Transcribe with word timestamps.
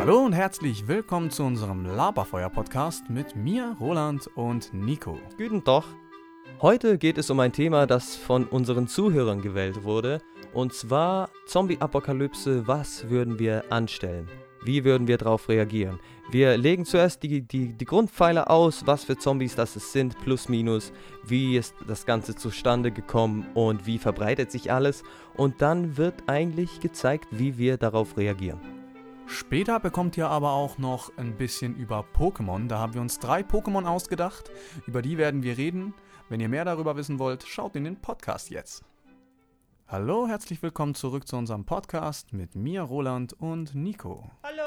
Hallo 0.00 0.20
und 0.20 0.32
herzlich 0.32 0.88
willkommen 0.88 1.30
zu 1.30 1.42
unserem 1.42 1.84
Laberfeuer-Podcast 1.84 3.10
mit 3.10 3.36
mir, 3.36 3.76
Roland 3.78 4.30
und 4.34 4.72
Nico. 4.72 5.18
Guten 5.36 5.62
Tag. 5.62 5.84
Heute 6.62 6.96
geht 6.96 7.18
es 7.18 7.28
um 7.28 7.38
ein 7.38 7.52
Thema, 7.52 7.86
das 7.86 8.16
von 8.16 8.46
unseren 8.46 8.88
Zuhörern 8.88 9.42
gewählt 9.42 9.84
wurde. 9.84 10.22
Und 10.54 10.72
zwar 10.72 11.28
Zombie-Apokalypse. 11.44 12.66
Was 12.66 13.10
würden 13.10 13.38
wir 13.38 13.70
anstellen? 13.70 14.26
Wie 14.64 14.84
würden 14.84 15.06
wir 15.06 15.18
darauf 15.18 15.50
reagieren? 15.50 16.00
Wir 16.30 16.56
legen 16.56 16.86
zuerst 16.86 17.22
die, 17.22 17.42
die, 17.42 17.74
die 17.74 17.84
Grundpfeiler 17.84 18.50
aus, 18.50 18.86
was 18.86 19.04
für 19.04 19.18
Zombies 19.18 19.54
das 19.54 19.74
sind, 19.74 20.18
plus 20.24 20.48
minus, 20.48 20.94
wie 21.24 21.58
ist 21.58 21.74
das 21.86 22.06
Ganze 22.06 22.34
zustande 22.34 22.90
gekommen 22.90 23.48
und 23.52 23.84
wie 23.86 23.98
verbreitet 23.98 24.50
sich 24.50 24.72
alles. 24.72 25.02
Und 25.34 25.60
dann 25.60 25.98
wird 25.98 26.14
eigentlich 26.26 26.80
gezeigt, 26.80 27.26
wie 27.32 27.58
wir 27.58 27.76
darauf 27.76 28.16
reagieren. 28.16 28.79
Später 29.30 29.78
bekommt 29.78 30.16
ihr 30.16 30.28
aber 30.28 30.50
auch 30.50 30.76
noch 30.78 31.16
ein 31.16 31.36
bisschen 31.36 31.76
über 31.76 32.04
Pokémon. 32.16 32.66
Da 32.66 32.78
haben 32.78 32.94
wir 32.94 33.00
uns 33.00 33.20
drei 33.20 33.42
Pokémon 33.42 33.86
ausgedacht. 33.86 34.50
Über 34.88 35.02
die 35.02 35.18
werden 35.18 35.44
wir 35.44 35.56
reden. 35.56 35.94
Wenn 36.28 36.40
ihr 36.40 36.48
mehr 36.48 36.64
darüber 36.64 36.96
wissen 36.96 37.20
wollt, 37.20 37.44
schaut 37.46 37.76
in 37.76 37.84
den 37.84 38.00
Podcast 38.00 38.50
jetzt. 38.50 38.84
Hallo, 39.86 40.26
herzlich 40.26 40.60
willkommen 40.64 40.96
zurück 40.96 41.28
zu 41.28 41.36
unserem 41.36 41.64
Podcast 41.64 42.32
mit 42.32 42.56
mir, 42.56 42.82
Roland 42.82 43.32
und 43.34 43.72
Nico. 43.76 44.28
Hallo! 44.42 44.62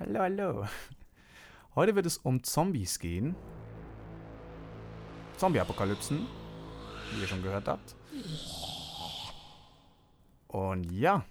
Hallo, 0.00 0.20
hallo. 0.20 0.66
Heute 1.74 1.94
wird 1.94 2.06
es 2.06 2.16
um 2.16 2.42
Zombies 2.42 2.98
gehen. 2.98 3.36
Zombie-Apokalypsen, 5.36 6.26
wie 7.12 7.20
ihr 7.20 7.28
schon 7.28 7.42
gehört 7.42 7.68
habt. 7.68 7.94
Und 10.48 10.90
ja, 10.90 11.24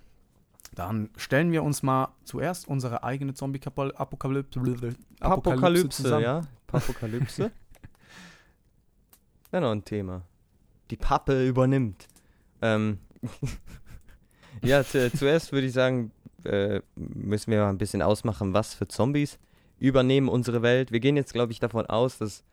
dann 0.77 1.09
stellen 1.17 1.51
wir 1.51 1.63
uns 1.63 1.81
mal 1.81 2.09
zuerst 2.23 2.67
unsere 2.67 3.03
eigene 3.03 3.33
Zombie-Apokalypse 3.33 4.95
Apokalypse, 5.19 6.21
ja? 6.21 6.41
Apokalypse. 6.71 7.51
Wäre 9.51 9.63
noch 9.63 9.71
ein 9.71 9.83
Thema. 9.83 10.21
Die 10.91 10.97
Pappe 10.97 11.47
übernimmt. 11.47 12.07
Ähm, 12.61 12.99
ja, 14.61 14.83
zu, 14.83 15.11
zuerst 15.11 15.51
würde 15.51 15.65
ich 15.65 15.73
sagen, 15.73 16.11
äh, 16.43 16.81
müssen 16.95 17.49
wir 17.49 17.61
mal 17.61 17.69
ein 17.69 17.79
bisschen 17.79 18.03
ausmachen, 18.03 18.53
was 18.53 18.75
für 18.75 18.87
Zombies 18.87 19.39
übernehmen 19.79 20.29
unsere 20.29 20.61
Welt. 20.61 20.91
Wir 20.91 20.99
gehen 20.99 21.17
jetzt, 21.17 21.33
glaube 21.33 21.51
ich, 21.53 21.59
davon 21.59 21.87
aus, 21.87 22.19
dass 22.19 22.43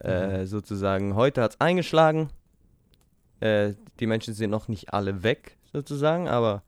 äh, 0.00 0.42
Mhm. 0.42 0.46
sozusagen 0.46 1.14
heute 1.16 1.42
hat 1.42 1.52
es 1.52 1.60
eingeschlagen. 1.60 2.28
Äh, 3.40 3.74
die 3.98 4.06
Menschen 4.06 4.32
sind 4.34 4.50
noch 4.50 4.68
nicht 4.68 4.92
alle 4.92 5.24
weg, 5.24 5.56
sozusagen, 5.72 6.28
aber 6.28 6.62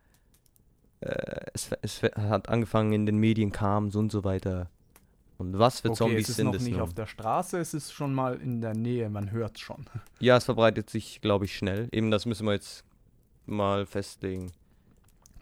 äh, 1.01 1.47
es, 1.55 1.71
es 1.83 2.03
hat 2.03 2.49
angefangen 2.49 2.93
in 2.93 3.07
den 3.07 3.19
Medien, 3.19 3.53
kam 3.53 3.91
so 3.91 3.99
und 3.99 4.11
so 4.13 4.25
weiter. 4.25 4.71
Und 5.39 5.59
was 5.59 5.81
für 5.81 5.89
Okay, 5.89 5.97
Zombies 5.97 6.23
es 6.25 6.29
ist 6.31 6.37
sind 6.37 6.47
noch 6.47 6.55
es 6.55 6.63
nicht 6.63 6.73
nun? 6.73 6.81
auf 6.81 6.95
der 6.95 7.07
Straße, 7.07 7.59
es 7.59 7.75
ist 7.75 7.93
schon 7.93 8.15
mal 8.15 8.37
in 8.41 8.61
der 8.63 8.75
Nähe, 8.75 9.11
man 9.11 9.31
hört 9.31 9.59
schon. 9.59 9.85
Ja, 10.21 10.37
es 10.37 10.45
verbreitet 10.45 10.89
sich, 10.89 11.21
glaube 11.21 11.45
ich, 11.45 11.57
schnell. 11.57 11.89
Eben 11.93 12.11
das 12.11 12.25
müssen 12.25 12.47
wir 12.47 12.55
jetzt 12.55 12.85
mal 13.45 13.85
festlegen. 13.87 14.51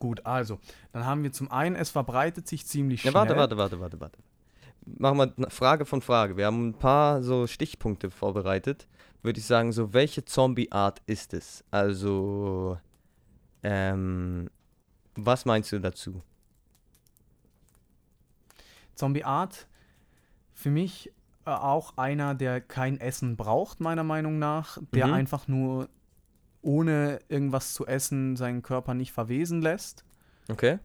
Gut, 0.01 0.27
also, 0.27 0.59
dann 0.93 1.07
haben 1.07 1.23
wir 1.23 1.33
zum 1.33 1.51
einen, 1.51 1.77
es 1.77 1.91
verbreitet 1.91 2.49
sich 2.49 2.67
ziemlich 2.67 3.05
Ja, 3.05 3.13
schnell. 3.13 3.21
warte, 3.23 3.37
warte, 3.37 3.57
warte, 3.57 3.81
warte, 3.81 4.01
warte. 4.01 4.19
Machen 4.85 5.33
wir 5.39 5.51
Frage 5.51 5.87
von 5.87 6.03
Frage. 6.03 6.37
Wir 6.37 6.47
haben 6.47 6.69
ein 6.71 6.75
paar 6.75 7.23
so 7.23 7.47
Stichpunkte 7.47 8.11
vorbereitet. 8.11 8.87
Würde 9.23 9.39
ich 9.39 9.47
sagen, 9.47 9.73
so 9.73 9.95
welche 9.95 10.25
Zombie-Art 10.27 11.01
ist 11.07 11.33
es? 11.33 11.65
Also, 11.71 12.77
ähm, 13.63 14.51
was 15.17 15.45
meinst 15.45 15.71
du 15.73 15.79
dazu? 15.81 16.23
Zombie-Art, 18.95 19.67
für 20.53 20.71
mich 20.71 21.11
äh, 21.47 21.51
auch 21.51 21.97
einer, 21.97 22.35
der 22.35 22.61
kein 22.61 22.99
Essen 23.01 23.37
braucht, 23.37 23.81
meiner 23.81 24.05
Meinung 24.05 24.39
nach, 24.39 24.79
der 24.95 25.09
Mhm. 25.09 25.13
einfach 25.15 25.49
nur 25.49 25.89
ohne 26.63 27.19
irgendwas 27.29 27.75
zu 27.75 27.87
essen 27.87 28.37
seinen 28.37 28.63
Körper 28.63 28.95
nicht 28.95 29.13
verwesen 29.13 29.61
lässt 29.61 30.05
Okay? 30.49 30.79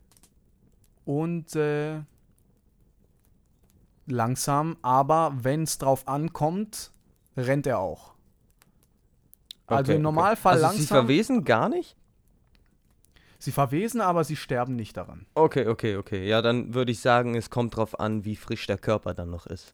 und 1.06 1.56
äh, 1.56 2.02
langsam, 4.08 4.76
aber 4.82 5.32
wenn 5.42 5.64
es 5.64 5.78
drauf 5.78 6.08
ankommt, 6.08 6.92
rennt 7.38 7.66
er 7.68 7.80
auch. 7.80 8.14
Also 9.68 9.92
okay, 9.92 9.96
im 9.98 10.02
Normalfall 10.02 10.56
okay. 10.58 10.64
Also 10.66 10.78
langsam. 10.78 10.82
sie 10.82 10.88
verwesen 10.88 11.44
gar 11.46 11.70
nicht? 11.70 11.96
Sie 13.40 13.52
verwesen, 13.52 14.02
aber 14.02 14.24
sie 14.24 14.36
sterben 14.36 14.76
nicht 14.76 14.96
daran. 14.98 15.26
Okay, 15.34 15.66
okay, 15.68 15.96
okay. 15.96 16.28
Ja, 16.28 16.42
dann 16.42 16.74
würde 16.76 16.92
ich 16.92 17.00
sagen, 17.00 17.36
es 17.36 17.50
kommt 17.50 17.76
drauf 17.76 18.00
an, 18.00 18.24
wie 18.26 18.36
frisch 18.36 18.68
der 18.68 18.78
Körper 18.78 19.14
dann 19.16 19.32
noch 19.32 19.48
ist. 19.48 19.74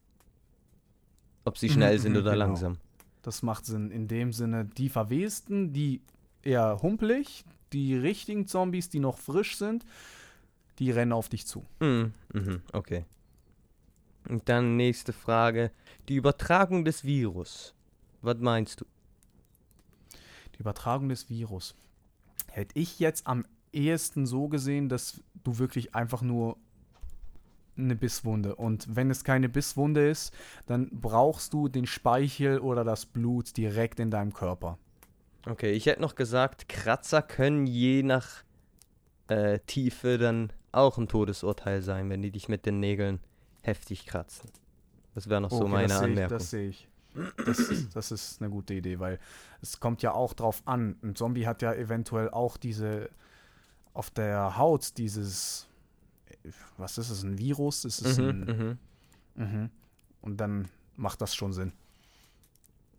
Ob 1.44 1.58
sie 1.58 1.68
Mhm, 1.68 1.74
schnell 1.74 2.00
sind 2.00 2.14
mhm, 2.14 2.20
oder 2.20 2.32
genau. 2.32 2.46
langsam. 2.46 2.78
Das 3.22 3.42
macht 3.44 3.66
Sinn. 3.66 3.92
In 3.92 4.08
dem 4.08 4.32
Sinne, 4.32 4.66
die 4.66 4.90
Verwesten, 4.90 5.74
die 5.74 6.02
eher 6.44 6.80
humpelig, 6.82 7.44
die 7.74 7.96
richtigen 7.96 8.48
Zombies, 8.48 8.90
die 8.90 9.00
noch 9.00 9.18
frisch 9.18 9.58
sind, 9.58 9.84
die 10.80 10.92
rennen 10.92 11.12
auf 11.12 11.30
dich 11.30 11.48
zu. 11.48 11.66
Mhm, 11.80 12.14
mhm, 12.34 12.62
okay. 12.72 13.06
Und 14.28 14.48
dann 14.50 14.76
nächste 14.76 15.14
Frage. 15.14 15.72
Die 16.08 16.16
Übertragung 16.16 16.86
des 16.86 17.04
Virus. 17.04 17.74
Was 18.22 18.38
meinst 18.40 18.82
du? 18.82 18.86
Die 20.56 20.60
Übertragung 20.60 21.10
des 21.10 21.30
Virus. 21.30 21.76
Hätte 22.52 22.78
ich 22.80 23.00
jetzt 23.00 23.28
am 23.28 23.46
ehesten 23.76 24.26
so 24.26 24.48
gesehen, 24.48 24.90
dass 24.90 25.22
du 25.44 25.58
wirklich 25.60 25.96
einfach 25.96 26.22
nur 26.22 26.58
eine 27.78 27.96
Bisswunde. 27.96 28.56
Und 28.56 28.96
wenn 28.96 29.12
es 29.12 29.24
keine 29.24 29.50
Bisswunde 29.50 30.10
ist, 30.10 30.34
dann 30.66 30.90
brauchst 30.92 31.54
du 31.54 31.68
den 31.68 31.86
Speichel 31.86 32.60
oder 32.60 32.84
das 32.84 33.06
Blut 33.06 33.56
direkt 33.58 34.00
in 34.00 34.12
deinem 34.12 34.34
Körper. 34.34 34.78
Okay, 35.46 35.72
ich 35.74 35.86
hätte 35.86 36.02
noch 36.02 36.16
gesagt, 36.16 36.70
Kratzer 36.70 37.22
können 37.22 37.68
je 37.68 38.02
nach 38.02 38.44
äh, 39.28 39.60
Tiefe 39.68 40.18
dann 40.18 40.52
auch 40.72 40.98
ein 40.98 41.08
Todesurteil 41.08 41.82
sein, 41.82 42.10
wenn 42.10 42.22
die 42.22 42.32
dich 42.32 42.50
mit 42.50 42.66
den 42.66 42.80
Nägeln 42.80 43.20
heftig 43.62 44.06
kratzen. 44.06 44.50
Das 45.14 45.30
wäre 45.30 45.42
noch 45.42 45.52
so 45.52 45.62
Okay, 45.62 45.70
meine 45.70 45.88
das 45.88 46.00
sehe 46.00 46.08
ich, 46.08 46.12
Anmerkung. 46.12 46.38
das 46.38 46.50
sehe 46.50 46.70
ich. 46.70 46.88
Das, 47.46 47.90
das 47.94 48.12
ist 48.12 48.42
eine 48.42 48.50
gute 48.50 48.74
Idee, 48.74 49.00
weil 49.00 49.20
es 49.62 49.80
kommt 49.80 50.02
ja 50.02 50.14
auch 50.14 50.34
drauf 50.34 50.62
an. 50.66 50.98
Ein 51.02 51.16
Zombie 51.16 51.48
hat 51.48 51.62
ja 51.62 51.74
eventuell 51.74 52.30
auch 52.30 52.58
diese 52.58 53.10
auf 53.96 54.12
der 54.12 54.58
Haut 54.58 54.98
dieses 55.00 55.68
was 56.78 56.98
ist 56.98 57.10
es, 57.10 57.24
ein 57.24 57.38
Virus? 57.38 57.86
Ist 57.86 58.02
es 58.02 58.18
mhm, 58.18 58.30
ein, 58.30 58.40
mhm. 59.36 59.44
mhm. 59.44 59.70
Und 60.22 60.38
dann 60.38 60.68
macht 60.96 61.22
das 61.22 61.36
schon 61.36 61.54
Sinn. 61.54 61.72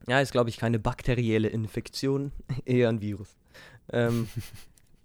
Ja, 0.09 0.21
ist 0.21 0.33
glaube 0.33 0.51
ich 0.51 0.57
keine 0.57 0.79
bakterielle 0.79 1.49
Infektion, 1.49 2.33
eher 2.65 2.89
ein 2.89 3.01
Virus. 3.01 3.37
Ähm, 3.93 4.29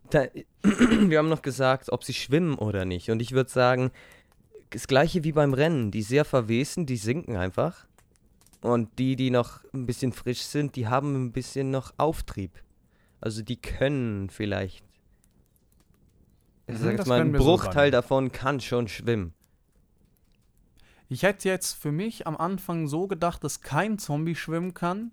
da, 0.10 0.28
wir 0.64 1.18
haben 1.18 1.30
noch 1.30 1.42
gesagt, 1.42 1.92
ob 1.92 2.04
sie 2.04 2.14
schwimmen 2.14 2.56
oder 2.56 2.86
nicht. 2.86 3.10
Und 3.10 3.22
ich 3.22 3.32
würde 3.32 3.50
sagen, 3.50 3.92
das 4.72 4.88
gleiche 4.88 5.24
wie 5.24 5.32
beim 5.32 5.54
Rennen. 5.54 5.92
Die 5.92 6.02
sehr 6.02 6.26
verwesen, 6.26 6.86
die 6.86 6.98
sinken 6.98 7.36
einfach. 7.36 7.86
Und 8.62 9.00
die, 9.00 9.16
die 9.16 9.32
noch 9.32 9.64
ein 9.74 9.86
bisschen 9.86 10.14
frisch 10.14 10.42
sind, 10.42 10.76
die 10.76 10.88
haben 10.88 11.16
ein 11.16 11.32
bisschen 11.32 11.72
noch 11.72 11.94
Auftrieb. 11.98 12.52
Also 13.20 13.42
die 13.42 13.58
können 13.58 14.30
vielleicht. 14.30 14.86
Ich 16.74 16.80
Mhm, 16.80 16.84
sag 16.84 16.98
jetzt 16.98 17.08
mal, 17.08 17.22
ein 17.22 17.32
so 17.34 17.44
Bruchteil 17.44 17.74
sagen. 17.74 17.92
davon 17.92 18.32
kann 18.32 18.60
schon 18.60 18.88
schwimmen. 18.88 19.34
Ich 21.10 21.24
hätte 21.24 21.50
jetzt 21.50 21.74
für 21.74 21.92
mich 21.92 22.26
am 22.28 22.38
Anfang 22.38 22.88
so 22.88 23.08
gedacht, 23.08 23.44
dass 23.44 23.62
kein 23.62 24.00
Zombie 24.00 24.36
schwimmen 24.36 24.74
kann, 24.74 25.12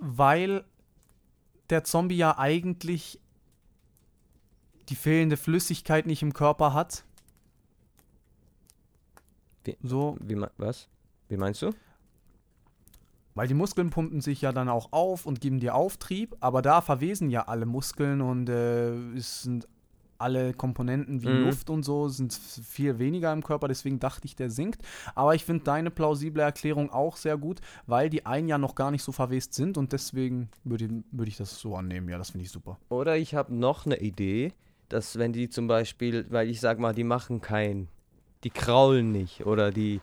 weil 0.00 0.64
der 1.70 1.84
Zombie 1.84 2.16
ja 2.16 2.36
eigentlich 2.38 3.20
die 4.88 4.96
fehlende 4.96 5.36
Flüssigkeit 5.36 6.06
nicht 6.06 6.22
im 6.22 6.32
Körper 6.32 6.72
hat. 6.72 7.04
Wie- 9.64 9.76
So, 9.82 10.16
Wie, 10.20 10.36
was? 10.56 10.88
Wie 11.28 11.36
meinst 11.36 11.62
du? 11.62 11.72
weil 13.34 13.46
die 13.46 13.54
Muskeln 13.54 13.90
pumpen 13.90 14.20
sich 14.20 14.40
ja 14.40 14.50
dann 14.50 14.68
auch 14.68 14.88
auf 14.90 15.24
und 15.24 15.40
geben 15.40 15.60
dir 15.60 15.76
Auftrieb, 15.76 16.34
aber 16.40 16.60
da 16.60 16.80
verwesen 16.80 17.30
ja 17.30 17.46
alle 17.46 17.66
Muskeln 17.66 18.20
und 18.20 18.48
äh, 18.48 18.90
es 19.12 19.42
sind 19.44 19.68
alle 20.18 20.52
Komponenten 20.52 21.22
wie 21.22 21.28
Mhm. 21.28 21.42
Luft 21.42 21.70
und 21.70 21.82
so 21.82 22.08
sind 22.08 22.32
viel 22.34 22.98
weniger 22.98 23.32
im 23.32 23.42
Körper, 23.42 23.68
deswegen 23.68 24.00
dachte 24.00 24.26
ich, 24.26 24.36
der 24.36 24.50
sinkt. 24.50 24.82
Aber 25.14 25.34
ich 25.34 25.44
finde 25.44 25.64
deine 25.64 25.90
plausible 25.90 26.42
Erklärung 26.42 26.90
auch 26.90 27.16
sehr 27.16 27.36
gut, 27.36 27.60
weil 27.86 28.10
die 28.10 28.26
einen 28.26 28.48
ja 28.48 28.58
noch 28.58 28.74
gar 28.74 28.90
nicht 28.90 29.02
so 29.02 29.12
verwest 29.12 29.54
sind 29.54 29.78
und 29.78 29.92
deswegen 29.92 30.50
würde 30.64 30.88
würd 31.12 31.28
ich 31.28 31.36
das 31.36 31.58
so 31.58 31.76
annehmen. 31.76 32.08
Ja, 32.08 32.18
das 32.18 32.30
finde 32.30 32.44
ich 32.44 32.50
super. 32.50 32.78
Oder 32.88 33.16
ich 33.16 33.34
habe 33.34 33.54
noch 33.54 33.86
eine 33.86 33.98
Idee, 34.00 34.52
dass 34.88 35.18
wenn 35.18 35.32
die 35.32 35.48
zum 35.48 35.66
Beispiel, 35.66 36.26
weil 36.30 36.48
ich 36.48 36.60
sag 36.60 36.78
mal, 36.78 36.94
die 36.94 37.04
machen 37.04 37.40
kein, 37.40 37.88
die 38.44 38.50
kraulen 38.50 39.12
nicht 39.12 39.46
oder 39.46 39.70
die, 39.70 40.00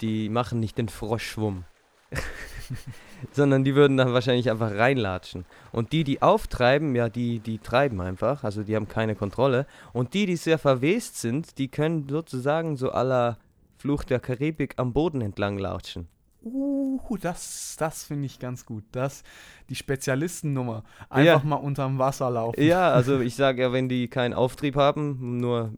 die 0.00 0.28
machen 0.28 0.60
nicht 0.60 0.78
den 0.78 0.88
Froschschwumm. 0.88 1.64
sondern 3.32 3.64
die 3.64 3.74
würden 3.74 3.96
dann 3.96 4.12
wahrscheinlich 4.12 4.50
einfach 4.50 4.72
reinlatschen. 4.72 5.44
Und 5.72 5.92
die, 5.92 6.04
die 6.04 6.22
auftreiben, 6.22 6.94
ja, 6.94 7.08
die, 7.08 7.40
die 7.40 7.58
treiben 7.58 8.00
einfach, 8.00 8.44
also 8.44 8.62
die 8.62 8.76
haben 8.76 8.88
keine 8.88 9.14
Kontrolle. 9.14 9.66
Und 9.92 10.14
die, 10.14 10.26
die 10.26 10.36
sehr 10.36 10.58
verwest 10.58 11.20
sind, 11.20 11.58
die 11.58 11.68
können 11.68 12.08
sozusagen 12.08 12.76
so 12.76 12.90
aller 12.90 13.38
Fluch 13.76 14.04
der 14.04 14.20
Karibik 14.20 14.74
am 14.76 14.92
Boden 14.92 15.20
entlang 15.20 15.58
latschen. 15.58 16.08
Uh, 16.42 17.16
das, 17.20 17.76
das 17.78 18.04
finde 18.04 18.26
ich 18.26 18.38
ganz 18.38 18.64
gut. 18.64 18.84
Das, 18.92 19.22
die 19.68 19.74
Spezialistennummer. 19.74 20.84
Einfach 21.10 21.42
Ja. 21.42 21.48
mal 21.48 21.56
unterm 21.56 21.98
Wasser 21.98 22.30
laufen. 22.30 22.62
Ja, 22.62 22.90
also 22.92 23.20
ich 23.20 23.34
sage 23.34 23.62
ja, 23.62 23.72
wenn 23.72 23.88
die 23.88 24.08
keinen 24.08 24.34
Auftrieb 24.34 24.76
haben, 24.76 25.38
nur 25.38 25.72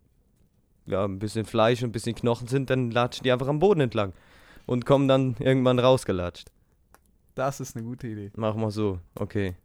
ja, 0.87 1.05
ein 1.05 1.19
bisschen 1.19 1.45
Fleisch 1.47 1.83
und 1.83 1.91
ein 1.91 1.93
bisschen 1.93 2.15
Knochen 2.15 2.47
sind, 2.47 2.69
dann 2.71 2.91
latschen 2.91 3.25
die 3.25 3.33
einfach 3.33 3.49
am 3.49 3.59
Boden 3.59 3.81
entlang 3.81 4.13
und 4.67 4.87
kommen 4.87 5.09
dann 5.09 5.37
irgendwann 5.39 5.79
rausgelatscht. 5.79 6.51
Das 7.41 7.59
ist 7.61 7.75
eine 7.75 7.85
gute 7.87 8.07
Idee. 8.07 8.31
Machen 8.37 8.61
wir 8.61 8.71
so, 8.71 9.01
okay. 9.15 9.57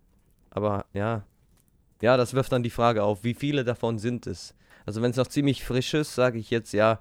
Aber 0.50 0.86
ja, 0.94 1.24
ja, 2.02 2.18
das 2.18 2.34
wirft 2.34 2.52
dann 2.52 2.64
die 2.64 2.70
Frage 2.70 3.04
auf, 3.04 3.24
wie 3.24 3.34
viele 3.34 3.64
davon 3.66 4.00
sind 4.00 4.28
es? 4.28 4.56
Also 4.86 5.02
wenn 5.02 5.12
es 5.12 5.18
noch 5.18 5.28
ziemlich 5.28 5.64
frisch 5.66 5.94
ist, 5.94 6.16
sage 6.16 6.40
ich 6.40 6.50
jetzt 6.52 6.74
ja, 6.74 7.00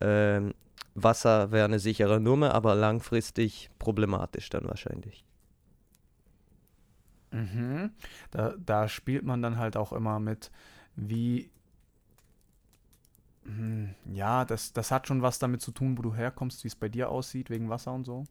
ähm, 0.00 0.54
Wasser 0.94 1.52
wäre 1.52 1.66
eine 1.66 1.78
sichere 1.78 2.20
Nummer, 2.20 2.54
aber 2.54 2.74
langfristig 2.74 3.70
problematisch 3.78 4.48
dann 4.50 4.64
wahrscheinlich. 4.66 5.24
Mhm. 7.32 7.90
Da, 8.30 8.54
da 8.64 8.88
spielt 8.88 9.24
man 9.24 9.42
dann 9.42 9.58
halt 9.58 9.76
auch 9.76 9.92
immer 9.92 10.20
mit, 10.20 10.50
wie. 10.96 11.50
Hm, 13.44 13.94
Ja, 14.12 14.44
das, 14.44 14.72
das 14.72 14.90
hat 14.90 15.06
schon 15.08 15.22
was 15.22 15.38
damit 15.38 15.60
zu 15.62 15.70
tun, 15.72 15.96
wo 15.98 16.02
du 16.02 16.14
herkommst, 16.14 16.64
wie 16.64 16.68
es 16.68 16.76
bei 16.76 16.88
dir 16.88 17.10
aussieht, 17.10 17.50
wegen 17.50 17.68
Wasser 17.70 17.92
und 17.92 18.04
so. 18.04 18.24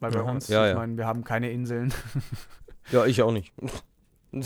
Weil 0.00 0.12
bei 0.12 0.20
Aha, 0.20 0.30
uns, 0.30 0.48
ja, 0.48 0.64
ich 0.64 0.70
ja. 0.70 0.78
meine, 0.78 0.96
wir 0.96 1.06
haben 1.06 1.24
keine 1.24 1.50
Inseln. 1.50 1.92
Ja, 2.90 3.04
ich 3.04 3.20
auch 3.20 3.32
nicht. 3.32 3.52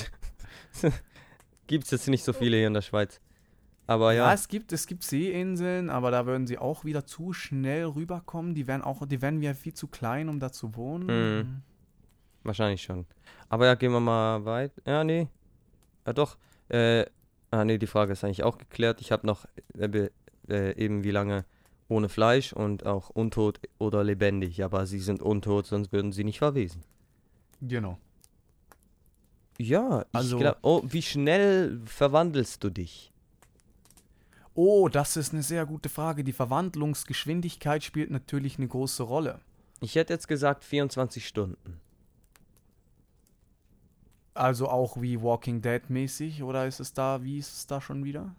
Gibt 1.69 1.85
es 1.85 1.93
jetzt 1.93 2.09
nicht 2.09 2.25
so 2.25 2.33
viele 2.33 2.57
hier 2.57 2.67
in 2.67 2.75
der 2.75 2.83
Schweiz. 2.83 3.21
Aber 3.87 4.13
Ja, 4.13 4.27
ja, 4.29 4.35
es 4.35 4.49
gibt, 4.49 4.73
es 4.73 4.87
gibt 4.87 5.05
Seeinseln, 5.05 5.91
aber 5.91 6.11
da 6.11 6.27
würden 6.27 6.47
sie 6.49 6.59
auch 6.59 6.85
wieder 6.85 7.07
zu 7.07 7.33
schnell 7.33 7.85
rüberkommen. 7.85 8.55
Die 8.55 8.67
wären 8.67 8.83
auch, 8.83 9.07
die 9.07 9.23
wären 9.23 9.41
wieder 9.41 9.55
viel 9.55 9.75
zu 9.75 9.87
klein, 9.87 10.29
um 10.29 10.41
da 10.41 10.51
zu 10.51 10.75
wohnen. 10.75 11.07
Mhm. 11.07 11.63
wahrscheinlich 12.43 12.83
schon. 12.83 13.07
Aber 13.49 13.67
ja, 13.67 13.75
gehen 13.77 13.93
wir 13.93 14.01
mal 14.01 14.45
weit. 14.45 14.73
Ja, 14.87 15.05
nee. 15.05 15.29
Ja, 16.07 16.13
doch. 16.13 16.37
Äh, 16.69 17.05
ah, 17.51 17.65
nee, 17.65 17.79
die 17.79 17.87
Frage 17.87 18.13
ist 18.13 18.25
eigentlich 18.25 18.43
auch 18.43 18.59
geklärt. 18.59 19.01
Ich 19.01 19.13
habe 19.13 19.27
noch 19.27 19.47
äh, 19.79 20.09
äh, 20.49 20.77
eben 20.77 21.05
wie 21.05 21.11
lange 21.13 21.45
ohne 21.93 22.09
Fleisch 22.09 22.53
und 22.53 22.87
auch 22.87 23.11
untot 23.11 23.61
oder 23.79 24.03
lebendig. 24.03 24.65
Aber 24.65 24.87
sie 24.87 24.99
sind 24.99 25.23
untot, 25.23 25.67
sonst 25.67 25.93
würden 25.93 26.13
sie 26.13 26.25
nicht 26.25 26.39
verwesen. 26.39 26.83
Genau. 27.61 27.99
Ja, 29.59 30.05
Also- 30.13 30.37
ich 30.37 30.41
glaube. 30.43 30.59
Oh, 30.63 30.83
wie 30.85 31.03
schnell 31.03 31.81
verwandelst 31.85 32.65
du 32.65 32.71
dich? 32.71 33.13
Oh, 34.55 34.89
das 34.89 35.17
ist 35.17 35.33
eine 35.33 35.43
sehr 35.43 35.65
gute 35.65 35.89
Frage. 35.89 36.25
Die 36.25 36.33
Verwandlungsgeschwindigkeit 36.33 37.83
spielt 37.85 38.11
natürlich 38.11 38.59
eine 38.59 38.69
große 38.69 39.03
Rolle. 39.03 39.41
Ich 39.81 39.95
hätte 39.95 40.13
jetzt 40.13 40.29
gesagt 40.29 40.65
24 40.65 41.27
Stunden. 41.27 41.81
Also 44.35 44.69
auch 44.69 45.01
wie 45.01 45.21
Walking 45.23 45.61
Dead 45.61 45.89
mäßig 45.91 46.43
oder 46.43 46.67
ist 46.67 46.81
es 46.81 46.93
da, 46.93 47.23
wie 47.23 47.39
ist 47.39 47.53
es 47.53 47.67
da 47.67 47.81
schon 47.81 48.05
wieder? 48.05 48.35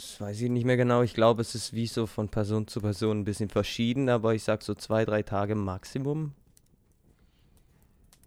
Das 0.00 0.18
weiß 0.18 0.40
ich 0.40 0.48
nicht 0.48 0.64
mehr 0.64 0.78
genau. 0.78 1.02
Ich 1.02 1.12
glaube, 1.12 1.42
es 1.42 1.54
ist 1.54 1.74
wie 1.74 1.86
so 1.86 2.06
von 2.06 2.30
Person 2.30 2.66
zu 2.66 2.80
Person 2.80 3.18
ein 3.18 3.24
bisschen 3.24 3.50
verschieden, 3.50 4.08
aber 4.08 4.34
ich 4.34 4.44
sag 4.44 4.62
so 4.62 4.74
zwei, 4.74 5.04
drei 5.04 5.22
Tage 5.22 5.54
Maximum. 5.54 6.32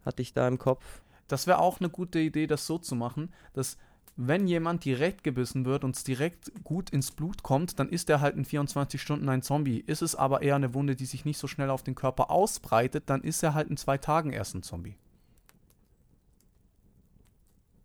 Hatte 0.05 0.21
ich 0.21 0.33
da 0.33 0.47
im 0.47 0.59
Kopf. 0.59 1.01
Das 1.27 1.47
wäre 1.47 1.57
auch 1.57 1.79
eine 1.79 1.89
gute 1.89 2.19
Idee, 2.19 2.45
das 2.45 2.67
so 2.67 2.77
zu 2.77 2.93
machen, 2.93 3.33
dass 3.53 3.79
wenn 4.15 4.45
jemand 4.45 4.85
direkt 4.85 5.23
gebissen 5.23 5.65
wird 5.65 5.83
und 5.83 5.95
es 5.95 6.03
direkt 6.03 6.51
gut 6.63 6.91
ins 6.91 7.09
Blut 7.09 7.41
kommt, 7.41 7.79
dann 7.79 7.89
ist 7.89 8.07
er 8.07 8.21
halt 8.21 8.35
in 8.35 8.45
24 8.45 9.01
Stunden 9.01 9.27
ein 9.27 9.41
Zombie. 9.41 9.79
Ist 9.79 10.03
es 10.03 10.15
aber 10.15 10.43
eher 10.43 10.57
eine 10.57 10.75
Wunde, 10.75 10.95
die 10.95 11.07
sich 11.07 11.25
nicht 11.25 11.39
so 11.39 11.47
schnell 11.47 11.71
auf 11.71 11.81
den 11.81 11.95
Körper 11.95 12.29
ausbreitet, 12.29 13.05
dann 13.07 13.23
ist 13.23 13.41
er 13.41 13.55
halt 13.55 13.71
in 13.71 13.77
zwei 13.77 13.97
Tagen 13.97 14.31
erst 14.31 14.53
ein 14.53 14.61
Zombie. 14.61 14.95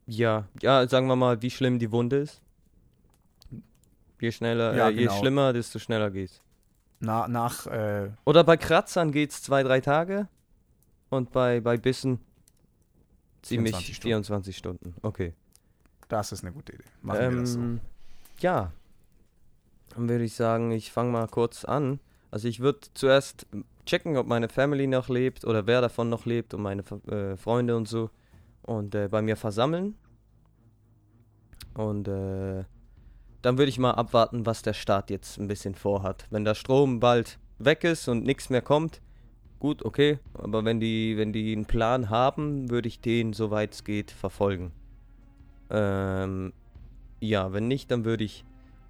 Ja, 0.04 0.46
ja, 0.60 0.86
sagen 0.86 1.06
wir 1.06 1.16
mal, 1.16 1.40
wie 1.40 1.50
schlimm 1.50 1.78
die 1.78 1.90
Wunde 1.90 2.18
ist. 2.18 2.42
Je 4.20 4.32
schneller, 4.32 4.74
Ja, 4.76 4.88
äh, 4.88 4.92
je 4.92 5.02
genau. 5.06 5.18
schlimmer, 5.18 5.52
desto 5.52 5.78
schneller 5.78 6.10
geht's. 6.10 6.40
Na, 7.00 7.28
nach, 7.28 7.66
äh, 7.66 8.10
Oder 8.24 8.42
bei 8.44 8.56
Kratzern 8.56 9.12
geht's 9.12 9.42
zwei, 9.42 9.62
drei 9.62 9.80
Tage 9.80 10.26
und 11.10 11.30
bei, 11.30 11.60
bei 11.60 11.76
Bissen 11.76 12.18
ziemlich 13.42 13.72
24 13.76 13.96
Stunden. 13.96 14.08
24 14.08 14.56
Stunden. 14.56 14.94
Okay. 15.02 15.34
das 16.08 16.32
ist 16.32 16.42
eine 16.42 16.52
gute 16.52 16.72
Idee. 16.72 16.84
Machen 17.02 17.20
wir 17.34 17.40
das 17.40 17.52
so. 17.52 17.60
Ähm, 17.60 17.80
Ja. 18.40 18.72
Dann 19.94 20.08
würde 20.08 20.24
ich 20.24 20.34
sagen, 20.34 20.70
ich 20.72 20.90
fange 20.92 21.10
mal 21.12 21.28
kurz 21.28 21.64
an. 21.64 22.00
Also 22.30 22.48
ich 22.48 22.60
würde 22.60 22.80
zuerst 22.94 23.46
checken, 23.86 24.16
ob 24.16 24.26
meine 24.26 24.48
Family 24.48 24.86
noch 24.86 25.08
lebt 25.08 25.44
oder 25.44 25.66
wer 25.66 25.80
davon 25.80 26.08
noch 26.08 26.26
lebt 26.26 26.52
und 26.54 26.62
meine 26.62 26.82
äh, 27.10 27.36
Freunde 27.36 27.76
und 27.76 27.88
so. 27.88 28.10
Und 28.62 28.94
äh, 28.94 29.08
bei 29.08 29.22
mir 29.22 29.36
versammeln. 29.36 29.94
Und 31.74 32.08
äh, 32.08 32.64
dann 33.42 33.58
würde 33.58 33.68
ich 33.70 33.78
mal 33.78 33.92
abwarten, 33.92 34.46
was 34.46 34.62
der 34.62 34.72
Staat 34.74 35.10
jetzt 35.10 35.38
ein 35.38 35.48
bisschen 35.48 35.74
vorhat. 35.74 36.26
Wenn 36.30 36.44
der 36.44 36.54
Strom 36.54 37.00
bald 37.00 37.38
weg 37.58 37.84
ist 37.84 38.08
und 38.08 38.24
nichts 38.24 38.50
mehr 38.50 38.62
kommt, 38.62 39.00
gut, 39.60 39.84
okay. 39.84 40.18
Aber 40.34 40.64
wenn 40.64 40.80
die, 40.80 41.16
wenn 41.16 41.32
die 41.32 41.52
einen 41.52 41.64
Plan 41.66 42.10
haben, 42.10 42.70
würde 42.70 42.88
ich 42.88 43.00
den, 43.00 43.32
soweit 43.32 43.74
es 43.74 43.84
geht, 43.84 44.10
verfolgen. 44.10 44.72
Ähm, 45.70 46.52
ja, 47.20 47.52
wenn 47.52 47.68
nicht, 47.68 47.90
dann 47.90 48.04
würde 48.04 48.24
ich 48.24 48.44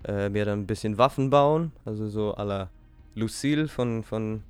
äh, 0.06 0.28
mir 0.28 0.44
dann 0.44 0.60
ein 0.60 0.66
bisschen 0.66 0.98
Waffen 0.98 1.30
bauen. 1.30 1.72
Also 1.84 2.08
so 2.08 2.34
à 2.36 2.44
la 2.44 2.70
Lucille 3.14 3.68
von, 3.68 4.02
von 4.02 4.42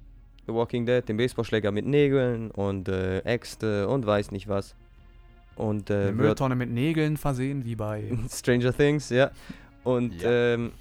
The 0.46 0.52
Walking 0.54 0.84
Dead, 0.86 1.06
den 1.08 1.16
Baseballschläger 1.16 1.70
mit 1.72 1.86
Nägeln 1.86 2.50
und 2.50 2.88
äh, 2.88 3.20
Äxte 3.20 3.88
und 3.88 4.04
weiß 4.06 4.30
nicht 4.30 4.48
was. 4.48 4.74
Und 5.56 5.90
Eine 5.90 6.00
äh, 6.00 6.08
würd- 6.10 6.12
Mülltonne 6.12 6.54
mit 6.54 6.70
Nägeln 6.70 7.16
versehen, 7.16 7.64
wie 7.64 7.76
bei. 7.76 8.12
Stranger 8.30 8.72
Things, 8.76 9.10
ja. 9.10 9.30
Und 9.84 10.22
Ja. 10.22 10.54
Ähm, 10.54 10.72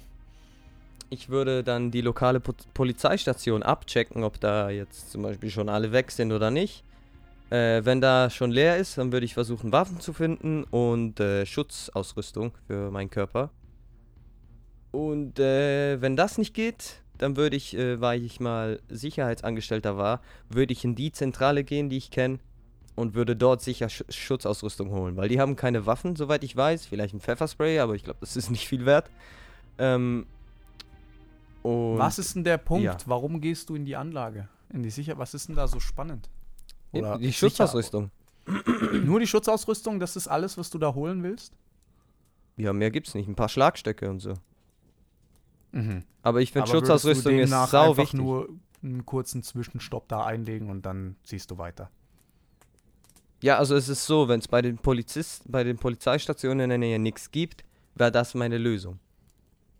ich 1.10 1.30
würde 1.30 1.64
dann 1.64 1.90
die 1.90 2.02
lokale 2.02 2.40
po 2.40 2.52
Polizeistation 2.74 3.62
abchecken, 3.62 4.24
ob 4.24 4.40
da 4.40 4.70
jetzt 4.70 5.10
zum 5.10 5.22
Beispiel 5.22 5.50
schon 5.50 5.68
alle 5.68 5.92
weg 5.92 6.10
sind 6.10 6.32
oder 6.32 6.50
nicht. 6.50 6.84
Äh, 7.50 7.82
wenn 7.84 8.02
da 8.02 8.28
schon 8.28 8.50
leer 8.50 8.76
ist, 8.76 8.98
dann 8.98 9.10
würde 9.10 9.24
ich 9.24 9.32
versuchen, 9.32 9.72
Waffen 9.72 10.00
zu 10.00 10.12
finden 10.12 10.64
und 10.64 11.18
äh, 11.18 11.46
Schutzausrüstung 11.46 12.52
für 12.66 12.90
meinen 12.90 13.08
Körper. 13.08 13.50
Und 14.90 15.38
äh, 15.38 16.00
wenn 16.00 16.14
das 16.16 16.36
nicht 16.36 16.52
geht, 16.52 17.02
dann 17.16 17.36
würde 17.36 17.56
ich, 17.56 17.76
äh, 17.76 18.00
weil 18.00 18.22
ich 18.22 18.38
mal 18.38 18.80
Sicherheitsangestellter 18.88 19.96
war, 19.96 20.20
würde 20.50 20.72
ich 20.72 20.84
in 20.84 20.94
die 20.94 21.12
Zentrale 21.12 21.64
gehen, 21.64 21.88
die 21.88 21.96
ich 21.96 22.10
kenne, 22.10 22.38
und 22.98 23.14
würde 23.14 23.36
dort 23.36 23.62
sicher 23.62 23.88
Sch 23.88 24.02
Schutzausrüstung 24.08 24.90
holen, 24.90 25.16
weil 25.16 25.28
die 25.28 25.40
haben 25.40 25.54
keine 25.54 25.86
Waffen, 25.86 26.16
soweit 26.16 26.42
ich 26.42 26.56
weiß. 26.56 26.86
Vielleicht 26.86 27.14
ein 27.14 27.20
Pfefferspray, 27.20 27.78
aber 27.78 27.94
ich 27.94 28.02
glaube, 28.02 28.18
das 28.20 28.36
ist 28.36 28.50
nicht 28.50 28.66
viel 28.66 28.84
wert. 28.86 29.08
Ähm, 29.78 30.26
Was 31.62 32.18
ist 32.18 32.34
denn 32.34 32.44
der 32.44 32.58
Punkt? 32.58 32.84
ja. 32.84 32.96
Warum 33.06 33.40
gehst 33.40 33.70
du 33.70 33.76
in 33.76 33.84
die 33.84 33.94
Anlage? 33.94 34.48
In 34.70 34.82
die 34.82 34.90
Sicher 34.90 35.16
Was 35.16 35.32
ist 35.32 35.48
denn 35.48 35.54
da 35.54 35.68
so 35.68 35.78
spannend? 35.78 36.28
Oder 36.92 37.18
die 37.18 37.32
Schutzausrüstung? 37.32 38.10
Nur 39.04 39.20
die 39.20 39.26
Schutzausrüstung, 39.26 40.00
das 40.00 40.16
ist 40.16 40.26
alles, 40.26 40.58
was 40.58 40.70
du 40.70 40.78
da 40.78 40.94
holen 40.94 41.22
willst? 41.22 41.52
Ja, 42.56 42.72
mehr 42.72 42.90
gibt's 42.90 43.14
nicht. 43.14 43.28
Ein 43.28 43.36
paar 43.36 43.48
Schlagstöcke 43.48 44.10
und 44.10 44.20
so. 44.20 44.34
Mhm. 45.70 46.02
Aber 46.22 46.40
ich 46.40 46.50
finde 46.50 46.66
würdest 46.68 46.74
du 46.74 46.86
Schutzausrüstung 46.94 47.38
ist 47.38 47.50
sau 47.50 47.90
einfach 47.90 47.98
wichtig. 47.98 48.18
nur 48.18 48.48
einen 48.82 49.06
kurzen 49.06 49.42
Zwischenstopp 49.42 50.08
da 50.08 50.24
einlegen 50.24 50.70
und 50.70 50.84
dann 50.84 51.16
ziehst 51.22 51.50
du 51.50 51.58
weiter. 51.58 51.90
Ja, 53.40 53.58
also 53.58 53.76
es 53.76 53.88
ist 53.88 54.04
so, 54.06 54.28
wenn 54.28 54.40
es 54.40 54.48
bei 54.48 54.62
den 54.62 54.78
Polizist, 54.78 55.44
bei 55.46 55.62
den 55.64 55.78
Polizeistationen 55.78 56.60
in 56.64 56.70
der 56.70 56.78
Nähe 56.78 56.98
nichts 56.98 57.30
gibt, 57.30 57.64
wäre 57.94 58.10
das 58.12 58.34
meine 58.34 58.58
Lösung. 58.58 58.98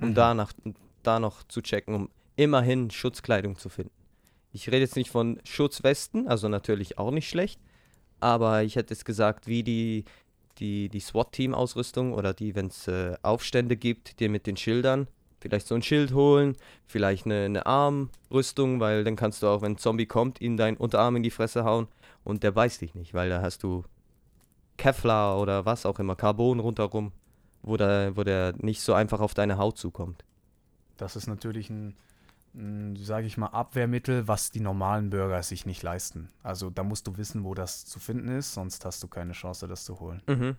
Um 0.01 0.11
Mhm. 0.11 0.15
danach, 0.15 0.53
da 1.03 1.19
noch 1.19 1.43
zu 1.49 1.61
checken, 1.61 1.95
um 1.95 2.11
immerhin 2.37 2.91
Schutzkleidung 2.91 3.57
zu 3.59 3.69
finden. 3.69 3.93
Ich 4.53 4.69
rede 4.69 4.79
jetzt 4.81 4.97
nicht 4.97 5.11
von 5.11 5.41
Schutzwesten, 5.45 6.29
also 6.29 6.49
natürlich 6.49 6.99
auch 6.99 7.11
nicht 7.11 7.29
schlecht, 7.29 7.61
aber 8.21 8.63
ich 8.63 8.77
hätte 8.77 8.95
es 8.95 9.05
gesagt, 9.05 9.47
wie 9.49 9.63
die, 9.65 10.05
die, 10.59 10.89
die 10.89 11.01
SWAT-Team-Ausrüstung 11.01 12.13
oder 12.13 12.33
die, 12.35 12.55
wenn 12.55 12.67
es 12.67 12.87
äh, 12.89 13.17
Aufstände 13.23 13.77
gibt, 13.77 14.21
die 14.21 14.29
mit 14.29 14.47
den 14.47 14.57
Schildern, 14.57 15.09
vielleicht 15.41 15.67
so 15.67 15.75
ein 15.75 15.83
Schild 15.83 16.13
holen, 16.15 16.57
vielleicht 16.87 17.27
eine, 17.27 17.45
eine 17.45 17.67
Armrüstung, 17.67 18.81
weil 18.81 19.05
dann 19.05 19.17
kannst 19.17 19.43
du 19.43 19.49
auch, 19.49 19.63
wenn 19.63 19.73
ein 19.73 19.79
Zombie 19.79 20.07
kommt, 20.07 20.41
ihm 20.41 20.57
deinen 20.57 20.77
Unterarm 20.77 21.17
in 21.17 21.23
die 21.23 21.31
Fresse 21.31 21.65
hauen 21.65 21.89
und 22.29 22.43
der 22.43 22.53
beißt 22.53 22.83
dich 22.83 22.95
nicht, 22.95 23.15
weil 23.15 23.31
da 23.31 23.41
hast 23.41 23.63
du 23.63 23.85
Kevlar 24.77 25.41
oder 25.41 25.65
was 25.65 25.87
auch 25.87 25.99
immer, 25.99 26.15
Carbon 26.15 26.61
rundherum, 26.61 27.13
wo 27.63 27.77
der, 27.77 28.17
wo 28.17 28.23
der 28.23 28.55
nicht 28.59 28.83
so 28.83 28.93
einfach 28.93 29.21
auf 29.21 29.33
deine 29.33 29.57
Haut 29.57 29.79
zukommt. 29.79 30.25
Das 30.99 31.17
ist 31.17 31.27
natürlich 31.27 31.71
ein, 31.71 31.97
sage 32.97 33.27
ich 33.27 33.39
mal, 33.39 33.47
Abwehrmittel, 33.47 34.29
was 34.29 34.51
die 34.51 34.61
normalen 34.61 35.09
Bürger 35.09 35.43
sich 35.43 35.65
nicht 35.65 35.83
leisten. 35.83 36.29
Also 36.43 36.69
da 36.69 36.85
musst 36.85 37.07
du 37.07 37.17
wissen, 37.17 37.45
wo 37.45 37.55
das 37.55 37.87
zu 37.87 37.99
finden 37.99 38.29
ist, 38.29 38.53
sonst 38.53 38.85
hast 38.85 39.03
du 39.03 39.09
keine 39.09 39.33
Chance, 39.33 39.67
das 39.67 39.85
zu 39.85 39.99
holen. 39.99 40.23
Mhm. 40.29 40.57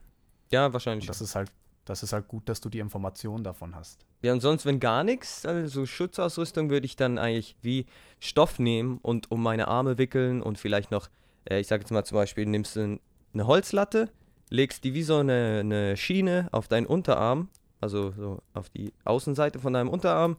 Ja, 0.50 0.74
wahrscheinlich. 0.74 1.04
Und 1.04 1.10
das 1.10 1.22
ist 1.22 1.36
halt, 1.36 1.52
das 1.86 2.02
ist 2.02 2.14
halt 2.14 2.28
gut, 2.28 2.50
dass 2.50 2.62
du 2.62 2.70
die 2.70 2.80
Informationen 2.80 3.44
davon 3.44 3.76
hast. 3.76 4.06
Ja, 4.24 4.34
und 4.34 4.42
sonst, 4.42 4.66
wenn 4.66 4.80
gar 4.80 5.04
nichts, 5.04 5.46
also 5.46 5.86
Schutzausrüstung 5.86 6.72
würde 6.72 6.88
ich 6.88 6.96
dann 6.96 7.20
eigentlich 7.20 7.56
wie 7.62 7.86
Stoff 8.20 8.58
nehmen 8.58 8.98
und 9.04 9.30
um 9.30 9.44
meine 9.44 9.68
Arme 9.68 10.00
wickeln 10.00 10.42
und 10.42 10.58
vielleicht 10.58 10.90
noch, 10.90 11.10
äh, 11.46 11.60
ich 11.60 11.68
sage 11.68 11.82
jetzt 11.82 11.92
mal 11.92 12.04
zum 12.04 12.16
Beispiel, 12.16 12.46
nimmst 12.46 12.76
du 12.76 13.00
eine 13.34 13.48
Holzlatte, 13.48 14.10
legst 14.50 14.84
die 14.84 14.94
wie 14.94 15.04
so 15.04 15.18
eine, 15.18 15.60
eine 15.60 15.98
Schiene 15.98 16.50
auf 16.52 16.68
deinen 16.68 16.88
Unterarm, 16.88 17.50
also 17.82 18.12
so 18.12 18.42
auf 18.54 18.70
die 18.70 18.94
Außenseite 19.06 19.60
von 19.60 19.74
deinem 19.74 19.90
Unterarm, 19.90 20.38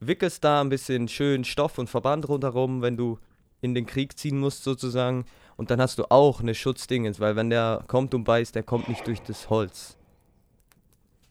wickelst 0.00 0.42
da 0.44 0.60
ein 0.60 0.68
bisschen 0.68 1.08
schön 1.08 1.44
Stoff 1.44 1.78
und 1.78 1.88
Verband 1.88 2.28
rundherum, 2.28 2.82
wenn 2.82 2.96
du 2.96 3.18
in 3.60 3.74
den 3.74 3.86
Krieg 3.86 4.18
ziehen 4.18 4.38
musst 4.38 4.64
sozusagen. 4.64 5.24
Und 5.56 5.70
dann 5.70 5.80
hast 5.80 5.98
du 5.98 6.04
auch 6.10 6.40
eine 6.40 6.54
Schutzdingens, 6.54 7.20
weil 7.20 7.36
wenn 7.36 7.48
der 7.48 7.84
kommt 7.86 8.12
und 8.12 8.24
beißt, 8.24 8.54
der 8.54 8.64
kommt 8.64 8.88
nicht 8.88 9.06
durch 9.06 9.22
das 9.22 9.48
Holz. 9.50 9.96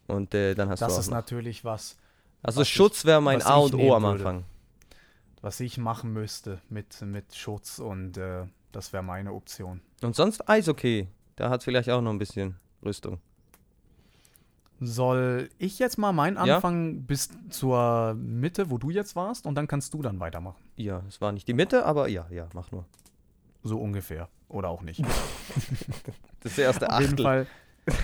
Und 0.06 0.34
äh, 0.34 0.54
dann 0.54 0.68
hast 0.70 0.80
das 0.80 0.88
du 0.88 0.94
auch 0.96 1.00
ist 1.00 1.06
noch. 1.08 1.16
natürlich 1.18 1.64
was, 1.64 1.96
Also 2.42 2.60
was 2.62 2.68
Schutz 2.68 3.04
wäre 3.04 3.20
mein 3.22 3.42
A 3.42 3.56
und 3.56 3.74
O 3.74 3.94
am 3.94 4.02
würde. 4.02 4.14
Anfang. 4.26 4.44
was 5.42 5.60
ich 5.60 5.76
machen 5.78 6.12
müsste 6.12 6.60
mit, 6.70 7.00
mit 7.02 7.34
Schutz 7.34 7.78
und 7.78 8.16
äh, 8.16 8.44
das 8.74 8.92
wäre 8.92 9.02
meine 9.02 9.32
Option. 9.32 9.80
Und 10.02 10.14
sonst 10.16 10.48
Eishockey. 10.48 11.08
Da 11.36 11.50
hat 11.50 11.62
vielleicht 11.64 11.90
auch 11.90 12.00
noch 12.00 12.10
ein 12.12 12.18
bisschen 12.18 12.56
Rüstung. 12.84 13.20
Soll 14.80 15.48
ich 15.58 15.78
jetzt 15.78 15.98
mal 15.98 16.12
meinen 16.12 16.36
Ja. 16.44 16.56
Anfang 16.56 17.02
bis 17.04 17.30
zur 17.48 18.14
Mitte, 18.14 18.70
wo 18.70 18.78
du 18.78 18.90
jetzt 18.90 19.16
warst, 19.16 19.46
und 19.46 19.54
dann 19.54 19.66
kannst 19.66 19.94
du 19.94 20.02
dann 20.02 20.20
weitermachen. 20.20 20.62
Ja, 20.76 21.02
es 21.08 21.20
war 21.20 21.32
nicht 21.32 21.46
die 21.48 21.54
Mitte, 21.54 21.86
aber 21.86 22.08
ja, 22.08 22.26
ja, 22.30 22.48
mach 22.54 22.70
nur. 22.70 22.84
So 23.62 23.80
ungefähr. 23.80 24.28
Oder 24.48 24.68
auch 24.68 24.82
nicht. 24.82 25.02
Das 26.40 26.52
ist 26.52 26.58
der 26.58 26.66
erste 26.66 26.90
Auf 26.92 27.00
jeden. 27.00 27.16
Fall. 27.16 27.46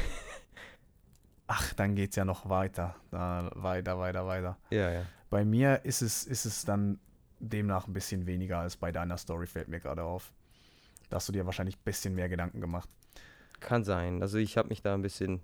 Ach, 1.47 1.75
dann 1.75 1.95
geht's 1.95 2.17
ja 2.17 2.25
noch 2.25 2.49
weiter. 2.49 2.95
Da, 3.11 3.51
weiter, 3.55 3.99
weiter, 3.99 4.27
weiter. 4.27 4.57
Ja, 4.71 4.91
ja. 4.91 5.03
Bei 5.29 5.45
mir 5.45 5.85
ist 5.85 6.01
es, 6.01 6.25
ist 6.25 6.47
es 6.47 6.65
dann 6.65 6.99
demnach 7.39 7.87
ein 7.87 7.93
bisschen 7.93 8.25
weniger 8.27 8.61
als 8.61 8.79
bei 8.79 8.93
deiner 8.93 9.19
Story, 9.19 9.47
fällt 9.47 9.69
mir 9.69 9.79
gerade 9.79 10.05
auf. 10.05 10.33
Da 11.11 11.17
hast 11.17 11.29
du 11.29 11.33
dir 11.33 11.45
wahrscheinlich 11.45 11.77
ein 11.77 11.85
bisschen 11.85 12.15
mehr 12.15 12.29
Gedanken 12.29 12.61
gemacht. 12.61 12.89
Kann 13.59 13.85
sein. 13.85 14.23
Also 14.23 14.39
ich 14.39 14.57
habe 14.57 14.69
mich 14.69 14.81
da 14.81 14.95
ein 14.95 15.03
bisschen 15.03 15.43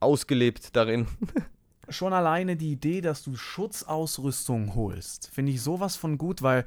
ausgelebt 0.00 0.74
darin. 0.74 1.06
Schon 1.90 2.12
alleine 2.14 2.56
die 2.56 2.72
Idee, 2.72 3.02
dass 3.02 3.22
du 3.22 3.36
Schutzausrüstung 3.36 4.74
holst, 4.74 5.28
finde 5.28 5.52
ich 5.52 5.60
sowas 5.60 5.96
von 5.96 6.16
gut, 6.16 6.40
weil, 6.40 6.64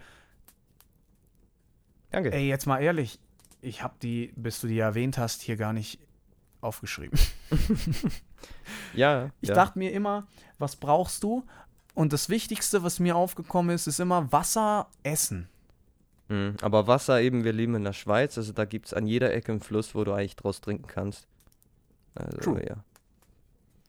Danke. 2.11 2.31
ey, 2.31 2.47
jetzt 2.47 2.67
mal 2.67 2.79
ehrlich, 2.79 3.19
ich 3.61 3.81
habe 3.81 3.95
die, 4.01 4.31
bis 4.35 4.61
du 4.61 4.67
die 4.67 4.77
erwähnt 4.77 5.17
hast, 5.17 5.41
hier 5.41 5.57
gar 5.57 5.73
nicht 5.73 5.99
aufgeschrieben. 6.61 7.17
ja, 8.93 9.31
Ich 9.41 9.49
ja. 9.49 9.55
dachte 9.55 9.79
mir 9.79 9.91
immer, 9.91 10.27
was 10.59 10.75
brauchst 10.75 11.23
du? 11.23 11.43
Und 11.95 12.13
das 12.13 12.29
Wichtigste, 12.29 12.83
was 12.83 12.99
mir 12.99 13.15
aufgekommen 13.15 13.75
ist, 13.75 13.87
ist 13.87 13.99
immer 13.99 14.31
Wasser, 14.31 14.87
Essen. 15.01 15.49
Mhm. 16.29 16.55
Aber 16.62 16.88
Wasser 16.88 17.22
eben, 17.22 17.43
wir 17.43 17.53
leben 17.53 17.75
in 17.75 17.84
der 17.84 17.93
Schweiz, 17.93 18.38
also 18.38 18.53
da 18.53 18.65
gibt 18.65 18.88
es 18.88 18.93
an 18.93 19.07
jeder 19.07 19.34
Ecke 19.34 19.51
einen 19.51 19.62
Fluss, 19.62 19.96
wo 19.96 20.03
du 20.03 20.13
eigentlich 20.13 20.36
draus 20.36 20.62
trinken 20.62 20.88
kannst. 20.88 21.27
Also, 22.15 22.38
True. 22.38 22.65
ja. 22.67 22.84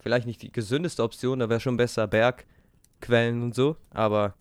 Vielleicht 0.01 0.27
nicht 0.27 0.43
die 0.43 0.53
gesündeste 0.53 1.03
Option, 1.03 1.41
da 1.41 1.49
wäre 1.49 1.61
schon 1.61 1.77
besser 1.77 2.07
Bergquellen 2.07 3.43
und 3.43 3.55
so, 3.55 3.77
aber 3.91 4.35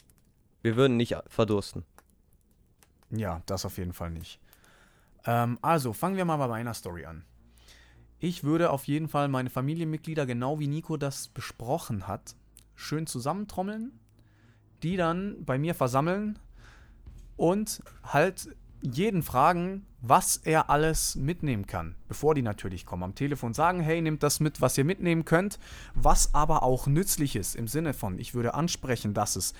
wir 0.62 0.76
würden 0.76 0.98
nicht 0.98 1.16
verdursten. 1.28 1.84
Ja, 3.10 3.42
das 3.46 3.66
auf 3.66 3.78
jeden 3.78 3.94
Fall 3.94 4.12
nicht. 4.12 4.40
Ähm, 5.26 5.58
also, 5.62 5.94
fangen 5.94 6.18
wir 6.18 6.26
mal 6.26 6.38
bei 6.38 6.48
meiner 6.48 6.74
Story 6.74 7.06
an. 7.06 7.24
Ich 8.20 8.44
würde 8.44 8.72
auf 8.72 8.86
jeden 8.86 9.08
Fall 9.08 9.28
meine 9.28 9.50
Familienmitglieder, 9.50 10.26
genau 10.26 10.60
wie 10.60 10.68
Nico 10.68 10.98
das 10.98 11.28
besprochen 11.28 12.08
hat, 12.08 12.36
schön 12.76 13.08
zusammentrommeln, 13.08 14.00
die 14.84 14.98
dann 14.98 15.44
bei 15.46 15.58
mir 15.58 15.76
versammeln 15.76 16.40
und 17.38 17.82
halt 18.04 18.50
jeden 18.82 19.24
fragen, 19.24 19.86
was 20.02 20.38
er 20.38 20.70
alles 20.70 21.16
mitnehmen 21.16 21.66
kann, 21.66 21.96
bevor 22.08 22.36
die 22.36 22.42
natürlich 22.42 22.86
kommen. 22.86 23.04
Am 23.04 23.16
Telefon 23.16 23.54
sagen, 23.54 23.80
hey, 23.80 24.02
nehmt 24.02 24.22
das 24.22 24.40
mit, 24.40 24.62
was 24.62 24.78
ihr 24.78 24.84
mitnehmen 24.84 25.26
könnt, 25.26 25.60
was 25.96 26.34
aber 26.34 26.64
auch 26.64 26.88
nützlich 26.88 27.36
ist, 27.36 27.56
im 27.56 27.68
Sinne 27.68 27.94
von, 27.94 28.20
ich 28.20 28.34
würde 28.34 28.54
ansprechen, 28.54 29.14
dass 29.14 29.36
es 29.36 29.54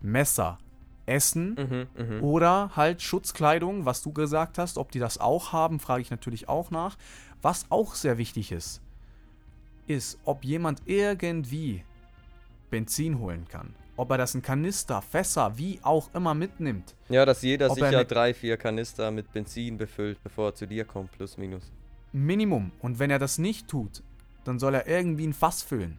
Messer, 0.00 0.58
Essen, 1.06 1.54
Mhm, 1.54 2.02
mhm. 2.02 2.22
oder 2.22 2.70
halt 2.76 3.02
Schutzkleidung, 3.02 3.84
was 3.84 4.02
du 4.02 4.12
gesagt 4.12 4.58
hast. 4.58 4.78
Ob 4.78 4.90
die 4.90 4.98
das 4.98 5.18
auch 5.18 5.52
haben, 5.52 5.78
frage 5.78 6.00
ich 6.02 6.10
natürlich 6.10 6.48
auch 6.48 6.70
nach. 6.70 6.96
Was 7.42 7.66
auch 7.70 7.94
sehr 7.94 8.16
wichtig 8.16 8.52
ist, 8.52 8.80
ist, 9.86 10.18
ob 10.24 10.44
jemand 10.44 10.82
irgendwie 10.86 11.84
Benzin 12.70 13.18
holen 13.18 13.46
kann. 13.48 13.74
Ob 13.96 14.10
er 14.10 14.18
das 14.18 14.34
in 14.34 14.42
Kanister, 14.42 15.00
Fässer, 15.02 15.56
wie 15.56 15.78
auch 15.82 16.12
immer 16.14 16.34
mitnimmt. 16.34 16.94
Ja, 17.08 17.24
dass 17.24 17.42
jeder 17.42 17.70
Ob 17.70 17.78
er 17.78 17.90
sicher 17.90 18.04
drei, 18.04 18.34
vier 18.34 18.56
Kanister 18.56 19.10
mit 19.10 19.32
Benzin 19.32 19.76
befüllt, 19.76 20.22
bevor 20.22 20.48
er 20.48 20.54
zu 20.54 20.66
dir 20.66 20.84
kommt, 20.84 21.12
plus 21.12 21.38
minus. 21.38 21.70
Minimum. 22.12 22.72
Und 22.80 22.98
wenn 22.98 23.10
er 23.10 23.18
das 23.18 23.38
nicht 23.38 23.68
tut, 23.68 24.02
dann 24.44 24.58
soll 24.58 24.74
er 24.74 24.86
irgendwie 24.86 25.26
ein 25.26 25.32
Fass 25.32 25.62
füllen. 25.62 25.98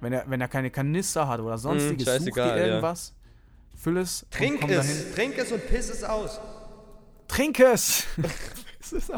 Wenn 0.00 0.12
er, 0.12 0.24
wenn 0.28 0.40
er 0.40 0.48
keine 0.48 0.70
Kanister 0.70 1.28
hat 1.28 1.40
oder 1.40 1.58
sonstiges, 1.58 1.90
such 1.90 2.04
dir 2.04 2.18
scheißegal, 2.18 2.58
ja. 2.58 2.66
irgendwas, 2.66 3.14
füll 3.76 3.98
es 3.98 4.22
und 4.22 4.60
komm 4.60 4.70
dahin. 4.70 5.14
trink 5.14 5.38
es 5.38 5.52
und 5.52 5.66
piss 5.68 5.90
es 5.90 6.04
aus. 6.04 6.40
Trink 7.28 7.60
es! 7.60 8.06
Es 8.92 9.12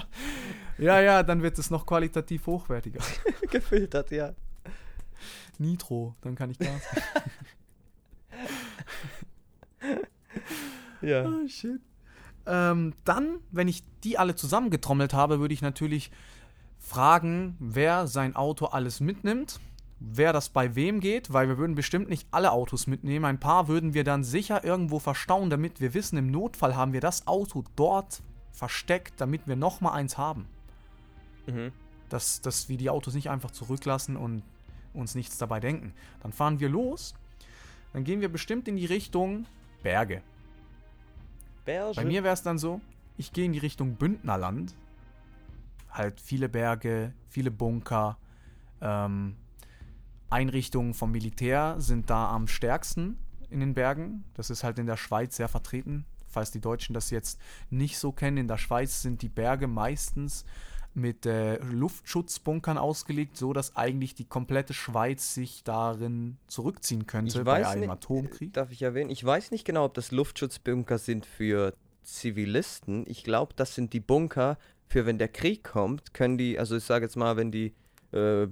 ja, 0.76 1.00
ja, 1.00 1.22
dann 1.22 1.42
wird 1.42 1.58
es 1.58 1.70
noch 1.70 1.86
qualitativ 1.86 2.46
hochwertiger. 2.46 3.00
Gefiltert, 3.50 4.10
ja. 4.10 4.34
Nitro, 5.58 6.16
dann 6.20 6.34
kann 6.34 6.50
ich 6.50 6.58
Gas. 6.58 6.82
Ja. 11.02 11.26
oh, 11.26 11.48
shit. 11.48 11.80
Ähm, 12.46 12.94
dann, 13.04 13.38
wenn 13.50 13.66
ich 13.66 13.82
die 14.04 14.18
alle 14.18 14.36
zusammengetrommelt 14.36 15.14
habe, 15.14 15.40
würde 15.40 15.52
ich 15.52 15.62
natürlich 15.62 16.12
fragen, 16.78 17.56
wer 17.58 18.06
sein 18.06 18.36
Auto 18.36 18.66
alles 18.66 19.00
mitnimmt, 19.00 19.60
wer 19.98 20.32
das 20.32 20.48
bei 20.48 20.74
wem 20.74 21.00
geht, 21.00 21.32
weil 21.32 21.48
wir 21.48 21.58
würden 21.58 21.74
bestimmt 21.74 22.08
nicht 22.08 22.26
alle 22.30 22.52
Autos 22.52 22.86
mitnehmen. 22.86 23.24
Ein 23.24 23.40
paar 23.40 23.68
würden 23.68 23.94
wir 23.94 24.04
dann 24.04 24.24
sicher 24.24 24.64
irgendwo 24.64 24.98
verstauen, 24.98 25.50
damit 25.50 25.80
wir 25.80 25.94
wissen, 25.94 26.16
im 26.18 26.30
Notfall 26.30 26.76
haben 26.76 26.92
wir 26.92 27.00
das 27.00 27.26
Auto 27.26 27.64
dort 27.76 28.22
versteckt, 28.52 29.14
damit 29.20 29.46
wir 29.46 29.56
noch 29.56 29.80
mal 29.80 29.92
eins 29.92 30.18
haben. 30.18 30.46
Mhm. 31.46 31.72
dass, 32.08 32.40
dass 32.40 32.68
wir 32.68 32.76
die 32.76 32.88
Autos 32.88 33.14
nicht 33.14 33.28
einfach 33.28 33.50
zurücklassen 33.50 34.16
und 34.16 34.44
uns 34.94 35.16
nichts 35.16 35.38
dabei 35.38 35.58
denken. 35.58 35.92
Dann 36.22 36.32
fahren 36.32 36.60
wir 36.60 36.68
los, 36.68 37.14
dann 37.92 38.04
gehen 38.04 38.20
wir 38.20 38.30
bestimmt 38.30 38.68
in 38.68 38.76
die 38.76 38.86
Richtung 38.86 39.46
Berge. 39.82 40.22
Berge. 41.64 41.94
Bei 41.96 42.04
mir 42.04 42.24
wäre 42.24 42.34
es 42.34 42.42
dann 42.42 42.58
so, 42.58 42.80
ich 43.16 43.32
gehe 43.32 43.44
in 43.44 43.52
die 43.52 43.58
Richtung 43.58 43.96
Bündnerland. 43.96 44.74
Halt 45.90 46.20
viele 46.20 46.48
Berge, 46.48 47.12
viele 47.28 47.50
Bunker. 47.50 48.18
Ähm, 48.80 49.36
Einrichtungen 50.30 50.94
vom 50.94 51.12
Militär 51.12 51.76
sind 51.78 52.08
da 52.08 52.30
am 52.30 52.48
stärksten 52.48 53.18
in 53.50 53.60
den 53.60 53.74
Bergen. 53.74 54.24
Das 54.34 54.48
ist 54.48 54.64
halt 54.64 54.78
in 54.78 54.86
der 54.86 54.96
Schweiz 54.96 55.36
sehr 55.36 55.48
vertreten. 55.48 56.06
Falls 56.26 56.50
die 56.50 56.60
Deutschen 56.60 56.94
das 56.94 57.10
jetzt 57.10 57.38
nicht 57.68 57.98
so 57.98 58.10
kennen, 58.10 58.38
in 58.38 58.48
der 58.48 58.56
Schweiz 58.56 59.02
sind 59.02 59.20
die 59.20 59.28
Berge 59.28 59.66
meistens 59.66 60.46
mit 60.94 61.26
äh, 61.26 61.56
Luftschutzbunkern 61.58 62.78
ausgelegt, 62.78 63.36
so 63.36 63.52
dass 63.52 63.76
eigentlich 63.76 64.14
die 64.14 64.24
komplette 64.24 64.74
Schweiz 64.74 65.34
sich 65.34 65.64
darin 65.64 66.36
zurückziehen 66.46 67.06
könnte 67.06 67.38
Ich 67.38 67.44
bei 67.44 67.66
einem 67.66 67.80
nicht, 67.80 67.90
Atomkrieg. 67.90 68.52
Darf 68.52 68.70
ich 68.72 68.82
erwähnen? 68.82 69.10
Ich 69.10 69.24
weiß 69.24 69.50
nicht 69.50 69.64
genau, 69.64 69.86
ob 69.86 69.94
das 69.94 70.10
Luftschutzbunker 70.10 70.98
sind 70.98 71.24
für 71.24 71.74
Zivilisten. 72.02 73.04
Ich 73.08 73.24
glaube, 73.24 73.54
das 73.56 73.74
sind 73.74 73.92
die 73.92 74.00
Bunker 74.00 74.58
für, 74.86 75.06
wenn 75.06 75.18
der 75.18 75.28
Krieg 75.28 75.64
kommt, 75.64 76.12
können 76.12 76.36
die, 76.36 76.58
also 76.58 76.76
ich 76.76 76.84
sage 76.84 77.06
jetzt 77.06 77.16
mal, 77.16 77.36
wenn 77.36 77.50
die, 77.50 77.72
äh, 78.12 78.46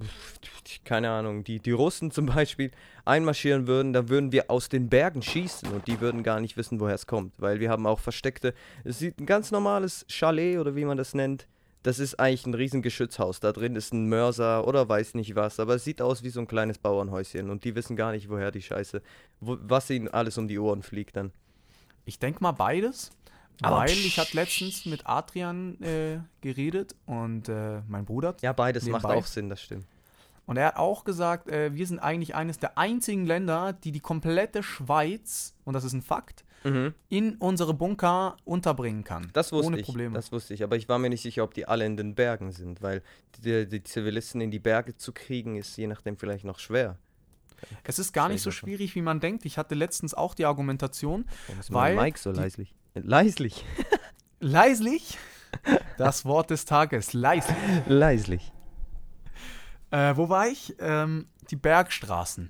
keine 0.83 1.11
Ahnung, 1.11 1.43
die, 1.43 1.59
die 1.59 1.71
Russen 1.71 2.09
zum 2.09 2.25
Beispiel 2.25 2.71
einmarschieren 3.05 3.67
würden, 3.67 3.93
dann 3.93 4.09
würden 4.09 4.31
wir 4.31 4.49
aus 4.49 4.67
den 4.67 4.89
Bergen 4.89 5.21
schießen 5.21 5.71
und 5.71 5.87
die 5.87 6.01
würden 6.01 6.23
gar 6.23 6.39
nicht 6.39 6.57
wissen, 6.57 6.79
woher 6.79 6.95
es 6.95 7.05
kommt, 7.05 7.39
weil 7.39 7.59
wir 7.59 7.69
haben 7.69 7.85
auch 7.85 7.99
versteckte, 7.99 8.55
es 8.83 8.97
sieht 8.97 9.19
ein 9.19 9.27
ganz 9.27 9.51
normales 9.51 10.05
Chalet 10.09 10.57
oder 10.57 10.75
wie 10.75 10.85
man 10.85 10.97
das 10.97 11.13
nennt. 11.13 11.47
Das 11.83 11.97
ist 11.97 12.19
eigentlich 12.19 12.45
ein 12.45 12.53
riesen 12.53 12.81
Geschützhaus. 12.81 13.39
Da 13.39 13.51
drin 13.51 13.75
ist 13.75 13.93
ein 13.93 14.07
Mörser 14.07 14.67
oder 14.67 14.87
weiß 14.87 15.15
nicht 15.15 15.35
was, 15.35 15.59
aber 15.59 15.75
es 15.75 15.83
sieht 15.83 16.01
aus 16.01 16.23
wie 16.23 16.29
so 16.29 16.39
ein 16.39 16.47
kleines 16.47 16.77
Bauernhäuschen 16.77 17.49
und 17.49 17.63
die 17.63 17.75
wissen 17.75 17.95
gar 17.95 18.11
nicht, 18.11 18.29
woher 18.29 18.51
die 18.51 18.61
Scheiße, 18.61 19.01
wo, 19.39 19.57
was 19.61 19.89
ihnen 19.89 20.07
alles 20.07 20.37
um 20.37 20.47
die 20.47 20.59
Ohren 20.59 20.83
fliegt 20.83 21.15
dann. 21.15 21.31
Ich 22.05 22.19
denke 22.19 22.41
mal 22.43 22.51
beides. 22.51 23.11
Aber 23.61 23.77
weil 23.77 23.91
ich 23.91 24.17
hatte 24.17 24.35
letztens 24.35 24.85
mit 24.85 25.05
Adrian 25.05 25.79
äh, 25.81 26.19
geredet 26.41 26.95
und 27.05 27.47
äh, 27.47 27.81
mein 27.87 28.05
Bruder. 28.05 28.35
Ja, 28.41 28.53
beides 28.53 28.85
macht 28.85 29.03
Nebenbei. 29.03 29.19
auch 29.19 29.25
Sinn, 29.25 29.49
das 29.49 29.61
stimmt. 29.61 29.85
Und 30.47 30.57
er 30.57 30.67
hat 30.67 30.77
auch 30.77 31.03
gesagt, 31.03 31.47
äh, 31.47 31.73
wir 31.73 31.85
sind 31.85 31.99
eigentlich 31.99 32.33
eines 32.35 32.57
der 32.57 32.77
einzigen 32.77 33.25
Länder, 33.25 33.73
die 33.73 33.91
die 33.91 33.99
komplette 33.99 34.63
Schweiz, 34.63 35.53
und 35.63 35.73
das 35.73 35.83
ist 35.83 35.93
ein 35.93 36.01
Fakt, 36.01 36.43
Mhm. 36.63 36.93
in 37.09 37.35
unsere 37.37 37.73
Bunker 37.73 38.37
unterbringen 38.45 39.03
kann. 39.03 39.29
Das 39.33 39.51
wusste 39.51 39.67
ohne 39.67 39.79
ich. 39.79 39.85
Probleme. 39.85 40.15
Das 40.15 40.31
wusste 40.31 40.53
ich. 40.53 40.63
Aber 40.63 40.75
ich 40.75 40.87
war 40.87 40.99
mir 40.99 41.09
nicht 41.09 41.21
sicher, 41.21 41.43
ob 41.43 41.53
die 41.53 41.67
alle 41.67 41.85
in 41.85 41.97
den 41.97 42.15
Bergen 42.15 42.51
sind, 42.51 42.81
weil 42.81 43.01
die, 43.43 43.67
die 43.67 43.83
Zivilisten 43.83 44.41
in 44.41 44.51
die 44.51 44.59
Berge 44.59 44.95
zu 44.95 45.11
kriegen, 45.11 45.55
ist 45.55 45.75
je 45.77 45.87
nachdem 45.87 46.17
vielleicht 46.17 46.45
noch 46.45 46.59
schwer. 46.59 46.97
es 47.83 47.99
ist 47.99 48.13
gar 48.13 48.29
nicht 48.29 48.41
so 48.41 48.51
schwierig, 48.51 48.95
wie 48.95 49.01
man 49.01 49.19
denkt. 49.19 49.45
Ich 49.45 49.57
hatte 49.57 49.75
letztens 49.75 50.13
auch 50.13 50.35
die 50.35 50.45
Argumentation, 50.45 51.25
ist 51.59 51.73
Weil 51.73 51.95
Mike 51.95 52.19
so 52.19 52.31
leislich? 52.31 52.73
Leislich. 52.93 53.65
leislich, 54.39 55.17
das 55.97 56.25
Wort 56.25 56.49
des 56.49 56.65
Tages, 56.65 57.13
leislich. 57.13 57.57
leislich. 57.87 58.51
Äh, 59.91 60.15
wo 60.15 60.29
war 60.29 60.47
ich? 60.47 60.75
Ähm, 60.79 61.27
die 61.49 61.55
Bergstraßen. 61.55 62.49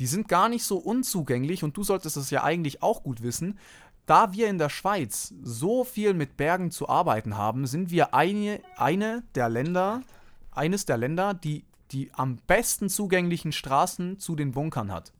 Die 0.00 0.06
sind 0.06 0.28
gar 0.28 0.48
nicht 0.48 0.64
so 0.64 0.78
unzugänglich 0.78 1.62
und 1.62 1.76
du 1.76 1.84
solltest 1.84 2.16
es 2.16 2.30
ja 2.30 2.42
eigentlich 2.42 2.82
auch 2.82 3.04
gut 3.04 3.22
wissen. 3.22 3.58
Da 4.06 4.32
wir 4.32 4.48
in 4.48 4.58
der 4.58 4.70
Schweiz 4.70 5.32
so 5.42 5.84
viel 5.84 6.14
mit 6.14 6.36
Bergen 6.36 6.72
zu 6.72 6.88
arbeiten 6.88 7.36
haben, 7.36 7.66
sind 7.66 7.92
wir 7.92 8.12
eine, 8.12 8.60
eine 8.76 9.22
der 9.36 9.48
Länder, 9.48 10.02
eines 10.50 10.84
der 10.84 10.96
Länder, 10.96 11.34
die 11.34 11.64
die 11.92 12.10
am 12.12 12.36
besten 12.46 12.88
zugänglichen 12.88 13.52
Straßen 13.52 14.18
zu 14.18 14.36
den 14.36 14.52
Bunkern 14.52 14.92
hat. 14.92 15.12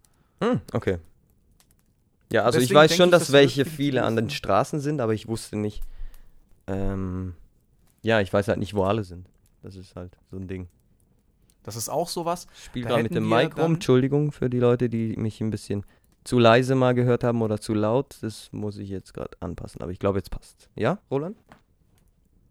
Hm, 0.43 0.61
okay. 0.73 0.99
Ja, 2.33 2.45
also 2.45 2.59
ich 2.59 2.65
Deswegen 2.65 2.79
weiß 2.79 2.91
denke 2.91 3.03
schon, 3.03 3.09
ich, 3.09 3.13
dass 3.13 3.23
das 3.23 3.33
welche 3.33 3.65
viele 3.65 4.05
an 4.05 4.17
den 4.17 4.31
Straßen 4.31 4.81
sind, 4.81 5.01
aber 5.01 5.13
ich 5.13 5.27
wusste 5.27 5.57
nicht. 5.57 5.83
Ähm, 6.69 7.35
ja, 8.03 8.21
ich 8.21 8.33
weiß 8.33 8.49
halt 8.49 8.59
nicht, 8.59 8.75
wo 8.75 8.85
alle 8.85 9.03
sind. 9.03 9.29
Das 9.63 9.75
ist 9.75 9.97
halt 9.97 10.17
so 10.31 10.37
ein 10.37 10.47
Ding. 10.47 10.69
Das 11.63 11.77
ist 11.77 11.89
auch 11.89 12.09
sowas. 12.09 12.47
Ich 12.55 12.65
spiele 12.65 12.85
Da 12.85 12.91
gerade 12.91 13.03
mit 13.05 13.15
dem 13.15 13.29
Mic 13.29 13.57
rum. 13.57 13.75
Entschuldigung 13.75 14.33
für 14.33 14.49
die 14.49 14.59
Leute, 14.59 14.89
die 14.89 15.17
mich 15.17 15.41
ein 15.41 15.51
bisschen 15.51 15.85
zu 16.25 16.39
leise 16.39 16.75
mal 16.75 16.95
gehört 16.95 17.25
haben 17.25 17.43
oder 17.43 17.61
zu 17.61 17.75
laut. 17.75 18.19
Das 18.23 18.51
muss 18.53 18.79
ich 18.79 18.89
jetzt 18.89 19.15
gerade 19.15 19.37
anpassen. 19.41 19.83
Aber 19.83 19.93
ich 19.93 19.99
glaube, 19.99 20.19
jetzt 20.19 20.31
passt. 20.31 20.69
Ja, 20.75 20.99
Roland? 21.11 21.37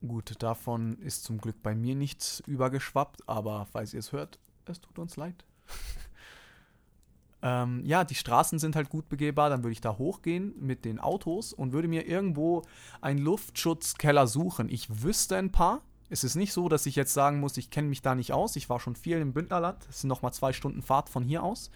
Gut, 0.05 0.33
davon 0.41 0.97
ist 0.99 1.25
zum 1.25 1.39
Glück 1.39 1.61
bei 1.61 1.75
mir 1.75 1.93
nichts 1.93 2.41
übergeschwappt, 2.47 3.27
aber 3.27 3.67
falls 3.69 3.93
ihr 3.93 3.99
es 3.99 4.13
hört, 4.13 4.39
es 4.65 4.79
tut 4.79 4.97
uns 4.97 5.17
leid. 5.17 5.43
ähm, 7.41 7.83
ja, 7.83 8.05
die 8.05 8.15
Straßen 8.15 8.59
sind 8.59 8.77
halt 8.77 8.89
gut 8.89 9.09
begehbar, 9.09 9.49
dann 9.49 9.61
würde 9.61 9.73
ich 9.73 9.81
da 9.81 9.97
hochgehen 9.97 10.53
mit 10.57 10.85
den 10.85 10.99
Autos 10.99 11.51
und 11.51 11.73
würde 11.73 11.89
mir 11.89 12.07
irgendwo 12.07 12.61
einen 13.01 13.19
Luftschutzkeller 13.19 14.25
suchen. 14.25 14.69
Ich 14.69 15.03
wüsste 15.03 15.35
ein 15.35 15.51
paar. 15.51 15.81
Es 16.09 16.23
ist 16.23 16.35
nicht 16.35 16.53
so, 16.53 16.69
dass 16.69 16.85
ich 16.85 16.95
jetzt 16.95 17.13
sagen 17.13 17.39
muss, 17.39 17.57
ich 17.57 17.69
kenne 17.69 17.87
mich 17.87 18.01
da 18.01 18.15
nicht 18.15 18.33
aus. 18.33 18.55
Ich 18.55 18.69
war 18.69 18.79
schon 18.79 18.95
viel 18.95 19.17
im 19.17 19.33
Bündnerland. 19.33 19.77
Das 19.87 20.01
sind 20.01 20.07
nochmal 20.07 20.33
zwei 20.33 20.53
Stunden 20.53 20.81
Fahrt 20.81 21.09
von 21.09 21.23
hier 21.23 21.43
aus. 21.43 21.69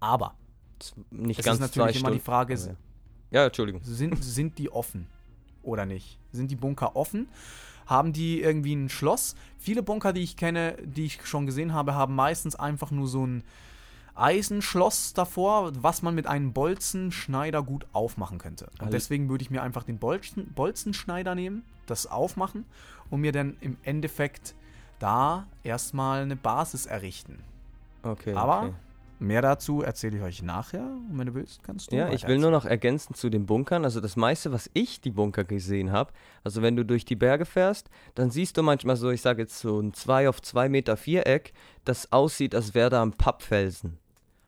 Aber 0.00 0.34
Nicht 1.10 1.40
es 1.40 1.44
ganz 1.44 1.56
ist 1.56 1.60
natürlich 1.60 1.96
immer 1.96 2.10
die 2.10 2.16
Stunden. 2.16 2.24
Frage, 2.24 2.54
aber 2.54 2.66
ja. 3.30 3.40
ja, 3.40 3.46
Entschuldigung. 3.46 3.82
sind, 3.84 4.22
sind 4.24 4.58
die 4.58 4.70
offen 4.70 5.06
oder 5.62 5.86
nicht? 5.86 6.18
Sind 6.32 6.50
die 6.50 6.56
Bunker 6.56 6.96
offen? 6.96 7.28
Haben 7.86 8.12
die 8.12 8.40
irgendwie 8.40 8.74
ein 8.74 8.88
Schloss? 8.88 9.34
Viele 9.58 9.82
Bunker, 9.82 10.12
die 10.12 10.22
ich 10.22 10.36
kenne, 10.36 10.76
die 10.82 11.04
ich 11.04 11.26
schon 11.26 11.46
gesehen 11.46 11.72
habe, 11.74 11.94
haben 11.94 12.14
meistens 12.14 12.56
einfach 12.56 12.90
nur 12.90 13.06
so 13.06 13.26
ein 13.26 13.44
Eisenschloss 14.14 15.14
davor, 15.14 15.72
was 15.82 16.02
man 16.02 16.14
mit 16.14 16.26
einem 16.26 16.52
Bolzenschneider 16.52 17.62
gut 17.62 17.86
aufmachen 17.92 18.38
könnte. 18.38 18.66
Und 18.66 18.80
Also- 18.80 18.92
deswegen 18.92 19.28
würde 19.28 19.42
ich 19.42 19.50
mir 19.50 19.62
einfach 19.62 19.84
den 19.84 19.98
Bolzen, 19.98 20.52
Bolzenschneider 20.54 21.34
nehmen, 21.34 21.64
das 21.86 22.06
aufmachen 22.06 22.64
und 23.10 23.20
mir 23.20 23.32
dann 23.32 23.56
im 23.60 23.76
Endeffekt 23.82 24.54
da 24.98 25.46
erstmal 25.62 26.22
eine 26.22 26.36
Basis 26.36 26.86
errichten. 26.86 27.38
Okay. 28.02 28.34
Aber 28.34 28.62
okay. 28.62 28.74
mehr 29.18 29.42
dazu 29.42 29.82
erzähle 29.82 30.18
ich 30.18 30.22
euch 30.22 30.42
nachher. 30.42 30.84
Und 30.84 31.18
wenn 31.18 31.26
du 31.26 31.34
willst, 31.34 31.62
kannst 31.62 31.90
du 31.90 31.96
Ja, 31.96 32.10
ich 32.10 32.26
will 32.26 32.38
nur 32.38 32.50
noch 32.50 32.64
ergänzen 32.64 33.14
zu 33.14 33.30
den 33.30 33.46
Bunkern. 33.46 33.84
Also 33.84 34.00
das 34.00 34.16
meiste, 34.16 34.52
was 34.52 34.70
ich 34.74 35.00
die 35.00 35.10
Bunker 35.10 35.44
gesehen 35.44 35.90
habe, 35.90 36.12
also 36.44 36.62
wenn 36.62 36.76
du 36.76 36.84
durch 36.84 37.04
die 37.04 37.16
Berge 37.16 37.44
fährst, 37.44 37.90
dann 38.14 38.30
siehst 38.30 38.56
du 38.56 38.62
manchmal 38.62 38.96
so, 38.96 39.10
ich 39.10 39.22
sage 39.22 39.42
jetzt 39.42 39.58
so 39.58 39.80
ein 39.80 39.92
2 39.92 40.28
auf 40.28 40.40
2 40.40 40.68
Meter 40.68 40.96
Viereck, 40.96 41.52
das 41.84 42.12
aussieht, 42.12 42.54
als 42.54 42.74
wäre 42.74 42.90
da 42.90 43.02
ein 43.02 43.12
Pappfelsen. 43.12 43.98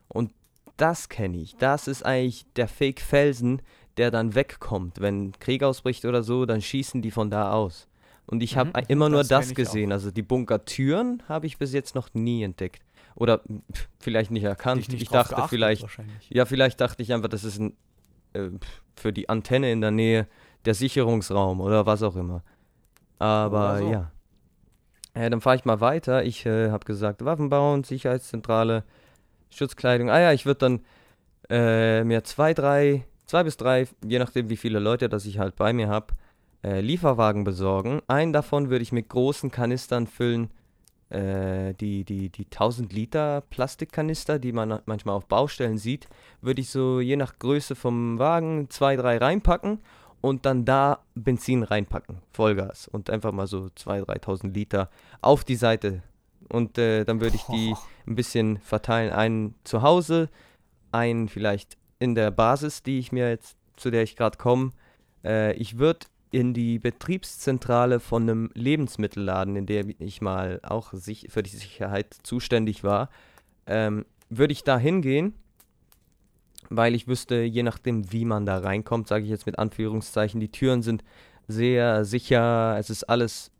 Und 0.07 0.31
das 0.77 1.09
kenne 1.09 1.37
ich. 1.37 1.55
Das 1.57 1.87
ist 1.87 2.05
eigentlich 2.05 2.45
der 2.55 2.67
Fake-Felsen, 2.67 3.61
der 3.97 4.11
dann 4.11 4.35
wegkommt. 4.35 4.99
Wenn 4.99 5.31
Krieg 5.39 5.63
ausbricht 5.63 6.05
oder 6.05 6.23
so, 6.23 6.45
dann 6.45 6.61
schießen 6.61 7.01
die 7.01 7.11
von 7.11 7.29
da 7.29 7.51
aus. 7.51 7.87
Und 8.25 8.41
ich 8.41 8.57
habe 8.57 8.71
Mhm, 8.71 8.85
immer 8.87 9.09
nur 9.09 9.23
das 9.23 9.53
gesehen. 9.53 9.91
Also 9.91 10.11
die 10.11 10.23
Bunkertüren 10.23 11.23
habe 11.29 11.45
ich 11.45 11.57
bis 11.57 11.73
jetzt 11.73 11.95
noch 11.95 12.13
nie 12.13 12.43
entdeckt. 12.43 12.81
Oder 13.15 13.39
pf, 13.71 13.87
vielleicht 13.99 14.31
nicht 14.31 14.43
erkannt. 14.43 14.89
Nicht 14.89 15.01
ich 15.01 15.09
dachte 15.09 15.47
vielleicht, 15.47 15.85
ja, 16.29 16.45
vielleicht 16.45 16.81
dachte 16.81 17.01
ich 17.03 17.13
einfach, 17.13 17.29
das 17.29 17.43
ist 17.43 17.59
ein, 17.59 17.77
äh, 18.33 18.49
für 18.95 19.13
die 19.13 19.29
Antenne 19.29 19.71
in 19.71 19.79
der 19.81 19.91
Nähe 19.91 20.27
der 20.65 20.73
Sicherungsraum 20.73 21.61
oder 21.61 21.85
was 21.85 22.03
auch 22.03 22.15
immer. 22.15 22.43
Aber 23.19 23.77
so. 23.77 23.91
ja. 23.91 24.11
Ja, 25.15 25.29
dann 25.29 25.39
fahre 25.39 25.55
ich 25.55 25.63
mal 25.63 25.79
weiter. 25.79 26.25
Ich 26.25 26.45
äh, 26.45 26.71
habe 26.71 26.83
gesagt, 26.83 27.23
Waffen 27.23 27.47
bauen, 27.47 27.85
Sicherheitszentrale, 27.85 28.83
Schutzkleidung. 29.55 30.09
Ah 30.09 30.19
ja, 30.19 30.33
ich 30.33 30.45
würde 30.45 30.59
dann 30.59 30.79
äh, 31.49 32.03
mir 32.03 32.23
zwei, 32.23 32.53
drei, 32.53 33.05
zwei 33.25 33.43
bis 33.43 33.57
drei, 33.57 33.87
je 34.05 34.19
nachdem 34.19 34.49
wie 34.49 34.57
viele 34.57 34.79
Leute 34.79 35.09
das 35.09 35.25
ich 35.25 35.39
halt 35.39 35.55
bei 35.55 35.73
mir 35.73 35.87
habe, 35.87 36.13
äh, 36.63 36.81
Lieferwagen 36.81 37.43
besorgen. 37.43 38.01
Einen 38.07 38.33
davon 38.33 38.69
würde 38.69 38.83
ich 38.83 38.91
mit 38.91 39.09
großen 39.09 39.51
Kanistern 39.51 40.07
füllen, 40.07 40.49
äh, 41.09 41.73
die, 41.75 42.03
die, 42.03 42.29
die 42.29 42.45
1000 42.45 42.91
Liter 42.91 43.41
Plastikkanister, 43.49 44.39
die 44.39 44.51
man 44.51 44.79
manchmal 44.85 45.15
auf 45.15 45.27
Baustellen 45.27 45.77
sieht, 45.77 46.07
würde 46.41 46.61
ich 46.61 46.69
so 46.69 46.99
je 46.99 47.15
nach 47.15 47.37
Größe 47.37 47.75
vom 47.75 48.17
Wagen 48.17 48.69
zwei, 48.69 48.95
drei 48.95 49.17
reinpacken 49.17 49.79
und 50.21 50.45
dann 50.47 50.65
da 50.65 50.99
Benzin 51.13 51.61
reinpacken, 51.61 52.17
Vollgas 52.31 52.87
und 52.87 53.11
einfach 53.11 53.31
mal 53.31 53.45
so 53.45 53.69
2.000, 53.77 54.05
3.000 54.23 54.53
Liter 54.53 54.89
auf 55.21 55.43
die 55.43 55.55
Seite. 55.55 56.01
Und 56.49 56.77
äh, 56.77 57.03
dann 57.05 57.21
würde 57.21 57.35
ich 57.35 57.43
die 57.43 57.73
ein 58.05 58.15
bisschen 58.15 58.59
verteilen. 58.59 59.11
Einen 59.11 59.55
zu 59.63 59.81
Hause, 59.81 60.29
einen 60.91 61.27
vielleicht 61.27 61.77
in 61.99 62.15
der 62.15 62.31
Basis, 62.31 62.83
die 62.83 62.99
ich 62.99 63.11
mir 63.11 63.29
jetzt, 63.29 63.57
zu 63.75 63.89
der 63.89 64.03
ich 64.03 64.15
gerade 64.15 64.37
komme. 64.37 64.71
Äh, 65.23 65.53
ich 65.53 65.77
würde 65.77 66.05
in 66.31 66.53
die 66.53 66.79
Betriebszentrale 66.79 67.99
von 67.99 68.23
einem 68.23 68.51
Lebensmittelladen, 68.53 69.55
in 69.55 69.65
der 69.65 69.85
ich 69.99 70.21
mal 70.21 70.59
auch 70.63 70.93
sich 70.93 71.27
für 71.29 71.43
die 71.43 71.55
Sicherheit 71.55 72.13
zuständig 72.23 72.83
war, 72.83 73.09
ähm, 73.67 74.05
würde 74.29 74.51
ich 74.51 74.63
da 74.63 74.77
hingehen, 74.77 75.33
weil 76.69 76.93
ich 76.93 77.07
wüsste, 77.07 77.41
je 77.43 77.63
nachdem, 77.63 78.11
wie 78.11 78.25
man 78.25 78.45
da 78.45 78.57
reinkommt, 78.57 79.07
sage 79.07 79.23
ich 79.23 79.29
jetzt 79.29 79.45
mit 79.45 79.59
Anführungszeichen, 79.59 80.39
die 80.39 80.51
Türen 80.51 80.81
sind 80.81 81.03
sehr 81.47 82.05
sicher, 82.05 82.75
es 82.77 82.89
ist 82.89 83.03
alles 83.05 83.51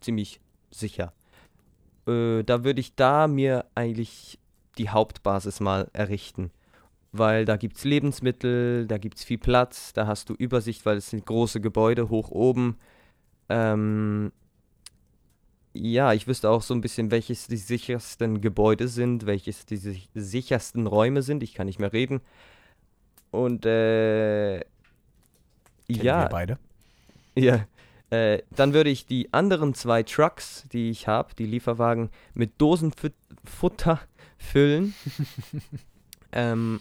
ziemlich 0.00 0.40
sicher. 0.70 1.12
Äh, 2.06 2.42
da 2.44 2.64
würde 2.64 2.80
ich 2.80 2.94
da 2.94 3.26
mir 3.28 3.66
eigentlich 3.74 4.38
die 4.78 4.88
Hauptbasis 4.88 5.60
mal 5.60 5.88
errichten. 5.92 6.50
Weil 7.12 7.44
da 7.44 7.56
gibt 7.56 7.76
es 7.76 7.84
Lebensmittel, 7.84 8.86
da 8.86 8.96
gibt 8.98 9.18
es 9.18 9.24
viel 9.24 9.38
Platz, 9.38 9.92
da 9.92 10.06
hast 10.06 10.28
du 10.28 10.34
Übersicht, 10.34 10.86
weil 10.86 10.96
es 10.98 11.10
sind 11.10 11.26
große 11.26 11.60
Gebäude 11.60 12.08
hoch 12.08 12.30
oben. 12.30 12.78
Ähm, 13.48 14.30
ja, 15.72 16.12
ich 16.12 16.26
wüsste 16.26 16.50
auch 16.50 16.62
so 16.62 16.72
ein 16.74 16.80
bisschen, 16.80 17.10
welches 17.10 17.46
die 17.48 17.56
sichersten 17.56 18.40
Gebäude 18.40 18.88
sind, 18.88 19.26
welches 19.26 19.66
die 19.66 19.76
sich- 19.76 20.08
sichersten 20.14 20.86
Räume 20.86 21.22
sind. 21.22 21.42
Ich 21.42 21.54
kann 21.54 21.66
nicht 21.66 21.78
mehr 21.80 21.92
reden. 21.92 22.20
Und 23.30 23.66
äh, 23.66 24.60
Kennen 25.92 26.04
ja, 26.04 26.20
wir 26.20 26.28
beide. 26.28 26.58
ja, 27.36 27.66
äh, 28.10 28.42
dann 28.50 28.74
würde 28.74 28.90
ich 28.90 29.06
die 29.06 29.32
anderen 29.32 29.74
zwei 29.74 30.02
Trucks, 30.02 30.64
die 30.72 30.90
ich 30.90 31.06
habe, 31.06 31.34
die 31.34 31.46
Lieferwagen, 31.46 32.10
mit 32.34 32.60
Dosenfutter 32.60 34.00
füllen. 34.36 34.94
ähm, 36.32 36.80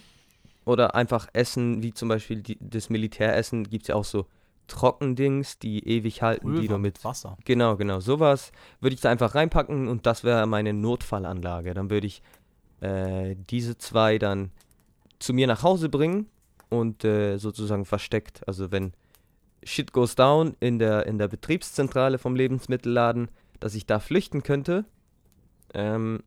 oder 0.65 0.95
einfach 0.95 1.27
Essen, 1.33 1.81
wie 1.83 1.93
zum 1.93 2.09
Beispiel 2.09 2.41
die, 2.41 2.57
das 2.59 2.89
Militäressen, 2.89 3.69
gibt 3.69 3.83
es 3.83 3.87
ja 3.89 3.95
auch 3.95 4.05
so 4.05 4.25
Trockendings, 4.67 5.59
die 5.59 5.87
ewig 5.87 6.21
halten, 6.21 6.47
die 6.53 6.59
Pulver 6.59 6.75
du 6.75 6.79
mit. 6.79 7.03
Wasser. 7.03 7.37
Genau, 7.45 7.75
genau, 7.75 7.99
sowas 7.99 8.51
würde 8.79 8.93
ich 8.93 9.01
da 9.01 9.09
einfach 9.09 9.35
reinpacken 9.35 9.87
und 9.87 10.05
das 10.05 10.23
wäre 10.23 10.45
meine 10.47 10.73
Notfallanlage. 10.73 11.73
Dann 11.73 11.89
würde 11.89 12.07
ich 12.07 12.21
äh, 12.81 13.35
diese 13.49 13.77
zwei 13.77 14.17
dann 14.19 14.51
zu 15.17 15.33
mir 15.33 15.47
nach 15.47 15.63
Hause 15.63 15.89
bringen 15.89 16.27
und 16.69 17.03
äh, 17.03 17.37
sozusagen 17.37 17.85
versteckt. 17.85 18.47
Also 18.47 18.71
wenn 18.71 18.93
Shit 19.63 19.91
goes 19.91 20.15
down 20.15 20.55
in 20.59 20.79
der, 20.79 21.05
in 21.05 21.17
der 21.17 21.27
Betriebszentrale 21.27 22.17
vom 22.17 22.35
Lebensmittelladen, 22.35 23.29
dass 23.59 23.75
ich 23.75 23.85
da 23.85 23.99
flüchten 23.99 24.43
könnte. 24.43 24.85
Ähm, 25.73 26.23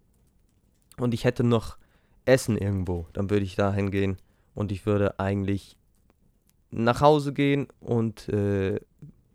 und 0.98 1.14
ich 1.14 1.24
hätte 1.24 1.44
noch 1.44 1.76
Essen 2.24 2.56
irgendwo, 2.56 3.06
dann 3.12 3.30
würde 3.30 3.44
ich 3.44 3.56
da 3.56 3.72
hingehen 3.72 4.18
und 4.54 4.70
ich 4.70 4.86
würde 4.86 5.18
eigentlich 5.18 5.76
nach 6.70 7.00
Hause 7.00 7.32
gehen 7.32 7.66
und 7.80 8.28
äh, 8.28 8.78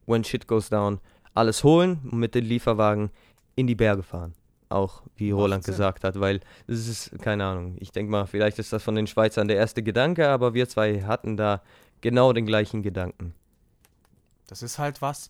when 0.05 0.23
shit 0.23 0.47
goes 0.47 0.69
down 0.69 0.99
alles 1.33 1.63
holen 1.63 1.99
und 2.11 2.19
mit 2.19 2.33
den 2.33 2.45
Lieferwagen 2.45 3.11
in 3.55 3.67
die 3.67 3.75
Berge 3.75 4.03
fahren. 4.03 4.33
auch, 4.69 5.03
wie 5.15 5.31
Roland 5.31 5.63
gesagt 5.63 6.03
hat, 6.03 6.19
weil 6.19 6.41
es 6.67 6.87
ist, 6.87 7.19
keine 7.21 7.45
Ahnung, 7.45 7.77
ich 7.79 7.91
denke 7.91 8.11
mal, 8.11 8.25
vielleicht 8.25 8.59
ist 8.59 8.73
das 8.73 8.83
von 8.83 8.95
den 8.95 9.07
Schweizern 9.07 9.47
der 9.47 9.57
erste 9.57 9.81
Gedanke, 9.81 10.27
aber 10.27 10.53
wir 10.53 10.67
zwei 10.67 11.03
hatten 11.03 11.37
da 11.37 11.61
genau 12.01 12.33
den 12.33 12.45
gleichen 12.45 12.83
Gedanken. 12.83 13.33
Das 14.47 14.63
ist 14.63 14.79
halt 14.79 15.01
was, 15.01 15.29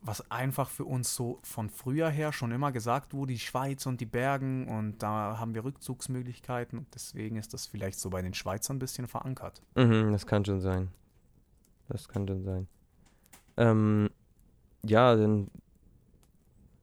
was 0.00 0.30
einfach 0.30 0.70
für 0.70 0.84
uns 0.84 1.14
so 1.14 1.40
von 1.42 1.68
früher 1.70 2.08
her 2.08 2.32
schon 2.32 2.52
immer 2.52 2.72
gesagt 2.72 3.12
wurde, 3.12 3.32
die 3.32 3.38
Schweiz 3.38 3.86
und 3.86 4.00
die 4.00 4.06
Bergen 4.06 4.68
und 4.68 5.02
da 5.02 5.38
haben 5.38 5.54
wir 5.54 5.64
Rückzugsmöglichkeiten 5.64 6.78
und 6.78 6.86
deswegen 6.94 7.36
ist 7.36 7.54
das 7.54 7.66
vielleicht 7.66 7.98
so 7.98 8.10
bei 8.10 8.22
den 8.22 8.34
Schweizern 8.34 8.76
ein 8.76 8.80
bisschen 8.80 9.08
verankert. 9.08 9.62
Mhm, 9.74 10.12
das 10.12 10.26
kann 10.26 10.44
schon 10.44 10.60
sein. 10.60 10.88
Das 11.88 12.08
kann 12.08 12.26
schon 12.26 12.42
sein. 12.42 12.68
Ähm, 13.56 14.10
ja, 14.84 15.14
dann 15.16 15.50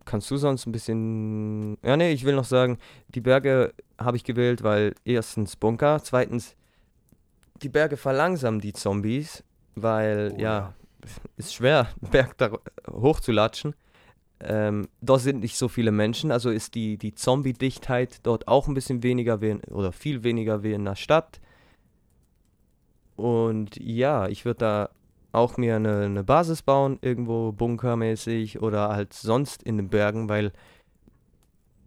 kannst 0.05 0.29
du 0.31 0.38
sonst 0.38 0.65
ein 0.65 0.71
bisschen. 0.71 1.77
Ja, 1.83 1.97
nee, 1.97 2.12
ich 2.12 2.25
will 2.25 2.36
noch 2.36 2.45
sagen, 2.45 2.77
die 3.09 3.21
Berge 3.21 3.73
habe 3.97 4.17
ich 4.17 4.23
gewählt, 4.23 4.63
weil 4.63 4.95
erstens 5.05 5.55
Bunker, 5.55 6.01
zweitens 6.03 6.55
die 7.62 7.69
Berge 7.69 7.95
verlangsamen 7.95 8.59
die 8.59 8.73
Zombies, 8.73 9.43
weil 9.75 10.33
Oh 10.36 10.39
ja, 10.39 10.73
ist 11.37 11.53
schwer, 11.53 11.87
einen 12.01 12.11
Berg 12.11 12.37
da 12.37 12.57
hochzulatschen. 12.89 13.75
Ähm, 14.39 14.89
dort 15.01 15.21
sind 15.21 15.39
nicht 15.39 15.57
so 15.57 15.67
viele 15.69 15.91
Menschen, 15.91 16.31
also 16.31 16.49
ist 16.49 16.75
die, 16.75 16.97
die 16.97 17.15
Zombie-Dichtheit 17.15 18.19
dort 18.23 18.47
auch 18.47 18.67
ein 18.67 18.73
bisschen 18.73 19.01
weniger 19.01 19.41
wie 19.41 19.51
in, 19.51 19.63
oder 19.65 19.91
viel 19.91 20.23
weniger 20.23 20.63
wie 20.63 20.73
in 20.73 20.85
der 20.85 20.95
Stadt. 20.95 21.39
Und 23.15 23.77
ja, 23.77 24.27
ich 24.27 24.43
würde 24.43 24.59
da 24.59 24.89
auch 25.31 25.57
mir 25.57 25.77
eine, 25.77 26.01
eine 26.01 26.23
Basis 26.23 26.61
bauen, 26.61 26.99
irgendwo 27.01 27.51
bunkermäßig 27.51 28.61
oder 28.61 28.89
halt 28.89 29.13
sonst 29.13 29.63
in 29.63 29.77
den 29.77 29.89
Bergen, 29.89 30.29
weil 30.29 30.51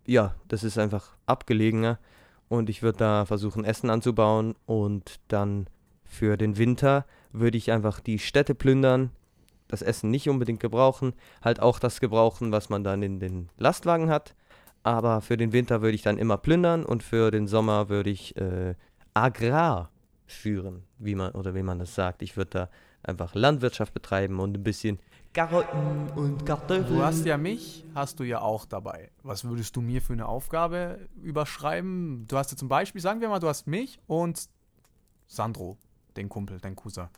ja, 0.07 0.35
das 0.49 0.65
ist 0.65 0.79
einfach 0.79 1.17
abgelegener. 1.27 1.99
Und 2.49 2.71
ich 2.71 2.83
würde 2.83 2.99
da 2.99 3.25
versuchen, 3.25 3.65
Essen 3.65 3.91
anzubauen 3.91 4.55
und 4.67 5.21
dann 5.29 5.67
für 6.09 6.37
den 6.37 6.57
Winter 6.57 7.05
würde 7.33 7.59
ich 7.59 7.73
einfach 7.73 8.01
die 8.01 8.19
Städte 8.19 8.55
plündern, 8.55 9.11
das 9.69 9.83
Essen 9.83 10.11
nicht 10.11 10.29
unbedingt 10.29 10.61
gebrauchen, 10.61 11.13
halt 11.43 11.61
auch 11.61 11.79
das 11.79 12.01
gebrauchen, 12.01 12.53
was 12.53 12.69
man 12.69 12.85
dann 12.85 13.03
in 13.03 13.21
den 13.21 13.49
Lastwagen 13.59 14.09
hat. 14.09 14.35
Aber 14.83 15.21
für 15.21 15.37
den 15.37 15.53
Winter 15.53 15.83
würde 15.83 15.97
ich 15.97 16.03
dann 16.03 16.19
immer 16.19 16.37
plündern 16.37 16.85
und 16.85 17.03
für 17.03 17.31
den 17.31 17.49
Sommer 17.49 17.89
würde 17.89 18.11
ich 18.11 18.37
äh, 18.37 18.75
Agrar 19.15 19.91
führen, 20.27 20.85
wie 20.99 21.15
man 21.15 21.33
oder 21.33 21.55
wie 21.55 21.63
man 21.63 21.79
das 21.79 21.95
sagt. 21.95 22.23
Ich 22.23 22.37
würde 22.37 22.51
da 22.51 22.71
einfach 23.03 23.35
Landwirtschaft 23.35 23.95
betreiben 23.95 24.39
und 24.39 24.57
ein 24.57 24.63
bisschen 24.63 24.99
Karotten 25.33 26.09
und 26.17 26.47
Kartoffeln. 26.47 26.87
Du 26.87 27.03
hast 27.03 27.27
ja 27.27 27.37
mich, 27.37 27.85
hast 27.95 28.19
du 28.21 28.25
ja 28.25 28.41
auch 28.41 28.65
dabei. 28.65 29.11
Was 29.23 29.45
würdest 29.45 29.77
du 29.77 29.83
mir 29.83 30.01
für 30.01 30.15
eine 30.15 30.27
Aufgabe 30.27 31.09
überschreiben? 31.23 32.27
Du 32.27 32.39
hast 32.39 32.53
ja 32.53 32.57
zum 32.57 32.69
Beispiel, 32.69 33.03
sagen 33.03 33.21
wir 33.21 33.29
mal, 33.29 33.39
du 33.39 33.49
hast 33.49 33.67
mich 33.67 33.99
und 34.07 34.49
Sandro, 35.27 35.77
den 36.17 36.29
Kumpel, 36.29 36.59
dein 36.61 36.77
Cousin. 36.77 37.09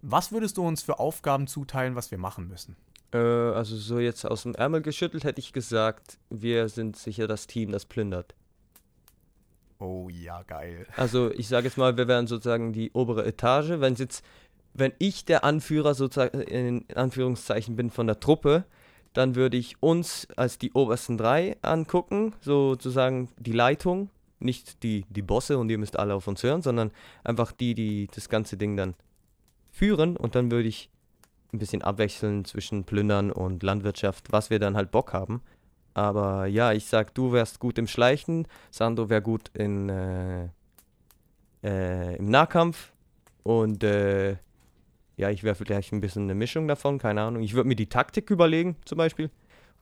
Was 0.00 0.32
würdest 0.32 0.56
du 0.56 0.66
uns 0.66 0.82
für 0.82 0.98
Aufgaben 0.98 1.46
zuteilen, 1.46 1.94
was 1.94 2.10
wir 2.10 2.18
machen 2.18 2.48
müssen? 2.48 2.76
Äh, 3.12 3.18
also 3.18 3.76
so 3.76 3.98
jetzt 3.98 4.24
aus 4.24 4.42
dem 4.42 4.54
Ärmel 4.54 4.82
geschüttelt 4.82 5.24
hätte 5.24 5.40
ich 5.40 5.52
gesagt, 5.52 6.18
wir 6.30 6.68
sind 6.68 6.96
sicher 6.96 7.26
das 7.26 7.46
Team, 7.46 7.70
das 7.70 7.84
plündert. 7.84 8.34
Oh 9.78 10.08
ja, 10.08 10.42
geil. 10.44 10.86
Also 10.96 11.30
ich 11.32 11.48
sage 11.48 11.66
jetzt 11.66 11.76
mal, 11.76 11.96
wir 11.96 12.06
wären 12.08 12.26
sozusagen 12.26 12.72
die 12.72 12.92
obere 12.92 13.26
Etage. 13.26 13.80
Wenn 13.80 13.94
jetzt, 13.96 14.24
wenn 14.74 14.92
ich 14.98 15.24
der 15.24 15.44
Anführer 15.44 15.94
sozusagen 15.94 16.40
in 16.40 16.84
Anführungszeichen 16.94 17.74
bin 17.74 17.90
von 17.90 18.06
der 18.06 18.20
Truppe, 18.20 18.64
dann 19.12 19.34
würde 19.34 19.56
ich 19.56 19.82
uns 19.82 20.28
als 20.36 20.58
die 20.58 20.72
obersten 20.72 21.18
drei 21.18 21.56
angucken, 21.62 22.32
sozusagen 22.40 23.28
die 23.38 23.52
Leitung, 23.52 24.08
nicht 24.44 24.82
die, 24.82 25.04
die 25.08 25.22
Bosse 25.22 25.58
und 25.58 25.70
ihr 25.70 25.78
müsst 25.78 25.98
alle 25.98 26.14
auf 26.14 26.26
uns 26.26 26.42
hören, 26.42 26.62
sondern 26.62 26.90
einfach 27.24 27.52
die, 27.52 27.74
die 27.74 28.08
das 28.14 28.28
ganze 28.28 28.56
Ding 28.56 28.76
dann 28.76 28.94
führen 29.70 30.16
und 30.16 30.34
dann 30.34 30.50
würde 30.50 30.68
ich 30.68 30.90
ein 31.52 31.58
bisschen 31.58 31.82
abwechseln 31.82 32.44
zwischen 32.44 32.84
Plündern 32.84 33.30
und 33.30 33.62
Landwirtschaft, 33.62 34.32
was 34.32 34.50
wir 34.50 34.58
dann 34.58 34.76
halt 34.76 34.90
Bock 34.90 35.12
haben. 35.12 35.42
Aber 35.94 36.46
ja, 36.46 36.72
ich 36.72 36.86
sag, 36.86 37.14
du 37.14 37.32
wärst 37.32 37.60
gut 37.60 37.78
im 37.78 37.86
Schleichen, 37.86 38.46
Sando 38.70 39.10
wäre 39.10 39.20
gut 39.20 39.50
in, 39.54 39.88
äh, 39.90 40.48
äh, 41.62 42.16
im 42.16 42.26
Nahkampf 42.26 42.92
und 43.42 43.84
äh, 43.84 44.36
ja, 45.16 45.30
ich 45.30 45.44
wäre 45.44 45.54
vielleicht 45.54 45.92
ein 45.92 46.00
bisschen 46.00 46.22
eine 46.22 46.34
Mischung 46.34 46.66
davon, 46.66 46.98
keine 46.98 47.22
Ahnung. 47.22 47.42
Ich 47.42 47.54
würde 47.54 47.68
mir 47.68 47.76
die 47.76 47.88
Taktik 47.88 48.30
überlegen, 48.30 48.76
zum 48.86 48.98
Beispiel. 48.98 49.30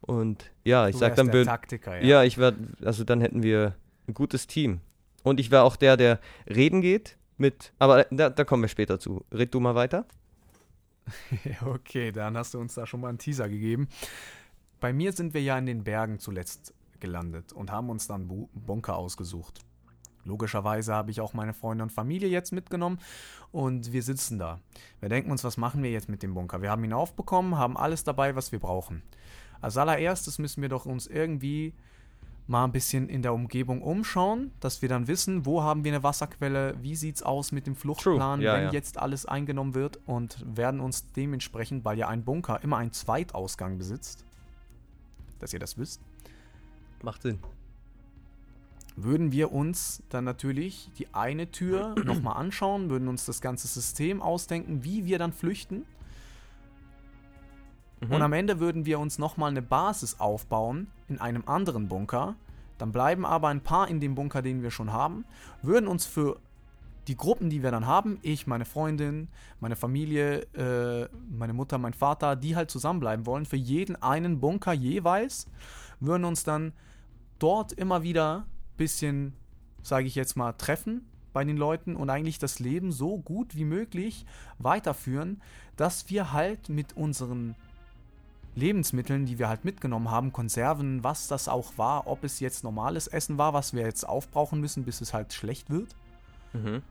Und 0.00 0.50
ja, 0.64 0.88
ich 0.88 0.94
du 0.94 0.98
sag 0.98 1.14
dann, 1.14 1.30
der 1.30 1.44
Taktiker, 1.44 2.02
ja. 2.02 2.24
ich 2.24 2.38
wäre, 2.38 2.56
also 2.84 3.04
dann 3.04 3.20
hätten 3.20 3.42
wir 3.42 3.74
ein 4.10 4.14
gutes 4.14 4.46
Team. 4.46 4.80
Und 5.22 5.40
ich 5.40 5.50
wäre 5.50 5.62
auch 5.62 5.76
der, 5.76 5.96
der 5.96 6.20
reden 6.48 6.80
geht 6.80 7.16
mit, 7.36 7.72
aber 7.78 8.04
da, 8.10 8.30
da 8.30 8.44
kommen 8.44 8.62
wir 8.62 8.68
später 8.68 8.98
zu. 8.98 9.24
Red 9.32 9.54
du 9.54 9.60
mal 9.60 9.74
weiter. 9.74 10.06
Okay, 11.64 12.12
dann 12.12 12.36
hast 12.36 12.54
du 12.54 12.60
uns 12.60 12.74
da 12.74 12.86
schon 12.86 13.00
mal 13.00 13.08
einen 13.08 13.18
Teaser 13.18 13.48
gegeben. 13.48 13.88
Bei 14.78 14.92
mir 14.92 15.12
sind 15.12 15.34
wir 15.34 15.42
ja 15.42 15.58
in 15.58 15.66
den 15.66 15.82
Bergen 15.82 16.18
zuletzt 16.18 16.72
gelandet 17.00 17.52
und 17.52 17.72
haben 17.72 17.90
uns 17.90 18.06
dann 18.06 18.28
Bu 18.28 18.48
Bunker 18.54 18.96
ausgesucht. 18.96 19.60
Logischerweise 20.24 20.94
habe 20.94 21.10
ich 21.10 21.20
auch 21.20 21.32
meine 21.32 21.54
Freunde 21.54 21.82
und 21.82 21.90
Familie 21.90 22.28
jetzt 22.28 22.52
mitgenommen 22.52 22.98
und 23.52 23.92
wir 23.92 24.02
sitzen 24.02 24.38
da. 24.38 24.60
Wir 25.00 25.08
denken 25.08 25.30
uns, 25.30 25.42
was 25.44 25.56
machen 25.56 25.82
wir 25.82 25.90
jetzt 25.90 26.08
mit 26.08 26.22
dem 26.22 26.34
Bunker? 26.34 26.62
Wir 26.62 26.70
haben 26.70 26.84
ihn 26.84 26.92
aufbekommen, 26.92 27.56
haben 27.56 27.76
alles 27.76 28.04
dabei, 28.04 28.36
was 28.36 28.52
wir 28.52 28.58
brauchen. 28.58 29.02
Als 29.60 29.76
allererstes 29.76 30.38
müssen 30.38 30.62
wir 30.62 30.68
doch 30.68 30.86
uns 30.86 31.06
irgendwie 31.06 31.74
mal 32.50 32.64
ein 32.64 32.72
bisschen 32.72 33.08
in 33.08 33.22
der 33.22 33.32
Umgebung 33.32 33.80
umschauen, 33.80 34.50
dass 34.58 34.82
wir 34.82 34.88
dann 34.88 35.06
wissen, 35.06 35.46
wo 35.46 35.62
haben 35.62 35.84
wir 35.84 35.92
eine 35.92 36.02
Wasserquelle, 36.02 36.74
wie 36.82 36.96
sieht's 36.96 37.22
aus 37.22 37.52
mit 37.52 37.68
dem 37.68 37.76
Fluchtplan, 37.76 38.40
ja, 38.40 38.54
wenn 38.54 38.64
ja. 38.64 38.72
jetzt 38.72 38.98
alles 38.98 39.24
eingenommen 39.24 39.74
wird 39.74 40.00
und 40.04 40.44
werden 40.44 40.80
uns 40.80 41.12
dementsprechend, 41.12 41.84
weil 41.84 41.96
ja 41.96 42.08
ein 42.08 42.24
Bunker 42.24 42.60
immer 42.64 42.78
einen 42.78 42.92
Zweitausgang 42.92 43.78
besitzt, 43.78 44.24
dass 45.38 45.52
ihr 45.52 45.60
das 45.60 45.78
wisst, 45.78 46.02
Macht 47.02 47.22
Sinn. 47.22 47.38
würden 48.96 49.30
wir 49.30 49.52
uns 49.52 50.02
dann 50.08 50.24
natürlich 50.24 50.90
die 50.98 51.14
eine 51.14 51.52
Tür 51.52 51.94
nochmal 52.04 52.36
anschauen, 52.36 52.90
würden 52.90 53.06
uns 53.06 53.26
das 53.26 53.40
ganze 53.40 53.68
System 53.68 54.20
ausdenken, 54.20 54.82
wie 54.82 55.04
wir 55.04 55.20
dann 55.20 55.32
flüchten. 55.32 55.86
Mhm. 58.00 58.10
Und 58.10 58.22
am 58.22 58.32
Ende 58.32 58.58
würden 58.58 58.86
wir 58.86 58.98
uns 58.98 59.18
nochmal 59.18 59.50
eine 59.50 59.62
Basis 59.62 60.18
aufbauen 60.18 60.88
in 61.10 61.20
einem 61.20 61.42
anderen 61.46 61.88
Bunker. 61.88 62.36
Dann 62.78 62.92
bleiben 62.92 63.26
aber 63.26 63.48
ein 63.48 63.60
paar 63.60 63.88
in 63.88 64.00
dem 64.00 64.14
Bunker, 64.14 64.40
den 64.40 64.62
wir 64.62 64.70
schon 64.70 64.92
haben, 64.92 65.24
würden 65.62 65.86
uns 65.86 66.06
für 66.06 66.40
die 67.08 67.16
Gruppen, 67.16 67.50
die 67.50 67.62
wir 67.62 67.70
dann 67.70 67.86
haben, 67.86 68.18
ich, 68.22 68.46
meine 68.46 68.64
Freundin, 68.64 69.28
meine 69.58 69.76
Familie, 69.76 70.42
äh, 70.54 71.08
meine 71.28 71.52
Mutter, 71.52 71.76
mein 71.78 71.92
Vater, 71.92 72.36
die 72.36 72.56
halt 72.56 72.70
zusammenbleiben 72.70 73.26
wollen, 73.26 73.46
für 73.46 73.56
jeden 73.56 74.00
einen 74.00 74.40
Bunker 74.40 74.72
jeweils, 74.72 75.46
würden 75.98 76.24
uns 76.24 76.44
dann 76.44 76.72
dort 77.38 77.72
immer 77.72 78.02
wieder 78.02 78.46
ein 78.46 78.76
bisschen, 78.76 79.34
sage 79.82 80.06
ich 80.06 80.14
jetzt 80.14 80.36
mal, 80.36 80.52
treffen 80.52 81.04
bei 81.32 81.44
den 81.44 81.56
Leuten 81.56 81.96
und 81.96 82.10
eigentlich 82.10 82.38
das 82.38 82.58
Leben 82.58 82.92
so 82.92 83.18
gut 83.18 83.56
wie 83.56 83.64
möglich 83.64 84.24
weiterführen, 84.58 85.40
dass 85.76 86.10
wir 86.10 86.32
halt 86.32 86.68
mit 86.68 86.96
unseren 86.96 87.56
Lebensmitteln, 88.56 89.26
die 89.26 89.38
wir 89.38 89.48
halt 89.48 89.64
mitgenommen 89.64 90.10
haben, 90.10 90.32
Konserven, 90.32 91.04
was 91.04 91.28
das 91.28 91.48
auch 91.48 91.72
war, 91.76 92.06
ob 92.06 92.24
es 92.24 92.40
jetzt 92.40 92.64
normales 92.64 93.06
Essen 93.06 93.38
war, 93.38 93.52
was 93.54 93.72
wir 93.74 93.82
jetzt 93.82 94.08
aufbrauchen 94.08 94.60
müssen, 94.60 94.84
bis 94.84 95.00
es 95.00 95.14
halt 95.14 95.32
schlecht 95.32 95.70
wird, 95.70 95.94
Mhm. 96.52 96.82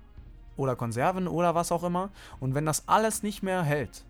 oder 0.55 0.75
Konserven 0.75 1.27
oder 1.27 1.55
was 1.55 1.71
auch 1.71 1.83
immer. 1.83 2.09
Und 2.39 2.55
wenn 2.55 2.65
das 2.65 2.87
alles 2.87 3.23
nicht 3.23 3.43
mehr 3.43 3.61
hält, 3.63 4.05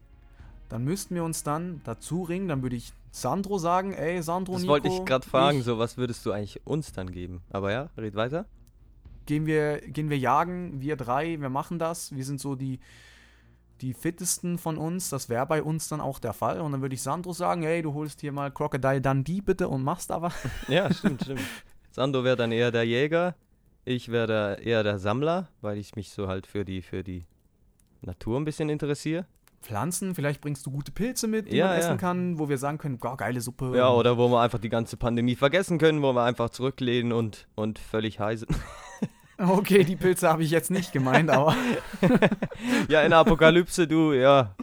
dann 0.70 0.84
müssten 0.84 1.16
wir 1.16 1.24
uns 1.24 1.42
dann 1.44 1.82
dazu 1.84 2.22
ringen, 2.22 2.48
dann 2.48 2.62
würde 2.62 2.76
ich 2.76 2.94
Sandro 3.12 3.58
sagen, 3.58 3.94
ey 3.94 4.22
Sandro, 4.22 4.54
Das 4.54 4.62
Nico, 4.62 4.74
wollte 4.74 4.88
ich 4.88 5.04
gerade 5.06 5.28
fragen, 5.28 5.60
ich- 5.60 5.64
so 5.66 5.80
was 5.80 5.98
würdest 5.98 6.24
du 6.28 6.32
eigentlich 6.32 6.62
uns 6.68 6.92
dann 6.92 7.12
geben? 7.12 7.42
Aber 7.50 7.72
ja, 7.72 7.90
red 7.98 8.14
weiter. 8.16 8.46
gehen 9.26 9.46
wir, 9.48 9.80
gehen 9.82 10.10
wir 10.12 10.18
jagen, 10.20 10.82
wir 10.82 10.96
drei, 10.96 11.40
wir 11.42 11.50
machen 11.50 11.78
das, 11.80 12.16
wir 12.16 12.24
sind 12.26 12.40
so 12.40 12.54
die, 12.56 12.80
die 13.82 13.94
fittesten 13.94 14.58
von 14.58 14.78
uns, 14.78 15.10
das 15.10 15.30
wäre 15.30 15.46
bei 15.46 15.64
uns 15.64 15.88
dann 15.88 16.02
auch 16.02 16.20
der 16.20 16.34
Fall. 16.34 16.62
Und 16.62 16.72
dann 16.72 16.82
würde 16.82 16.96
ich 16.96 17.02
Sandro 17.02 17.34
sagen, 17.34 17.64
hey, 17.64 17.82
du 17.82 17.94
holst 17.94 18.22
hier 18.22 18.32
mal 18.32 18.52
Crocodile 18.52 19.02
Dundee 19.02 19.42
bitte 19.42 19.68
und 19.68 19.84
machst 19.84 20.12
aber. 20.12 20.32
Ja, 20.68 20.94
stimmt, 20.94 21.24
stimmt. 21.24 21.42
Sando 21.92 22.24
wäre 22.24 22.36
dann 22.36 22.52
eher 22.52 22.72
der 22.72 22.84
Jäger, 22.84 23.36
ich 23.86 24.10
wäre 24.10 24.60
eher 24.62 24.84
der 24.84 25.00
Sammler, 25.00 25.50
weil 25.62 25.78
ich 25.78 25.96
mich 25.96 26.12
so 26.12 26.28
halt 26.28 26.46
für 26.46 26.64
die, 26.66 26.82
für 26.82 27.04
die 27.04 27.26
Natur 28.02 28.40
ein 28.40 28.46
bisschen 28.46 28.70
interessiere. 28.70 29.26
Pflanzen, 29.62 30.16
vielleicht 30.16 30.40
bringst 30.40 30.66
du 30.66 30.72
gute 30.72 30.92
Pilze 30.92 31.28
mit, 31.28 31.52
die 31.52 31.58
Ja, 31.58 31.68
man 31.68 31.74
ja. 31.74 31.80
essen 31.80 31.98
kann, 31.98 32.40
wo 32.40 32.48
wir 32.48 32.58
sagen 32.58 32.78
können, 32.78 32.98
oh, 33.04 33.16
geile 33.16 33.42
Suppe. 33.42 33.74
Ja, 33.76 33.90
oder 33.90 34.18
wo 34.18 34.30
wir 34.30 34.40
einfach 34.42 34.60
die 34.60 34.70
ganze 34.70 34.96
Pandemie 34.96 35.36
vergessen 35.36 35.78
können, 35.80 36.02
wo 36.02 36.14
wir 36.14 36.24
einfach 36.24 36.50
zurücklehnen 36.50 37.12
und, 37.12 37.48
und 37.56 37.78
völlig 37.80 38.20
high 38.20 38.40
sind. 38.40 38.52
Okay, 39.40 39.86
die 39.86 39.96
Pilze 39.96 40.28
habe 40.28 40.44
ich 40.44 40.52
jetzt 40.52 40.70
nicht 40.70 40.92
gemeint, 40.92 41.30
aber 41.30 41.56
ja, 42.90 43.04
in 43.04 43.12
der 43.12 43.20
Apokalypse, 43.20 43.88
du, 43.88 44.12
ja. 44.12 44.54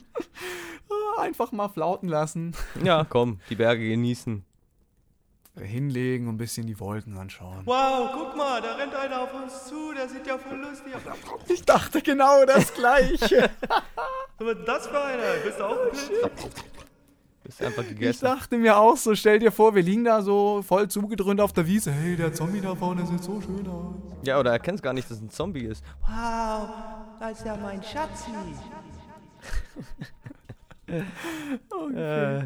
einfach 1.18 1.50
mal 1.52 1.68
flauten 1.68 2.10
lassen. 2.10 2.54
Ja, 2.84 3.06
komm, 3.08 3.40
die 3.48 3.54
Berge 3.56 3.88
genießen. 3.88 4.44
hinlegen 5.58 6.28
und 6.28 6.34
ein 6.34 6.38
bisschen 6.38 6.66
die 6.66 6.78
Wolken 6.78 7.16
anschauen. 7.16 7.62
Wow, 7.64 8.10
guck 8.12 8.36
mal, 8.36 8.60
da 8.60 8.74
rennt 8.74 8.94
einer 8.94 9.22
auf 9.22 9.32
uns 9.32 9.64
zu, 9.66 9.94
der 9.94 10.10
sieht 10.10 10.26
ja 10.26 10.36
voll 10.36 10.58
lustig 10.58 10.94
aus. 10.94 11.00
Ich 11.48 11.62
dachte 11.64 12.02
genau 12.02 12.44
das 12.44 12.74
Gleiche. 12.74 13.50
Was 14.38 14.58
ist 14.58 14.68
das 14.68 14.86
für 14.88 15.02
einer? 15.02 15.32
Bist 15.42 15.58
du 15.58 15.64
auch 15.64 15.78
ein 15.80 15.90
Pilz? 15.90 16.54
Bist 17.46 17.62
einfach 17.62 17.82
ich 17.84 17.90
gegessen. 17.90 18.24
dachte 18.24 18.58
mir 18.58 18.76
auch 18.76 18.96
so, 18.96 19.14
stell 19.14 19.38
dir 19.38 19.52
vor, 19.52 19.74
wir 19.74 19.82
liegen 19.82 20.04
da 20.04 20.20
so 20.20 20.62
voll 20.62 20.88
zugedröhnt 20.88 21.40
auf 21.40 21.52
der 21.52 21.66
Wiese. 21.66 21.92
Hey, 21.92 22.16
der 22.16 22.32
Zombie 22.34 22.60
da 22.60 22.74
vorne 22.74 23.06
sieht 23.06 23.22
so 23.22 23.40
schön 23.40 23.66
aus. 23.68 23.94
Ja, 24.24 24.40
oder 24.40 24.50
er 24.50 24.58
kennt 24.58 24.82
gar 24.82 24.92
nicht, 24.92 25.08
dass 25.10 25.18
es 25.18 25.22
ein 25.22 25.30
Zombie 25.30 25.64
ist. 25.64 25.84
Wow, 26.00 26.68
da 27.20 27.28
ist 27.30 27.44
ja 27.44 27.56
mein 27.56 27.82
Schatzi. 27.82 28.30
Äh, 31.94 32.44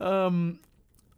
Ähm, 0.00 0.58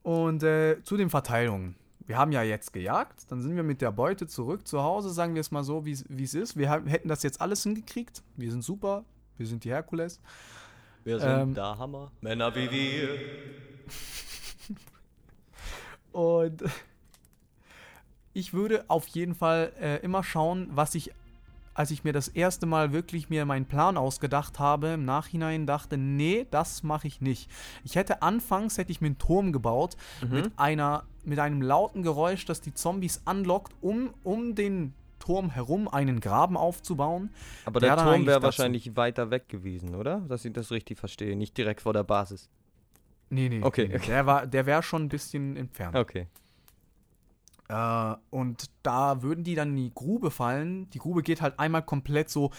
und 0.03 0.43
äh, 0.43 0.83
zu 0.83 0.97
den 0.97 1.11
Verteilungen. 1.11 1.75
Wir 2.07 2.19
haben 2.19 2.33
ja 2.33 2.43
jetzt 2.43 2.73
gejagt, 2.73 3.31
dann 3.31 3.41
sind 3.41 3.57
wir 3.57 3.63
mit 3.63 3.81
der 3.81 3.93
Beute 3.93 4.27
zurück 4.27 4.67
zu 4.69 4.83
Hause, 4.83 5.09
sagen 5.11 5.35
wir 5.35 5.41
es 5.41 5.51
mal 5.51 5.65
so, 5.65 5.87
wie 5.87 5.93
es 5.93 6.35
ist. 6.35 6.57
Wir 6.59 6.69
haben, 6.69 6.87
hätten 6.87 7.09
das 7.09 7.23
jetzt 7.23 7.41
alles 7.41 7.63
hingekriegt. 7.63 8.23
Wir 8.37 8.51
sind 8.51 8.63
super, 8.63 9.05
wir 9.39 9.47
sind 9.47 9.65
die 9.65 9.71
Herkules. 9.71 10.21
Wir 11.05 11.21
sind 11.21 11.31
Ähm. 11.31 11.55
der 11.55 11.79
Hammer. 11.79 12.11
Männer 12.21 12.55
wie 12.55 12.71
wir. 12.71 13.09
Und 16.13 16.63
ich 18.33 18.53
würde 18.53 18.85
auf 18.89 19.07
jeden 19.09 19.35
Fall 19.35 19.73
äh, 19.81 19.97
immer 20.03 20.25
schauen, 20.25 20.69
was 20.73 20.95
ich, 20.95 21.13
als 21.75 21.91
ich 21.91 22.05
mir 22.05 22.13
das 22.13 22.29
erste 22.29 22.67
Mal 22.67 22.93
wirklich 22.93 23.31
mir 23.31 23.45
meinen 23.45 23.67
Plan 23.67 23.97
ausgedacht 23.97 24.59
habe, 24.59 24.89
im 24.89 25.05
Nachhinein 25.05 25.67
dachte, 25.67 25.97
nee, 25.97 26.47
das 26.51 26.83
mache 26.83 27.09
ich 27.09 27.21
nicht. 27.21 27.51
Ich 27.85 27.97
hätte 27.97 28.23
anfangs, 28.23 28.79
hätte 28.79 28.93
ich 28.93 29.01
mir 29.01 29.09
einen 29.09 29.19
Turm 29.19 29.53
gebaut 29.53 29.97
mit 30.29 30.53
einer, 30.57 31.05
mit 31.25 31.39
einem 31.41 31.63
lauten 31.63 32.03
Geräusch, 32.03 32.45
das 32.45 32.61
die 32.61 32.75
Zombies 32.75 33.23
anlockt, 33.25 33.73
um, 33.81 34.15
um 34.23 34.55
den 34.55 34.95
Turm 35.25 35.49
herum 35.51 35.89
einen 35.89 36.21
Graben 36.21 36.55
aufzubauen. 36.57 37.31
Aber 37.65 37.81
der 37.81 37.97
der 37.97 38.05
Turm 38.05 38.27
wäre 38.27 38.43
wahrscheinlich 38.43 38.95
weiter 38.95 39.31
weg 39.31 39.49
gewesen, 39.49 39.95
oder? 39.95 40.21
Dass 40.21 40.45
ich 40.45 40.53
das 40.53 40.71
richtig 40.71 40.99
verstehe. 40.99 41.35
Nicht 41.35 41.57
direkt 41.57 41.81
vor 41.81 41.95
der 41.95 42.05
Basis. 42.05 42.51
Nee, 43.31 43.49
nee, 43.49 43.63
Okay, 43.63 43.89
nee, 43.89 43.97
okay. 43.97 44.07
der 44.09 44.27
war, 44.27 44.47
der 44.47 44.67
wäre 44.67 44.83
schon 44.83 45.05
ein 45.05 45.09
bisschen 45.09 45.57
entfernt. 45.57 45.97
Okay. 45.97 46.29
Äh, 47.71 48.15
und 48.29 48.67
da 48.83 49.23
würden 49.23 49.45
die 49.45 49.55
dann 49.55 49.71
in 49.71 49.77
die 49.77 49.95
Grube 49.95 50.31
fallen. 50.31 50.91
Die 50.91 50.99
Grube 50.99 51.23
geht 51.23 51.41
halt 51.41 51.59
einmal 51.59 51.83
komplett 51.83 52.29
so 52.29 52.51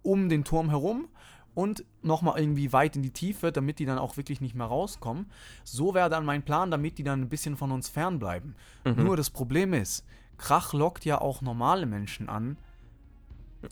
um 0.00 0.30
den 0.30 0.44
Turm 0.44 0.70
herum 0.70 1.08
und 1.52 1.84
nochmal 2.00 2.40
irgendwie 2.40 2.72
weit 2.72 2.96
in 2.96 3.02
die 3.02 3.12
Tiefe, 3.12 3.52
damit 3.52 3.80
die 3.80 3.84
dann 3.84 3.98
auch 3.98 4.16
wirklich 4.16 4.40
nicht 4.40 4.54
mehr 4.54 4.66
rauskommen. 4.66 5.30
So 5.62 5.92
wäre 5.92 6.08
dann 6.08 6.24
mein 6.24 6.42
Plan, 6.42 6.70
damit 6.70 6.96
die 6.96 7.04
dann 7.04 7.20
ein 7.20 7.28
bisschen 7.28 7.56
von 7.58 7.70
uns 7.70 7.90
fernbleiben. 7.90 8.54
Nur 8.84 9.16
das 9.18 9.28
Problem 9.28 9.74
ist, 9.74 10.06
Krach 10.38 10.72
lockt 10.72 11.04
ja 11.04 11.20
auch 11.20 11.40
normale 11.42 11.86
Menschen 11.86 12.28
an 12.28 12.56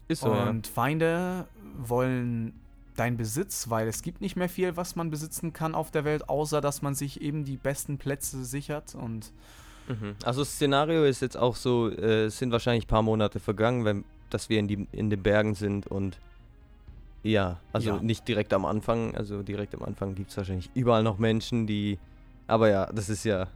Ist 0.08 0.22
so, 0.22 0.28
ja. 0.32 0.48
und 0.48 0.66
Feinde 0.66 1.46
wollen 1.78 2.54
deinen 2.96 3.16
Besitz, 3.16 3.70
weil 3.70 3.88
es 3.88 4.02
gibt 4.02 4.20
nicht 4.20 4.36
mehr 4.36 4.48
viel, 4.48 4.76
was 4.76 4.94
man 4.94 5.10
besitzen 5.10 5.52
kann 5.52 5.74
auf 5.74 5.90
der 5.90 6.04
Welt, 6.04 6.28
außer 6.28 6.60
dass 6.60 6.80
man 6.80 6.94
sich 6.94 7.20
eben 7.20 7.44
die 7.44 7.56
besten 7.56 7.98
Plätze 7.98 8.44
sichert 8.44 8.94
und 8.94 9.32
Mhm. 9.86 10.16
Also 10.24 10.40
das 10.40 10.54
Szenario 10.54 11.04
ist 11.04 11.20
jetzt 11.20 11.36
auch 11.36 11.56
so, 11.56 11.90
äh, 11.90 12.24
es 12.24 12.38
sind 12.38 12.52
wahrscheinlich 12.52 12.84
ein 12.84 12.88
paar 12.88 13.02
Monate 13.02 13.38
vergangen, 13.40 13.84
wenn, 13.84 14.04
dass 14.30 14.48
wir 14.48 14.58
in, 14.58 14.66
die, 14.66 14.88
in 14.92 15.10
den 15.10 15.22
Bergen 15.22 15.54
sind 15.54 15.86
und 15.86 16.18
ja, 17.22 17.58
also 17.72 17.90
Ja. 17.90 18.00
nicht 18.00 18.26
direkt 18.28 18.52
am 18.54 18.64
Anfang, 18.64 19.14
also 19.14 19.42
direkt 19.42 19.74
am 19.74 19.82
Anfang 19.82 20.14
gibt 20.14 20.30
es 20.30 20.36
wahrscheinlich 20.36 20.70
überall 20.74 21.02
noch 21.02 21.18
Menschen, 21.18 21.66
die, 21.66 21.98
aber 22.46 22.70
ja, 22.70 22.86
das 22.86 23.08
ist 23.08 23.24
ja, 23.24 23.48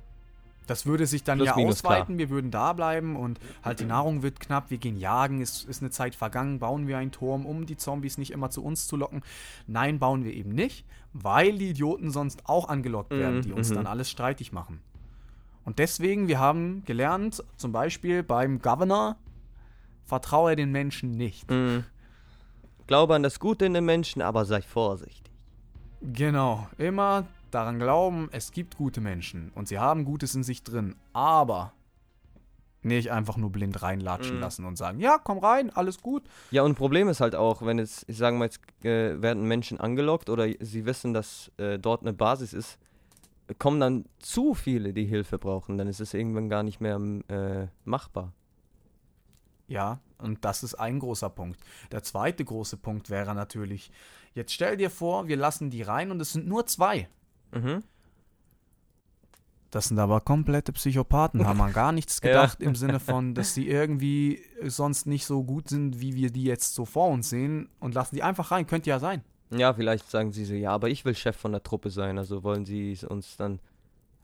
Das 0.69 0.85
würde 0.85 1.07
sich 1.07 1.25
dann 1.25 1.39
Plus, 1.39 1.49
ja 1.49 1.57
minus, 1.57 1.81
klar. 1.81 1.95
ausweiten, 1.95 2.19
wir 2.19 2.29
würden 2.29 2.51
da 2.51 2.75
bleiben 2.75 3.17
und 3.17 3.41
halt 3.63 3.81
die 3.81 3.87
Nahrung 3.87 4.23
wird 4.23 4.39
knapp, 4.39 4.71
wir 4.71 4.77
gehen 4.77 4.99
jagen, 4.99 5.41
es 5.41 5.65
ist 5.65 5.83
eine 5.83 5.91
Zeit 5.91 6.15
vergangen, 6.15 6.59
bauen 6.59 6.87
wir 6.87 6.99
einen 6.99 7.11
Turm, 7.11 7.47
um 7.47 7.65
die 7.65 7.79
Zombies 7.79 8.19
nicht 8.19 8.31
immer 8.31 8.51
zu 8.51 8.63
uns 8.63 8.87
zu 8.87 8.97
locken. 8.97 9.23
Nein, 9.67 9.99
bauen 9.99 10.25
wir 10.25 10.35
eben 10.35 10.51
nicht, 10.51 10.85
weil 11.15 11.57
die 11.57 11.71
Idioten 11.71 12.11
sonst 12.11 12.49
auch 12.49 12.69
angelockt 12.69 13.11
werden, 13.11 13.39
Mhm, 13.39 13.43
die 13.43 13.53
uns 13.53 13.71
mhm. 13.71 13.77
dann 13.77 13.87
alles 13.87 14.11
streitig 14.11 14.53
machen. 14.53 14.81
Und 15.65 15.79
deswegen, 15.79 16.29
wir 16.29 16.39
haben 16.39 16.85
gelernt, 16.85 17.43
zum 17.57 17.73
Beispiel 17.73 18.23
beim 18.23 18.61
Governor, 18.61 19.17
vertraue 20.05 20.55
den 20.55 20.71
Menschen 20.71 21.13
nicht. 21.13 21.51
mh, 21.51 21.85
glaube 22.87 23.15
an 23.15 23.23
das 23.23 23.41
Gute 23.41 23.65
in 23.65 23.75
den 23.75 23.85
Menschen, 23.85 24.23
aber 24.23 24.45
sei 24.45 24.61
vorsichtig. 24.63 25.33
Genau, 26.01 26.69
immer 26.79 27.27
daran 27.51 27.79
glauben, 27.79 28.29
es 28.33 28.53
gibt 28.53 28.77
gute 28.77 29.01
Menschen 29.01 29.51
und 29.55 29.69
sie 29.69 29.79
haben 29.79 30.05
Gutes 30.05 30.35
in 30.35 30.43
sich 30.43 30.63
drin, 30.63 30.97
aber 31.13 31.73
nicht 32.83 33.11
einfach 33.11 33.37
nur 33.37 33.51
blind 33.51 33.83
reinlatschen 33.83 34.37
Mhm. 34.37 34.41
lassen 34.41 34.65
und 34.65 34.77
sagen, 34.77 35.01
ja, 35.01 35.19
komm 35.19 35.39
rein, 35.39 35.71
alles 35.71 36.01
gut. 36.01 36.23
Ja, 36.53 36.63
und 36.63 36.77
Problem 36.77 37.09
ist 37.09 37.21
halt 37.21 37.35
auch, 37.35 37.63
wenn 37.63 37.79
jetzt, 37.79 38.05
ich 38.09 38.17
sage 38.17 38.37
mal, 38.37 38.45
jetzt 38.45 38.61
äh, 38.85 39.21
werden 39.21 39.45
Menschen 39.45 39.81
angelockt 39.81 40.31
oder 40.31 40.47
sie 40.61 40.87
wissen, 40.87 41.13
dass 41.13 41.51
äh, 41.57 41.79
dort 41.79 42.03
eine 42.03 42.13
Basis 42.13 42.53
ist, 42.53 42.79
kommen 43.59 43.81
dann 43.81 44.05
zu 44.21 44.55
viele, 44.55 44.93
die 44.93 45.07
Hilfe 45.07 45.39
brauchen, 45.39 45.77
dann 45.77 45.89
ist 45.89 46.01
es 46.01 46.15
irgendwann 46.15 46.49
gar 46.49 46.63
nicht 46.63 46.81
mehr 46.81 47.01
äh, 47.29 47.67
machbar. 47.85 48.33
Ja, 49.67 50.01
und 50.19 50.45
das 50.45 50.63
ist 50.63 50.75
ein 50.75 50.99
großer 50.99 51.31
Punkt. 51.31 51.61
Der 51.93 52.03
zweite 52.03 52.45
große 52.45 52.77
Punkt 52.77 53.11
wäre 53.11 53.35
natürlich, 53.35 53.91
jetzt 54.35 54.53
stell 54.53 54.77
dir 54.77 54.89
vor, 54.91 55.29
wir 55.29 55.37
lassen 55.37 55.69
die 55.71 55.83
rein 55.83 56.11
und 56.11 56.21
es 56.23 56.33
sind 56.33 56.47
nur 56.47 56.67
zwei. 56.67 57.09
Mhm. 57.53 57.83
Das 59.71 59.89
sind 59.89 59.99
aber 59.99 60.21
komplette 60.23 60.73
Psychopathen, 60.73 61.47
haben 61.47 61.61
an 61.61 61.73
gar 61.75 61.93
nichts 61.93 62.21
Ja. 62.23 62.29
gedacht 62.29 62.63
im 62.63 62.75
Sinne 62.75 63.01
von, 63.01 63.35
dass 63.35 63.53
sie 63.53 63.69
irgendwie 63.69 64.43
sonst 64.65 65.07
nicht 65.07 65.27
so 65.27 65.45
gut 65.45 65.69
sind, 65.69 66.01
wie 66.01 66.15
wir 66.15 66.31
die 66.31 66.45
jetzt 66.45 66.75
so 66.75 66.87
vor 66.87 67.09
uns 67.11 67.29
sehen 67.29 67.69
und 67.79 67.95
lassen 67.95 68.15
die 68.15 68.23
einfach 68.23 68.51
rein. 68.51 68.67
Könnte 68.67 68.89
ja 68.89 68.99
sein. 68.99 69.23
Ja, 69.51 69.75
vielleicht 69.75 70.11
sagen 70.11 70.33
sie 70.33 70.45
so, 70.47 70.55
ja, 70.55 70.71
aber 70.73 70.89
ich 70.89 71.05
will 71.05 71.15
Chef 71.15 71.37
von 71.37 71.53
der 71.53 71.63
Truppe 71.63 71.91
sein, 71.91 72.17
also 72.19 72.43
wollen 72.45 72.65
sie 72.65 72.99
uns 73.09 73.37
dann, 73.37 73.61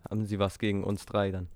haben 0.08 0.24
sie 0.26 0.38
was 0.38 0.58
gegen 0.58 0.82
uns 0.84 1.04
drei 1.06 1.30
dann. 1.30 1.48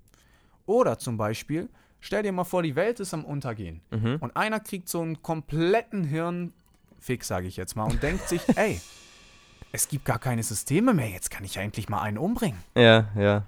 Oder 0.67 0.97
zum 0.99 1.17
Beispiel, 1.17 1.67
stell 1.99 2.21
dir 2.23 2.31
mal 2.31 2.43
vor, 2.45 2.61
die 2.63 2.75
Welt 2.75 2.99
ist 2.99 3.13
am 3.13 3.25
Untergehen 3.25 3.81
Mhm. 3.91 4.17
und 4.21 4.35
einer 4.35 4.59
kriegt 4.59 4.87
so 4.89 5.01
einen 5.01 5.21
kompletten 5.23 6.03
Hirnfix, 6.03 7.27
sage 7.27 7.47
ich 7.47 7.57
jetzt 7.57 7.75
mal, 7.75 7.85
und 7.85 8.01
denkt 8.03 8.27
sich, 8.27 8.41
ey, 8.55 8.79
es 9.71 9.87
gibt 9.87 10.05
gar 10.05 10.19
keine 10.19 10.43
Systeme 10.43 10.93
mehr, 10.93 11.09
jetzt 11.09 11.29
kann 11.31 11.43
ich 11.43 11.55
ja 11.55 11.61
endlich 11.61 11.89
mal 11.89 12.01
einen 12.01 12.17
umbringen. 12.17 12.59
Ja, 12.75 13.07
ja. 13.15 13.43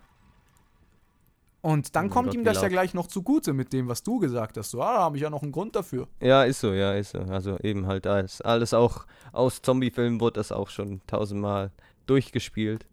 Und 1.61 1.95
dann 1.95 2.07
Oh 2.07 2.09
kommt 2.09 2.29
Gott, 2.29 2.35
ihm 2.35 2.43
das 2.43 2.57
ja 2.57 2.63
laut. 2.63 2.71
gleich 2.71 2.93
noch 2.95 3.05
zugute 3.07 3.53
mit 3.53 3.71
dem, 3.71 3.87
was 3.87 4.01
du 4.01 4.17
gesagt 4.17 4.57
hast. 4.57 4.71
So, 4.71 4.81
ah, 4.81 4.95
da 4.95 4.99
habe 5.01 5.17
ich 5.17 5.23
ja 5.23 5.29
noch 5.29 5.43
einen 5.43 5.51
Grund 5.51 5.75
dafür. 5.75 6.07
Ja, 6.19 6.43
ist 6.43 6.59
so, 6.59 6.73
ja, 6.73 6.93
ist 6.93 7.11
so. 7.11 7.19
Also 7.19 7.59
eben 7.59 7.85
halt 7.85 8.07
alles, 8.07 8.41
alles 8.41 8.73
auch 8.73 9.05
aus 9.31 9.61
Zombie-Filmen 9.61 10.19
wurde 10.19 10.39
das 10.39 10.51
auch 10.51 10.69
schon 10.69 11.01
tausendmal 11.05 11.71
durchgespielt. 12.07 12.87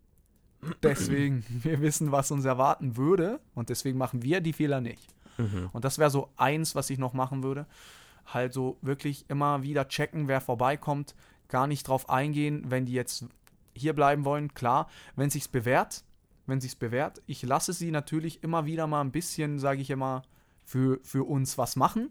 Deswegen, 0.83 1.45
wir 1.63 1.81
wissen, 1.81 2.13
was 2.13 2.31
uns 2.31 2.45
erwarten 2.45 2.97
würde 2.99 3.41
und 3.55 3.71
deswegen 3.71 3.97
machen 3.97 4.23
wir 4.23 4.43
die 4.43 4.53
Fehler 4.53 4.83
nicht. 4.83 5.15
Mhm. 5.39 5.71
Und 5.73 5.85
das 5.87 5.99
wäre 5.99 6.11
so 6.11 6.29
eins, 6.37 6.75
was 6.75 6.91
ich 6.91 6.99
noch 6.99 7.15
machen 7.15 7.43
würde. 7.43 7.65
Halt 8.27 8.53
so 8.53 8.77
wirklich 8.83 9.25
immer 9.31 9.63
wieder 9.63 9.89
checken, 9.89 10.29
wer 10.29 10.43
vorbeikommt, 10.43 11.15
gar 11.49 11.67
nicht 11.67 11.87
drauf 11.89 12.09
eingehen, 12.09 12.65
wenn 12.69 12.87
die 12.87 12.93
jetzt 12.93 13.25
hier 13.75 13.93
bleiben 13.95 14.25
wollen. 14.25 14.55
Klar, 14.55 14.89
wenn 15.17 15.31
sich's 15.31 15.49
bewährt, 15.49 16.05
wenn 16.47 16.61
sich's 16.61 16.75
bewährt, 16.77 17.23
ich 17.27 17.43
lasse 17.43 17.73
sie 17.73 17.91
natürlich 17.91 18.43
immer 18.43 18.67
wieder 18.67 18.87
mal 18.87 19.01
ein 19.03 19.13
bisschen, 19.13 19.59
sage 19.59 19.81
ich 19.83 19.91
immer, 19.91 20.23
für, 20.65 20.99
für 21.03 21.27
uns 21.29 21.59
was 21.59 21.77
machen. 21.77 22.11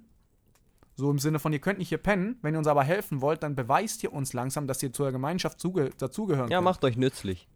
So 0.95 1.11
im 1.11 1.19
Sinne 1.19 1.37
von, 1.37 1.53
ihr 1.53 1.59
könnt 1.59 1.77
nicht 1.77 1.89
hier 1.89 1.99
pennen, 1.99 2.37
wenn 2.41 2.55
ihr 2.55 2.57
uns 2.57 2.67
aber 2.67 2.83
helfen 2.83 3.21
wollt, 3.21 3.43
dann 3.43 3.55
beweist 3.55 4.01
ihr 4.03 4.11
uns 4.13 4.33
langsam, 4.33 4.65
dass 4.65 4.81
ihr 4.81 4.91
zur 4.91 5.11
Gemeinschaft 5.11 5.59
zuge 5.59 5.91
dazugehören 5.97 6.49
Ja, 6.49 6.57
könnt. 6.57 6.65
macht 6.65 6.83
euch 6.83 6.97
nützlich. 6.97 7.47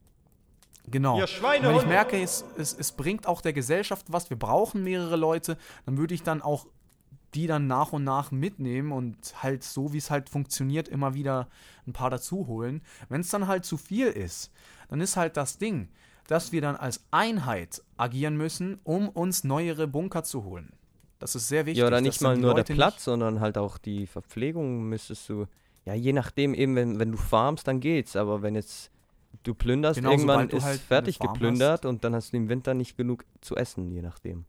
Genau. 0.88 1.18
Ihr 1.18 1.28
Schweine- 1.28 1.68
Wenn 1.70 1.76
ich 1.78 1.86
merke, 1.88 2.22
es, 2.22 2.44
es, 2.58 2.74
es 2.74 2.92
bringt 2.92 3.28
auch 3.28 3.42
der 3.42 3.54
Gesellschaft 3.54 4.06
was, 4.10 4.30
wir 4.30 4.38
brauchen 4.38 4.84
mehrere 4.84 5.16
Leute, 5.16 5.58
dann 5.86 5.98
würde 5.98 6.14
ich 6.14 6.22
dann 6.24 6.42
auch 6.42 6.68
die 7.34 7.48
dann 7.48 7.68
nach 7.68 7.94
und 7.94 8.04
nach 8.04 8.32
mitnehmen 8.32 8.92
und 8.92 9.42
halt 9.42 9.64
so, 9.64 9.94
wie 9.94 9.98
es 9.98 10.12
halt 10.12 10.30
funktioniert, 10.30 10.88
immer 10.88 11.14
wieder 11.14 11.48
ein 11.88 11.94
paar 11.94 12.10
dazu 12.10 12.48
holen. 12.48 12.82
Wenn 13.10 13.22
es 13.22 13.30
dann 13.30 13.48
halt 13.48 13.66
zu 13.66 13.78
viel 13.78 14.08
ist, 14.08 14.52
dann 14.90 15.02
ist 15.02 15.18
halt 15.18 15.38
das 15.38 15.58
Ding, 15.58 15.90
dass 16.28 16.52
wir 16.52 16.62
dann 16.62 16.76
als 16.76 17.04
Einheit 17.12 17.82
agieren 17.98 18.38
müssen, 18.38 18.80
um 18.84 19.10
uns 19.10 19.44
neuere 19.44 19.88
Bunker 19.88 20.24
zu 20.24 20.44
holen. 20.44 20.72
Das 21.20 21.36
ist 21.36 21.48
sehr 21.48 21.66
wichtig. 21.66 21.82
Ja, 21.82 21.88
oder 21.88 22.02
nicht 22.02 22.22
mal 22.22 22.36
nur 22.36 22.56
der 22.56 22.64
Leute 22.64 22.74
Platz, 22.74 23.04
sondern 23.04 23.40
halt 23.40 23.58
auch 23.58 23.78
die 23.78 24.08
Verpflegung 24.08 24.90
müsstest 24.90 25.30
du. 25.30 25.46
Ja, 25.86 25.94
je 25.94 26.14
nachdem, 26.14 26.54
eben, 26.54 26.76
wenn, 26.76 27.00
wenn 27.00 27.12
du 27.12 27.18
farmst, 27.18 27.68
dann 27.68 27.80
geht's. 27.80 28.16
Aber 28.16 28.42
wenn 28.42 28.56
jetzt 28.56 28.92
du 29.44 29.54
plünderst, 29.54 30.00
Genau, 30.00 30.12
irgendwann 30.12 30.50
ist 30.50 30.64
halt 30.64 30.82
fertig 30.82 31.20
geplündert 31.20 31.86
und 31.86 32.04
dann 32.04 32.16
hast 32.16 32.34
du 32.34 32.38
im 32.38 32.50
Winter 32.50 32.74
nicht 32.74 32.98
genug 32.98 33.26
zu 33.42 33.56
essen, 33.56 33.92
je 33.92 34.02
nachdem. 34.02 34.46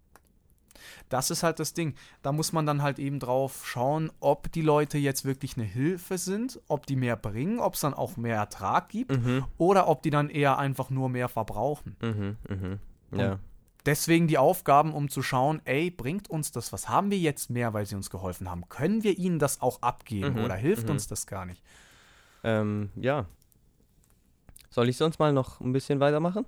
Das 1.08 1.30
ist 1.30 1.42
halt 1.42 1.58
das 1.60 1.74
Ding. 1.74 1.94
Da 2.22 2.32
muss 2.32 2.52
man 2.52 2.66
dann 2.66 2.82
halt 2.82 2.98
eben 2.98 3.18
drauf 3.20 3.66
schauen, 3.66 4.10
ob 4.20 4.50
die 4.52 4.62
Leute 4.62 4.98
jetzt 4.98 5.24
wirklich 5.24 5.56
eine 5.56 5.66
Hilfe 5.66 6.18
sind, 6.18 6.60
ob 6.68 6.86
die 6.86 6.96
mehr 6.96 7.16
bringen, 7.16 7.58
ob 7.58 7.74
es 7.74 7.80
dann 7.80 7.94
auch 7.94 8.16
mehr 8.16 8.36
Ertrag 8.36 8.88
gibt 8.88 9.10
Mhm, 9.12 9.44
oder 9.58 9.88
ob 9.88 10.02
die 10.02 10.10
dann 10.10 10.28
eher 10.30 10.58
einfach 10.58 10.90
nur 10.90 11.08
mehr 11.08 11.28
verbrauchen. 11.28 11.96
mhm, 12.00 12.36
mhm. 12.48 12.78
Ja. 13.18 13.38
deswegen 13.84 14.26
die 14.28 14.38
Aufgaben, 14.38 14.94
um 14.94 15.08
zu 15.10 15.22
schauen, 15.22 15.60
ey, 15.64 15.90
bringt 15.90 16.30
uns 16.30 16.50
das, 16.52 16.72
was 16.72 16.88
haben 16.88 17.10
wir 17.10 17.18
jetzt 17.18 17.50
mehr, 17.50 17.74
weil 17.74 17.84
sie 17.84 17.94
uns 17.96 18.10
geholfen 18.10 18.48
haben? 18.50 18.68
Können 18.68 19.02
wir 19.02 19.18
ihnen 19.18 19.38
das 19.38 19.60
auch 19.60 19.82
abgeben 19.82 20.36
Mhm, 20.36 20.44
oder 20.44 20.54
hilft 20.54 20.86
mhm. 20.86 20.92
uns 20.92 21.08
das 21.08 21.26
gar 21.26 21.44
nicht? 21.44 21.62
Ähm, 22.44 22.90
ja. 22.96 23.26
Soll 24.70 24.88
ich 24.88 24.96
sonst 24.96 25.18
mal 25.18 25.32
noch 25.32 25.60
ein 25.60 25.72
bisschen 25.72 26.00
weitermachen? 26.00 26.46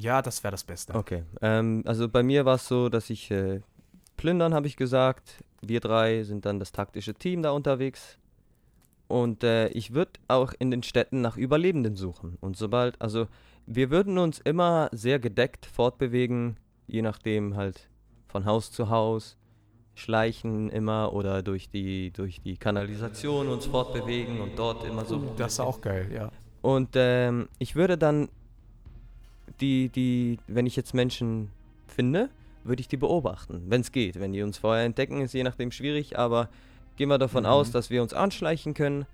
Ja, 0.00 0.22
das 0.22 0.42
wäre 0.42 0.52
das 0.52 0.64
Beste. 0.64 0.94
Okay. 0.94 1.24
Ähm, 1.40 1.82
also 1.86 2.08
bei 2.08 2.22
mir 2.22 2.44
war 2.44 2.56
es 2.56 2.66
so, 2.66 2.88
dass 2.88 3.10
ich 3.10 3.30
äh, 3.30 3.60
plündern, 4.16 4.54
habe 4.54 4.66
ich 4.66 4.76
gesagt. 4.76 5.42
Wir 5.60 5.80
drei 5.80 6.22
sind 6.22 6.46
dann 6.46 6.58
das 6.58 6.72
taktische 6.72 7.14
Team 7.14 7.42
da 7.42 7.50
unterwegs. 7.50 8.18
Und 9.08 9.42
äh, 9.42 9.68
ich 9.68 9.94
würde 9.94 10.12
auch 10.28 10.52
in 10.58 10.70
den 10.70 10.82
Städten 10.82 11.22
nach 11.22 11.36
Überlebenden 11.36 11.96
suchen. 11.96 12.36
Und 12.40 12.56
sobald, 12.56 13.00
also 13.00 13.26
wir 13.66 13.90
würden 13.90 14.18
uns 14.18 14.38
immer 14.38 14.90
sehr 14.92 15.18
gedeckt 15.18 15.66
fortbewegen, 15.66 16.58
je 16.86 17.02
nachdem 17.02 17.56
halt 17.56 17.88
von 18.28 18.44
Haus 18.44 18.70
zu 18.70 18.90
Haus, 18.90 19.36
schleichen 19.94 20.70
immer 20.70 21.12
oder 21.12 21.42
durch 21.42 21.70
die, 21.70 22.12
durch 22.12 22.40
die 22.40 22.56
Kanalisation 22.56 23.48
uns 23.48 23.66
fortbewegen 23.66 24.40
und 24.40 24.58
dort 24.58 24.84
immer 24.84 25.04
so. 25.04 25.16
Uh, 25.16 25.34
das 25.36 25.54
ist 25.54 25.60
auch 25.60 25.80
geil, 25.80 26.10
ja. 26.14 26.30
Und 26.62 26.90
ähm, 26.94 27.48
ich 27.58 27.76
würde 27.76 27.98
dann 27.98 28.28
die, 29.60 29.88
die, 29.88 30.38
wenn 30.46 30.66
ich 30.66 30.76
jetzt 30.76 30.94
Menschen 30.94 31.50
finde, 31.86 32.30
würde 32.64 32.80
ich 32.80 32.88
die 32.88 32.96
beobachten, 32.96 33.62
wenn 33.68 33.80
es 33.80 33.92
geht. 33.92 34.18
Wenn 34.20 34.32
die 34.32 34.42
uns 34.42 34.58
vorher 34.58 34.84
entdecken, 34.84 35.20
ist 35.22 35.34
je 35.34 35.42
nachdem 35.42 35.70
schwierig, 35.70 36.18
aber 36.18 36.48
gehen 36.96 37.08
wir 37.08 37.18
davon 37.18 37.44
Mhm. 37.44 37.48
aus, 37.50 37.70
dass 37.70 37.90
wir 37.90 38.02
uns 38.02 38.12
anschleichen 38.12 38.74
können 38.74 39.06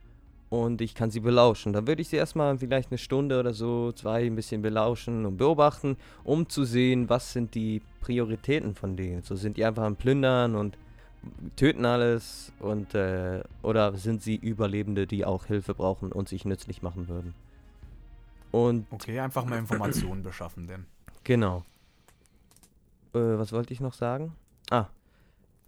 und 0.48 0.80
ich 0.80 0.94
kann 0.94 1.10
sie 1.10 1.20
belauschen. 1.20 1.72
Dann 1.72 1.86
würde 1.86 2.02
ich 2.02 2.08
sie 2.08 2.16
erstmal 2.16 2.58
vielleicht 2.58 2.90
eine 2.90 2.98
Stunde 2.98 3.38
oder 3.38 3.52
so, 3.52 3.92
zwei 3.92 4.26
ein 4.26 4.34
bisschen 4.36 4.62
belauschen 4.62 5.26
und 5.26 5.36
beobachten, 5.36 5.96
um 6.24 6.48
zu 6.48 6.64
sehen, 6.64 7.08
was 7.08 7.32
sind 7.32 7.54
die 7.54 7.82
Prioritäten 8.00 8.74
von 8.74 8.96
denen. 8.96 9.22
So 9.22 9.36
sind 9.36 9.56
die 9.56 9.64
einfach 9.64 9.84
am 9.84 9.96
Plündern 9.96 10.54
und 10.56 10.76
töten 11.56 11.84
alles 11.86 12.52
und 12.60 12.94
äh, 12.94 13.42
oder 13.62 13.94
sind 13.96 14.22
sie 14.22 14.36
Überlebende, 14.36 15.06
die 15.06 15.24
auch 15.24 15.46
Hilfe 15.46 15.74
brauchen 15.74 16.12
und 16.12 16.28
sich 16.28 16.44
nützlich 16.44 16.82
machen 16.82 17.08
würden. 17.08 17.34
Und 18.54 18.86
Okay, 18.92 19.18
einfach 19.18 19.44
mal 19.44 19.58
Informationen 19.58 20.22
beschaffen, 20.30 20.68
denn. 20.68 20.86
genau. 21.24 21.64
Äh, 23.12 23.18
was 23.18 23.52
wollte 23.52 23.72
ich 23.72 23.80
noch 23.80 23.94
sagen? 23.94 24.36
Ah, 24.70 24.86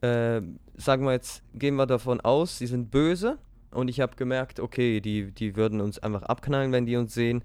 äh, 0.03 0.41
sagen 0.77 1.05
wir 1.05 1.11
jetzt, 1.13 1.43
gehen 1.55 1.75
wir 1.75 1.87
davon 1.87 2.21
aus, 2.21 2.59
sie 2.59 2.69
sind 2.69 2.93
böse 2.93 3.39
und 3.73 3.89
ich 3.89 3.99
habe 4.01 4.15
gemerkt, 4.15 4.61
okay, 4.61 5.01
die, 5.01 5.33
die 5.33 5.57
würden 5.57 5.81
uns 5.81 5.99
einfach 5.99 6.23
abknallen, 6.23 6.71
wenn 6.71 6.87
die 6.87 6.95
uns 6.97 7.13
sehen. 7.13 7.43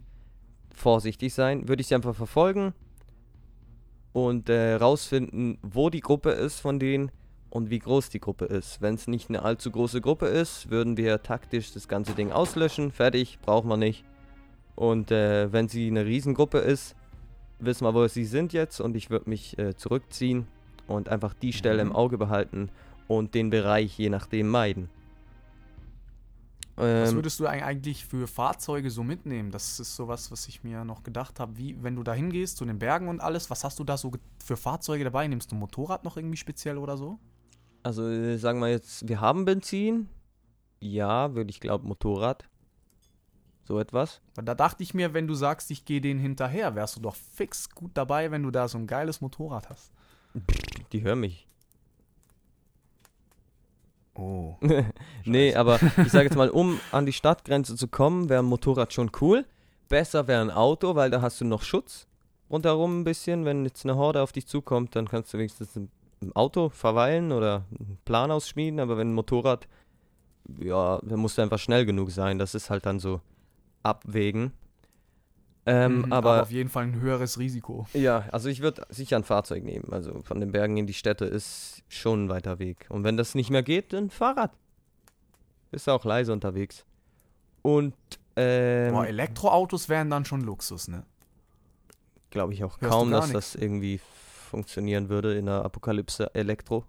Vorsichtig 0.75 1.33
sein, 1.33 1.67
würde 1.67 1.81
ich 1.81 1.87
sie 1.87 1.95
einfach 1.95 2.15
verfolgen 2.15 2.73
und 4.13 4.47
äh, 4.47 4.75
rausfinden, 4.75 5.57
wo 5.63 5.89
die 5.89 6.01
Gruppe 6.01 6.31
ist 6.31 6.59
von 6.59 6.77
denen 6.77 7.09
und 7.49 7.71
wie 7.71 7.79
groß 7.79 8.09
die 8.09 8.19
Gruppe 8.19 8.45
ist. 8.45 8.79
Wenn 8.79 8.93
es 8.93 9.07
nicht 9.07 9.29
eine 9.29 9.41
allzu 9.41 9.71
große 9.71 10.01
Gruppe 10.01 10.27
ist, 10.27 10.69
würden 10.69 10.97
wir 10.97 11.23
taktisch 11.23 11.73
das 11.73 11.87
ganze 11.87 12.13
Ding 12.13 12.31
auslöschen. 12.31 12.91
Fertig, 12.91 13.39
brauchen 13.41 13.69
wir 13.69 13.77
nicht. 13.77 14.05
Und 14.81 15.11
äh, 15.11 15.53
wenn 15.53 15.67
sie 15.67 15.85
eine 15.87 16.05
Riesengruppe 16.07 16.57
ist, 16.57 16.95
wissen 17.59 17.85
wir, 17.85 17.93
wo 17.93 18.07
sie 18.07 18.25
sind 18.25 18.51
jetzt 18.51 18.79
und 18.81 18.95
ich 18.95 19.11
würde 19.11 19.29
mich 19.29 19.55
äh, 19.59 19.75
zurückziehen 19.75 20.47
und 20.87 21.07
einfach 21.07 21.35
die 21.35 21.53
Stelle 21.53 21.83
im 21.83 21.89
Mhm. 21.89 21.95
Auge 21.95 22.17
behalten 22.17 22.69
und 23.07 23.35
den 23.35 23.51
Bereich 23.51 23.95
je 23.99 24.09
nachdem 24.09 24.49
meiden. 24.49 24.89
Was 26.75 27.11
Ähm, 27.11 27.15
würdest 27.17 27.39
du 27.39 27.45
eig- 27.47 27.61
eigentlich 27.61 28.05
für 28.05 28.25
Fahrzeuge 28.27 28.89
so 28.89 29.03
mitnehmen? 29.03 29.51
Das 29.51 29.79
ist 29.79 29.95
sowas, 29.95 30.31
was 30.31 30.47
ich 30.47 30.63
mir 30.63 30.83
noch 30.83 31.03
gedacht 31.03 31.39
habe. 31.39 31.57
Wie, 31.57 31.75
wenn 31.83 31.95
du 31.95 32.01
da 32.01 32.13
hingehst, 32.13 32.57
zu 32.57 32.65
den 32.65 32.79
Bergen 32.79 33.07
und 33.07 33.19
alles, 33.21 33.51
was 33.51 33.63
hast 33.63 33.77
du 33.77 33.83
da 33.83 33.97
so 33.97 34.11
für 34.43 34.57
Fahrzeuge 34.57 35.03
dabei? 35.03 35.27
Nimmst 35.27 35.51
du 35.51 35.55
ein 35.55 35.59
Motorrad 35.59 36.03
noch 36.03 36.17
irgendwie 36.17 36.37
speziell 36.37 36.79
oder 36.79 36.97
so? 36.97 37.19
also 37.83 38.07
äh, 38.09 38.37
sagen 38.37 38.59
wir 38.59 38.69
jetzt, 38.69 39.07
wir 39.07 39.21
haben 39.21 39.45
Benzin. 39.45 40.09
Ja, 40.79 41.35
würde 41.35 41.51
ich 41.51 41.59
glauben, 41.59 41.87
Motorrad. 41.87 42.47
So 43.71 43.79
etwas. 43.79 44.19
Da 44.35 44.53
dachte 44.53 44.83
ich 44.83 44.93
mir, 44.93 45.13
wenn 45.13 45.27
du 45.29 45.33
sagst, 45.33 45.71
ich 45.71 45.85
gehe 45.85 46.01
denen 46.01 46.19
hinterher, 46.19 46.75
wärst 46.75 46.97
du 46.97 46.99
doch 46.99 47.15
fix 47.15 47.69
gut 47.69 47.91
dabei, 47.93 48.29
wenn 48.29 48.43
du 48.43 48.51
da 48.51 48.67
so 48.67 48.77
ein 48.77 48.85
geiles 48.85 49.21
Motorrad 49.21 49.69
hast. 49.69 49.93
Die 50.91 51.03
hören 51.03 51.21
mich. 51.21 51.47
Oh. 54.13 54.57
nee, 55.23 55.55
aber 55.55 55.79
ich 56.03 56.11
sage 56.11 56.25
jetzt 56.25 56.35
mal, 56.35 56.49
um 56.49 56.81
an 56.91 57.05
die 57.05 57.13
Stadtgrenze 57.13 57.77
zu 57.77 57.87
kommen, 57.87 58.27
wäre 58.27 58.43
ein 58.43 58.47
Motorrad 58.47 58.91
schon 58.91 59.09
cool. 59.21 59.45
Besser 59.87 60.27
wäre 60.27 60.41
ein 60.41 60.51
Auto, 60.51 60.95
weil 60.95 61.09
da 61.09 61.21
hast 61.21 61.39
du 61.39 61.45
noch 61.45 61.63
Schutz 61.63 62.07
rundherum 62.49 62.99
ein 62.99 63.03
bisschen. 63.05 63.45
Wenn 63.45 63.63
jetzt 63.63 63.85
eine 63.85 63.95
Horde 63.95 64.21
auf 64.21 64.33
dich 64.33 64.47
zukommt, 64.47 64.97
dann 64.97 65.07
kannst 65.07 65.33
du 65.33 65.37
wenigstens 65.37 65.77
im 65.77 65.87
im 66.19 66.35
Auto 66.35 66.69
verweilen 66.69 67.31
oder 67.31 67.65
einen 67.71 67.97
Plan 68.05 68.31
ausschmieden. 68.31 68.79
Aber 68.79 68.97
wenn 68.97 69.11
ein 69.11 69.15
Motorrad, 69.15 69.67
ja, 70.59 70.99
dann 71.01 71.19
musst 71.19 71.37
du 71.37 71.41
einfach 71.41 71.57
schnell 71.57 71.85
genug 71.85 72.11
sein. 72.11 72.37
Das 72.37 72.53
ist 72.53 72.69
halt 72.69 72.85
dann 72.85 72.99
so 72.99 73.21
abwägen. 73.83 74.51
Ähm, 75.65 76.03
Mhm, 76.03 76.13
aber 76.13 76.41
auf 76.41 76.51
jeden 76.51 76.69
Fall 76.69 76.85
ein 76.85 76.99
höheres 76.99 77.37
Risiko. 77.37 77.85
ja, 77.93 78.25
also 78.31 78.49
ich 78.49 78.61
würde 78.61 78.83
sicher 78.89 79.15
ein 79.15 79.23
Fahrzeug 79.23 79.63
nehmen. 79.63 79.91
Also 79.93 80.21
von 80.23 80.39
den 80.39 80.51
Bergen 80.51 80.77
in 80.77 80.87
die 80.87 80.93
Städte 80.95 81.25
ist 81.25 81.83
schon 81.87 82.25
ein 82.25 82.29
weiter 82.29 82.57
Weg. 82.57 82.87
Und 82.89 83.03
wenn 83.03 83.15
das 83.15 83.35
nicht 83.35 83.51
mehr 83.51 83.61
geht, 83.61 83.93
dann 83.93 84.09
Fahrrad. 84.09 84.51
Bist 85.69 85.87
auch 85.87 86.03
leise 86.03 86.33
unterwegs. 86.33 86.83
Und 87.61 87.93
ähm, 88.35 88.93
Boah, 88.93 89.05
Elektroautos 89.05 89.87
wären 89.87 90.09
dann 90.09 90.25
schon 90.25 90.41
Luxus, 90.41 90.87
ne? 90.87 91.03
glaube 92.31 92.53
ich 92.53 92.63
auch 92.63 92.79
hörst 92.81 92.91
kaum, 92.91 93.11
dass 93.11 93.27
nix. 93.27 93.33
das 93.33 93.55
irgendwie 93.55 93.99
funktionieren 94.49 95.09
würde 95.09 95.37
in 95.37 95.45
der 95.45 95.63
Apokalypse 95.65 96.33
Elektro. 96.33 96.85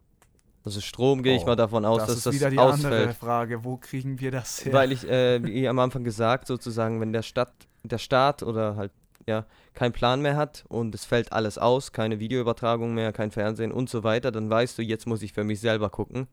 Also 0.64 0.80
Strom 0.80 1.22
gehe 1.22 1.34
ich 1.34 1.42
Oh, 1.42 1.46
mal 1.46 1.56
davon 1.56 1.84
aus, 1.84 1.98
das 1.98 2.08
dass 2.08 2.16
ist 2.18 2.26
das 2.26 2.34
wieder 2.36 2.50
die 2.50 2.58
andere 2.58 2.84
ausfällt. 2.84 3.16
Frage. 3.16 3.64
Wo 3.64 3.76
kriegen 3.76 4.20
wir 4.20 4.30
das 4.30 4.64
her? 4.64 4.72
Weil 4.74 4.92
ich, 4.92 5.08
äh, 5.08 5.42
wie 5.44 5.68
am 5.68 5.78
Anfang 5.78 6.04
gesagt, 6.04 6.46
sozusagen, 6.46 7.00
wenn 7.00 7.12
der 7.12 7.22
Stadt, 7.22 7.52
der 7.82 7.98
Staat 7.98 8.42
oder 8.42 8.76
halt, 8.76 8.92
ja, 9.26 9.44
keinen 9.74 9.92
Plan 9.92 10.20
mehr 10.20 10.36
hat 10.36 10.64
und 10.68 10.94
es 10.94 11.04
fällt 11.04 11.32
alles 11.32 11.56
aus, 11.58 11.92
keine 11.92 12.18
Videoübertragung 12.20 12.92
mehr, 12.94 13.12
kein 13.12 13.30
Fernsehen 13.30 13.72
und 13.72 13.88
so 13.88 14.02
weiter, 14.04 14.30
dann 14.32 14.50
weißt 14.50 14.78
du, 14.78 14.82
jetzt 14.82 15.06
muss 15.06 15.22
ich 15.22 15.32
für 15.32 15.44
mich 15.44 15.60
selber 15.60 15.90
gucken. 15.90 16.26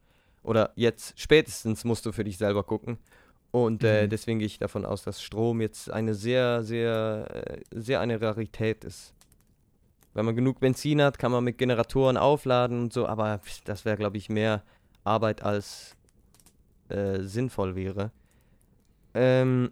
Oder 0.44 0.72
jetzt 0.76 1.14
spätestens 1.20 1.84
musst 1.84 2.06
du 2.06 2.12
für 2.12 2.24
dich 2.24 2.38
selber 2.38 2.64
gucken. 2.64 2.98
Und 3.52 3.84
äh, 3.84 4.06
Mhm. 4.06 4.10
deswegen 4.10 4.40
gehe 4.40 4.46
ich 4.46 4.60
davon 4.60 4.86
aus, 4.86 5.04
dass 5.04 5.22
Strom 5.24 5.60
jetzt 5.62 5.92
eine 5.92 6.14
sehr, 6.14 6.64
sehr, 6.64 7.28
äh, 7.34 7.62
sehr 7.72 8.00
eine 8.00 8.22
Rarität 8.22 8.84
ist. 8.84 9.14
Wenn 10.14 10.26
man 10.26 10.36
genug 10.36 10.60
Benzin 10.60 11.02
hat, 11.02 11.20
kann 11.20 11.32
man 11.32 11.44
mit 11.44 11.58
Generatoren 11.58 12.18
aufladen 12.18 12.80
und 12.80 12.94
so, 12.94 13.08
aber 13.08 13.42
das 13.66 13.86
wäre, 13.86 13.98
glaube 13.98 14.18
ich, 14.18 14.30
mehr 14.30 14.64
Arbeit 15.04 15.44
als 15.44 15.96
äh, 16.90 17.20
sinnvoll 17.22 17.76
wäre. 17.76 18.12
Ähm, 19.14 19.72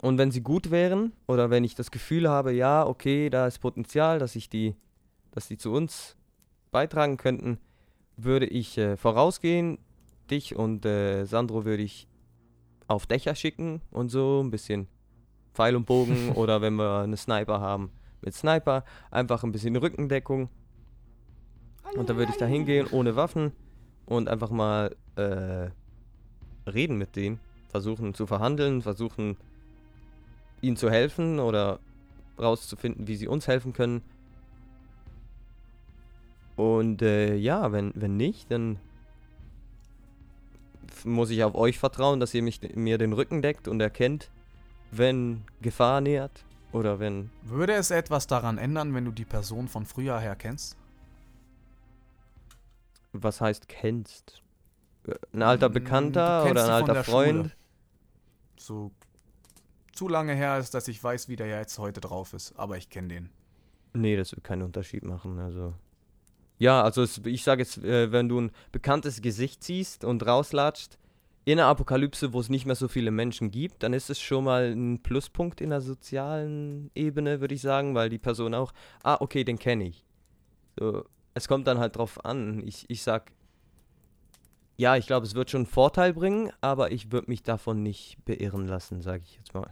und 0.00 0.18
wenn 0.18 0.30
sie 0.30 0.42
gut 0.42 0.70
wären, 0.70 1.12
oder 1.26 1.50
wenn 1.50 1.64
ich 1.64 1.74
das 1.74 1.90
Gefühl 1.90 2.28
habe, 2.28 2.52
ja, 2.52 2.86
okay, 2.86 3.30
da 3.30 3.46
ist 3.46 3.58
Potenzial, 3.60 4.18
dass 4.18 4.36
ich 4.36 4.48
die, 4.48 4.74
dass 5.30 5.48
die 5.48 5.56
zu 5.56 5.72
uns 5.72 6.16
beitragen 6.70 7.16
könnten, 7.16 7.58
würde 8.16 8.46
ich 8.46 8.76
äh, 8.78 8.96
vorausgehen. 8.96 9.78
Dich 10.30 10.56
und 10.56 10.84
äh, 10.86 11.24
Sandro 11.24 11.64
würde 11.64 11.82
ich 11.82 12.08
auf 12.86 13.06
Dächer 13.06 13.34
schicken 13.34 13.80
und 13.90 14.08
so, 14.08 14.42
ein 14.42 14.50
bisschen 14.50 14.88
Pfeil 15.54 15.76
und 15.76 15.86
Bogen 15.86 16.30
oder 16.34 16.60
wenn 16.60 16.74
wir 16.74 17.00
eine 17.00 17.16
Sniper 17.16 17.60
haben, 17.60 17.90
mit 18.24 18.34
Sniper, 18.34 18.84
einfach 19.10 19.44
ein 19.44 19.52
bisschen 19.52 19.76
Rückendeckung. 19.76 20.48
Und 21.96 22.08
dann 22.08 22.16
würde 22.16 22.32
ich 22.32 22.38
da 22.38 22.46
hingehen 22.46 22.88
ohne 22.90 23.16
Waffen 23.16 23.52
und 24.06 24.28
einfach 24.28 24.50
mal 24.50 24.96
äh, 25.16 25.68
reden 26.68 26.96
mit 26.96 27.16
denen, 27.16 27.38
versuchen 27.68 28.14
zu 28.14 28.26
verhandeln, 28.26 28.82
versuchen 28.82 29.36
ihnen 30.60 30.76
zu 30.76 30.90
helfen 30.90 31.38
oder 31.38 31.78
rauszufinden, 32.38 33.06
wie 33.06 33.16
sie 33.16 33.28
uns 33.28 33.46
helfen 33.46 33.72
können. 33.72 34.02
Und 36.56 37.02
äh, 37.02 37.34
ja, 37.36 37.72
wenn, 37.72 37.92
wenn 37.94 38.16
nicht, 38.16 38.50
dann 38.50 38.78
muss 41.04 41.30
ich 41.30 41.44
auf 41.44 41.54
euch 41.54 41.78
vertrauen, 41.78 42.20
dass 42.20 42.34
ihr 42.34 42.42
mich, 42.42 42.60
mir 42.74 42.98
den 42.98 43.12
Rücken 43.12 43.42
deckt 43.42 43.68
und 43.68 43.80
erkennt, 43.80 44.30
wenn 44.90 45.42
Gefahr 45.60 46.00
nähert 46.00 46.44
oder 46.74 46.98
wenn 46.98 47.30
Würde 47.42 47.72
es 47.74 47.90
etwas 47.90 48.26
daran 48.26 48.58
ändern, 48.58 48.92
wenn 48.94 49.04
du 49.04 49.12
die 49.12 49.24
Person 49.24 49.68
von 49.68 49.86
früher 49.86 50.18
her 50.18 50.36
kennst? 50.36 50.76
was 53.12 53.40
heißt 53.40 53.68
kennst. 53.68 54.42
Ein 55.32 55.42
alter 55.42 55.68
Mm, 55.68 55.72
Bekannter 55.72 56.50
oder 56.50 56.64
ein 56.64 56.70
alter 56.70 57.04
Freund. 57.04 57.46
Schule. 57.46 57.52
So 58.56 58.90
zu 59.92 60.08
lange 60.08 60.34
her 60.34 60.58
ist, 60.58 60.74
dass 60.74 60.88
ich 60.88 61.02
weiß, 61.02 61.28
wie 61.28 61.36
der 61.36 61.46
jetzt 61.46 61.78
heute 61.78 62.00
drauf 62.00 62.32
ist. 62.32 62.58
Aber 62.58 62.76
ich 62.76 62.90
kenne 62.90 63.08
den. 63.08 63.30
Nee, 63.92 64.16
das 64.16 64.32
wird 64.32 64.42
keinen 64.42 64.62
Unterschied 64.62 65.04
machen. 65.04 65.38
Also. 65.38 65.74
Ja, 66.58 66.82
also 66.82 67.02
es, 67.02 67.18
ich 67.24 67.44
sage 67.44 67.62
jetzt, 67.62 67.78
äh, 67.78 68.10
wenn 68.10 68.28
du 68.28 68.40
ein 68.40 68.50
bekanntes 68.72 69.22
Gesicht 69.22 69.62
siehst 69.62 70.04
und 70.04 70.26
rauslatscht, 70.26 70.98
in 71.44 71.58
einer 71.58 71.68
Apokalypse, 71.68 72.32
wo 72.32 72.40
es 72.40 72.48
nicht 72.48 72.64
mehr 72.64 72.74
so 72.74 72.88
viele 72.88 73.10
Menschen 73.10 73.50
gibt, 73.50 73.82
dann 73.82 73.92
ist 73.92 74.10
es 74.10 74.20
schon 74.20 74.44
mal 74.44 74.72
ein 74.72 75.02
Pluspunkt 75.02 75.60
in 75.60 75.70
der 75.70 75.80
sozialen 75.80 76.90
Ebene, 76.94 77.40
würde 77.40 77.54
ich 77.54 77.60
sagen, 77.60 77.94
weil 77.94 78.08
die 78.08 78.18
Person 78.18 78.54
auch, 78.54 78.72
ah, 79.02 79.18
okay, 79.20 79.44
den 79.44 79.58
kenne 79.58 79.88
ich. 79.88 80.06
So, 80.78 81.04
es 81.34 81.46
kommt 81.46 81.66
dann 81.66 81.78
halt 81.78 81.96
drauf 81.96 82.24
an. 82.24 82.66
Ich, 82.66 82.88
ich 82.88 83.02
sag, 83.02 83.30
ja, 84.76 84.96
ich 84.96 85.06
glaube, 85.06 85.26
es 85.26 85.34
wird 85.34 85.50
schon 85.50 85.62
einen 85.62 85.66
Vorteil 85.66 86.14
bringen, 86.14 86.50
aber 86.60 86.92
ich 86.92 87.12
würde 87.12 87.30
mich 87.30 87.42
davon 87.42 87.82
nicht 87.82 88.16
beirren 88.24 88.66
lassen, 88.66 89.02
sage 89.02 89.22
ich 89.26 89.36
jetzt 89.36 89.52
mal. 89.54 89.70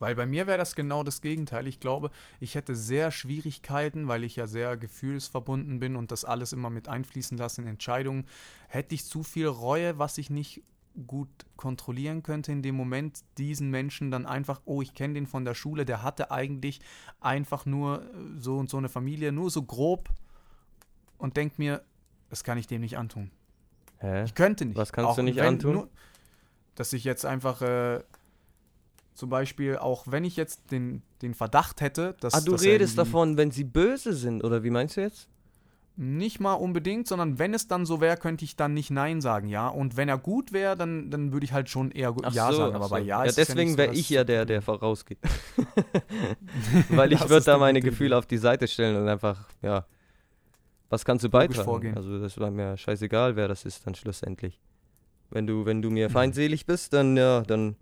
Weil 0.00 0.16
bei 0.16 0.26
mir 0.26 0.48
wäre 0.48 0.58
das 0.58 0.74
genau 0.74 1.04
das 1.04 1.20
Gegenteil. 1.20 1.68
Ich 1.68 1.78
glaube, 1.78 2.10
ich 2.40 2.56
hätte 2.56 2.74
sehr 2.74 3.12
Schwierigkeiten, 3.12 4.08
weil 4.08 4.24
ich 4.24 4.34
ja 4.34 4.48
sehr 4.48 4.76
gefühlsverbunden 4.76 5.78
bin 5.78 5.94
und 5.94 6.10
das 6.10 6.24
alles 6.24 6.52
immer 6.52 6.70
mit 6.70 6.88
einfließen 6.88 7.38
lasse 7.38 7.62
in 7.62 7.68
Entscheidungen. 7.68 8.26
Hätte 8.66 8.96
ich 8.96 9.04
zu 9.04 9.22
viel 9.22 9.46
Reue, 9.46 10.00
was 10.00 10.18
ich 10.18 10.28
nicht 10.28 10.64
gut 11.06 11.28
kontrollieren 11.56 12.22
könnte 12.22 12.52
in 12.52 12.62
dem 12.62 12.74
Moment, 12.74 13.20
diesen 13.38 13.70
Menschen 13.70 14.10
dann 14.10 14.26
einfach, 14.26 14.60
oh, 14.64 14.82
ich 14.82 14.94
kenne 14.94 15.14
den 15.14 15.26
von 15.26 15.44
der 15.44 15.54
Schule, 15.54 15.84
der 15.84 16.02
hatte 16.02 16.30
eigentlich 16.30 16.80
einfach 17.20 17.66
nur 17.66 18.02
so 18.38 18.58
und 18.58 18.68
so 18.68 18.76
eine 18.76 18.88
Familie, 18.88 19.32
nur 19.32 19.50
so 19.50 19.62
grob 19.62 20.08
und 21.18 21.36
denkt 21.36 21.58
mir, 21.58 21.82
das 22.28 22.44
kann 22.44 22.58
ich 22.58 22.66
dem 22.66 22.80
nicht 22.80 22.98
antun. 22.98 23.30
Hä? 23.98 24.24
Ich 24.24 24.34
könnte 24.34 24.64
nicht. 24.64 24.76
Was 24.76 24.92
kannst 24.92 25.10
Auch 25.10 25.16
du 25.16 25.22
nicht 25.22 25.36
wenn 25.36 25.46
antun? 25.46 25.74
Nur, 25.74 25.88
dass 26.74 26.92
ich 26.92 27.04
jetzt 27.04 27.24
einfach 27.24 27.62
äh, 27.62 28.02
zum 29.14 29.28
Beispiel, 29.28 29.76
auch 29.76 30.04
wenn 30.08 30.24
ich 30.24 30.36
jetzt 30.36 30.70
den, 30.70 31.02
den 31.20 31.34
Verdacht 31.34 31.80
hätte, 31.80 32.16
dass. 32.20 32.34
Ah, 32.34 32.40
du 32.40 32.52
dass 32.52 32.62
redest 32.62 32.98
davon, 32.98 33.36
wenn 33.36 33.50
sie 33.50 33.64
böse 33.64 34.14
sind, 34.14 34.42
oder 34.42 34.62
wie 34.62 34.70
meinst 34.70 34.96
du 34.96 35.02
jetzt? 35.02 35.28
Nicht 35.94 36.40
mal 36.40 36.54
unbedingt, 36.54 37.06
sondern 37.06 37.38
wenn 37.38 37.52
es 37.52 37.68
dann 37.68 37.84
so 37.84 38.00
wäre, 38.00 38.16
könnte 38.16 38.44
ich 38.46 38.56
dann 38.56 38.72
nicht 38.72 38.90
Nein 38.90 39.20
sagen, 39.20 39.48
ja. 39.48 39.68
Und 39.68 39.96
wenn 39.98 40.08
er 40.08 40.16
gut 40.16 40.52
wäre, 40.52 40.74
dann, 40.76 41.10
dann 41.10 41.32
würde 41.32 41.44
ich 41.44 41.52
halt 41.52 41.68
schon 41.68 41.90
eher 41.90 42.14
Ach 42.22 42.32
Ja 42.32 42.50
so, 42.50 42.56
sagen. 42.56 42.74
Aber 42.74 42.86
so. 42.86 42.94
bei 42.94 43.00
Ja 43.00 43.18
ja 43.18 43.24
ist 43.24 43.32
es 43.38 43.48
ja 43.48 43.54
deswegen 43.54 43.72
so, 43.72 43.78
wäre 43.78 43.92
ich 43.94 44.08
ja 44.08 44.24
der, 44.24 44.46
der 44.46 44.62
vorausgeht. 44.62 45.18
Weil 46.88 47.12
ich 47.12 47.28
würde 47.28 47.44
da 47.44 47.58
meine 47.58 47.80
Gefühle 47.80 48.16
auf 48.16 48.26
die 48.26 48.38
Seite 48.38 48.68
stellen 48.68 48.96
und 48.96 49.08
einfach, 49.08 49.48
ja, 49.60 49.84
was 50.88 51.04
kannst 51.04 51.24
du 51.24 51.28
beitragen? 51.30 51.64
vorgehen. 51.64 51.96
Also 51.96 52.18
das 52.18 52.38
war 52.38 52.50
mir 52.50 52.76
scheißegal, 52.76 53.36
wer 53.36 53.48
das 53.48 53.64
ist 53.64 53.86
dann 53.86 53.94
schlussendlich. 53.94 54.60
Wenn 55.30 55.46
du, 55.46 55.64
wenn 55.66 55.82
du 55.82 55.90
mir 55.90 56.08
Mhm. 56.08 56.12
feindselig 56.12 56.66
bist, 56.66 56.92
dann 56.92 57.16
ja, 57.16 57.42
dann 57.42 57.76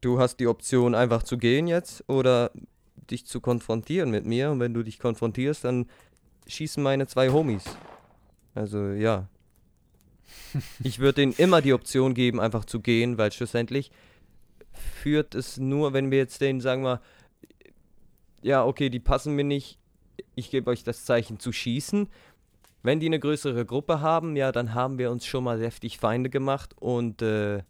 du 0.00 0.18
hast 0.18 0.36
die 0.40 0.46
Option 0.46 0.94
einfach 0.94 1.22
zu 1.22 1.36
gehen 1.38 1.66
jetzt 1.66 2.02
oder 2.08 2.50
dich 3.10 3.26
zu 3.26 3.40
konfrontieren 3.40 4.10
mit 4.10 4.24
mir 4.26 4.50
und 4.50 4.60
wenn 4.60 4.72
du 4.74 4.82
dich 4.82 4.98
konfrontierst, 4.98 5.64
dann 5.64 5.86
schießen 6.46 6.82
meine 6.82 7.06
zwei 7.06 7.30
Homies. 7.30 7.64
Also 8.54 8.88
ja. 8.90 9.28
Ich 10.82 10.98
würde 10.98 11.20
denen 11.20 11.32
immer 11.32 11.60
die 11.60 11.72
Option 11.72 12.14
geben, 12.14 12.40
einfach 12.40 12.64
zu 12.64 12.80
gehen, 12.80 13.18
weil 13.18 13.32
schlussendlich 13.32 13.90
führt 14.72 15.34
es 15.34 15.58
nur, 15.58 15.92
wenn 15.92 16.10
wir 16.10 16.18
jetzt 16.18 16.40
denen 16.40 16.60
sagen 16.60 16.82
wir, 16.82 17.00
ja, 18.42 18.64
okay, 18.64 18.90
die 18.90 19.00
passen 19.00 19.34
mir 19.34 19.44
nicht, 19.44 19.78
ich 20.34 20.50
gebe 20.50 20.70
euch 20.70 20.84
das 20.84 21.04
Zeichen 21.04 21.38
zu 21.38 21.52
schießen. 21.52 22.08
Wenn 22.82 23.00
die 23.00 23.06
eine 23.06 23.18
größere 23.18 23.64
Gruppe 23.64 24.00
haben, 24.00 24.36
ja, 24.36 24.52
dann 24.52 24.74
haben 24.74 24.98
wir 24.98 25.10
uns 25.10 25.24
schon 25.24 25.44
mal 25.44 25.60
heftig 25.60 25.98
Feinde 25.98 26.28
gemacht 26.28 26.74
und 26.78 27.22
äh, 27.22 27.62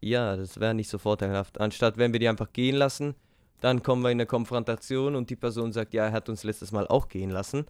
ja, 0.00 0.36
das 0.36 0.60
wäre 0.60 0.74
nicht 0.74 0.88
so 0.88 0.98
vorteilhaft. 0.98 1.60
Anstatt 1.60 1.98
wenn 1.98 2.12
wir 2.12 2.20
die 2.20 2.28
einfach 2.28 2.52
gehen 2.52 2.76
lassen, 2.76 3.14
dann 3.60 3.82
kommen 3.82 4.02
wir 4.02 4.10
in 4.10 4.16
eine 4.16 4.26
Konfrontation 4.26 5.14
und 5.14 5.30
die 5.30 5.36
Person 5.36 5.72
sagt, 5.72 5.94
ja, 5.94 6.06
er 6.06 6.12
hat 6.12 6.28
uns 6.28 6.44
letztes 6.44 6.72
Mal 6.72 6.86
auch 6.88 7.08
gehen 7.08 7.30
lassen, 7.30 7.66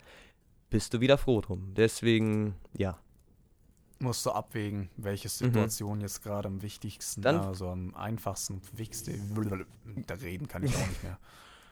bist 0.70 0.94
du 0.94 1.00
wieder 1.00 1.18
froh 1.18 1.40
drum. 1.40 1.72
Deswegen, 1.74 2.54
ja. 2.76 2.98
musst 3.98 4.24
du 4.24 4.30
abwägen, 4.30 4.88
welche 4.96 5.28
Mhm. 5.28 5.32
Situation 5.32 6.00
jetzt 6.00 6.22
gerade 6.22 6.48
am 6.48 6.62
wichtigsten, 6.62 7.20
Dann- 7.22 7.40
also 7.40 7.68
am 7.68 7.94
einfachsten, 7.94 8.60
wichtigsten. 8.74 9.34
Da 10.06 10.14
reden 10.14 10.48
kann 10.48 10.62
ich 10.62 10.74
auch 10.74 10.86
nicht 10.88 11.02
mehr. 11.02 11.18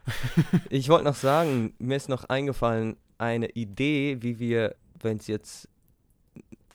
Ich 0.70 0.88
wollte 0.88 1.04
noch 1.04 1.14
sagen, 1.14 1.74
mir 1.78 1.96
ist 1.96 2.08
noch 2.08 2.24
eingefallen, 2.24 2.96
eine 3.18 3.50
Idee, 3.50 4.18
wie 4.20 4.38
wir, 4.38 4.74
wenn 5.00 5.18
es 5.18 5.26
jetzt 5.26 5.68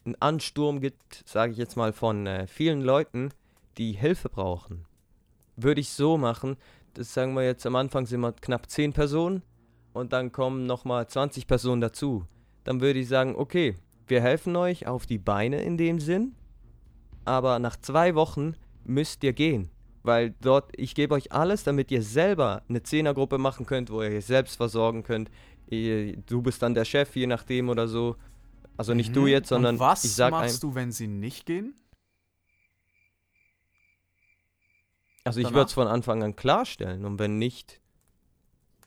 einen 0.05 0.15
Ansturm 0.21 0.81
gibt, 0.81 1.23
sage 1.27 1.51
ich 1.51 1.57
jetzt 1.57 1.75
mal, 1.77 1.93
von 1.93 2.27
äh, 2.27 2.45
vielen 2.47 2.81
Leuten, 2.81 3.29
die 3.77 3.93
Hilfe 3.93 4.29
brauchen, 4.29 4.85
würde 5.55 5.81
ich 5.81 5.89
so 5.89 6.17
machen, 6.17 6.57
das 6.93 7.13
sagen 7.13 7.33
wir 7.35 7.43
jetzt 7.43 7.65
am 7.65 7.75
Anfang 7.75 8.05
sind 8.05 8.21
wir 8.21 8.31
knapp 8.33 8.69
10 8.69 8.93
Personen 8.93 9.41
und 9.93 10.13
dann 10.13 10.31
kommen 10.31 10.65
nochmal 10.65 11.07
20 11.07 11.47
Personen 11.47 11.81
dazu. 11.81 12.25
Dann 12.63 12.81
würde 12.81 12.99
ich 12.99 13.07
sagen, 13.07 13.35
okay, 13.35 13.75
wir 14.07 14.21
helfen 14.21 14.55
euch 14.55 14.87
auf 14.87 15.05
die 15.05 15.17
Beine 15.17 15.61
in 15.63 15.77
dem 15.77 15.99
Sinn, 15.99 16.33
aber 17.25 17.59
nach 17.59 17.77
zwei 17.77 18.15
Wochen 18.15 18.55
müsst 18.83 19.23
ihr 19.23 19.33
gehen. 19.33 19.69
Weil 20.05 20.33
dort, 20.41 20.71
ich 20.75 20.95
gebe 20.95 21.15
euch 21.15 21.31
alles, 21.31 21.63
damit 21.63 21.89
ihr 21.89 22.01
selber 22.01 22.61
eine 22.67 22.83
Zehnergruppe 22.83 23.37
machen 23.37 23.65
könnt, 23.65 23.89
wo 23.89 24.01
ihr 24.01 24.09
euch 24.17 24.25
selbst 24.25 24.57
versorgen 24.57 25.03
könnt. 25.03 25.31
Ihr, 25.69 26.17
du 26.17 26.41
bist 26.41 26.61
dann 26.61 26.73
der 26.73 26.83
Chef, 26.83 27.15
je 27.15 27.25
nachdem 27.25 27.69
oder 27.69 27.87
so. 27.87 28.17
Also 28.75 28.93
nicht 28.93 29.15
du 29.15 29.21
Mhm. 29.21 29.27
jetzt, 29.27 29.47
sondern 29.49 29.75
Und 29.75 29.79
was 29.79 30.03
ich 30.03 30.13
sag 30.13 30.31
machst 30.31 30.61
du, 30.61 30.75
wenn 30.75 30.91
sie 30.91 31.07
nicht 31.07 31.45
gehen? 31.45 31.73
Also 35.23 35.39
ich 35.39 35.51
würde 35.53 35.67
es 35.67 35.73
von 35.73 35.87
Anfang 35.87 36.21
an 36.23 36.35
klarstellen 36.35 37.05
und 37.05 37.17
wenn 37.19 37.37
nicht, 37.37 37.79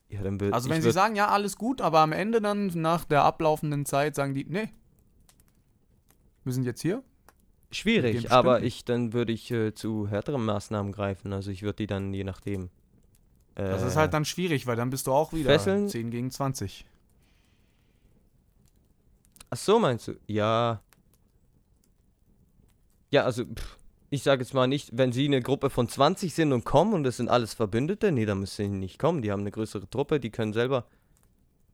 ja, 0.08 0.22
dann 0.22 0.40
würde 0.40 0.52
Also 0.54 0.68
wenn 0.68 0.82
sie 0.82 0.92
sagen, 0.92 1.16
ja, 1.16 1.28
alles 1.28 1.56
gut, 1.56 1.80
aber 1.80 2.00
am 2.00 2.12
Ende 2.12 2.40
dann 2.40 2.66
nach 2.74 3.04
der 3.04 3.24
ablaufenden 3.24 3.86
Zeit 3.86 4.14
sagen 4.14 4.34
die, 4.34 4.44
nee, 4.44 4.68
wir 6.44 6.52
sind 6.52 6.64
jetzt 6.64 6.82
hier. 6.82 7.02
schwierig, 7.70 8.30
aber 8.30 8.62
ich 8.62 8.84
dann 8.84 9.12
würde 9.12 9.32
ich 9.32 9.50
äh, 9.50 9.74
zu 9.74 10.08
härteren 10.08 10.44
Maßnahmen 10.44 10.92
greifen. 10.92 11.32
Also 11.32 11.50
ich 11.50 11.62
würde 11.62 11.76
die 11.78 11.86
dann 11.86 12.12
je 12.12 12.22
nachdem. 12.24 12.70
Äh, 13.56 13.64
Das 13.68 13.82
ist 13.82 13.96
halt 13.96 14.12
dann 14.14 14.24
schwierig, 14.24 14.66
weil 14.66 14.76
dann 14.76 14.90
bist 14.90 15.06
du 15.06 15.12
auch 15.12 15.32
wieder 15.32 15.50
Fesseln? 15.50 15.88
10 15.88 16.10
gegen 16.10 16.30
20. 16.30 16.86
Ach 19.50 19.56
so 19.56 19.78
meinst 19.78 20.08
du? 20.08 20.14
Ja. 20.26 20.82
Ja, 23.10 23.24
also 23.24 23.44
pff, 23.44 23.78
ich 24.10 24.22
sage 24.22 24.42
jetzt 24.42 24.54
mal 24.54 24.66
nicht, 24.66 24.90
wenn 24.92 25.12
sie 25.12 25.26
eine 25.26 25.42
Gruppe 25.42 25.70
von 25.70 25.88
20 25.88 26.32
sind 26.32 26.52
und 26.52 26.64
kommen 26.64 26.94
und 26.94 27.04
das 27.04 27.16
sind 27.16 27.28
alles 27.28 27.54
Verbündete, 27.54 28.12
nee, 28.12 28.24
dann 28.24 28.40
müssen 28.40 28.56
sie 28.56 28.68
nicht 28.68 28.98
kommen. 28.98 29.22
Die 29.22 29.32
haben 29.32 29.40
eine 29.40 29.50
größere 29.50 29.88
Truppe, 29.90 30.20
die 30.20 30.30
können 30.30 30.52
selber 30.52 30.86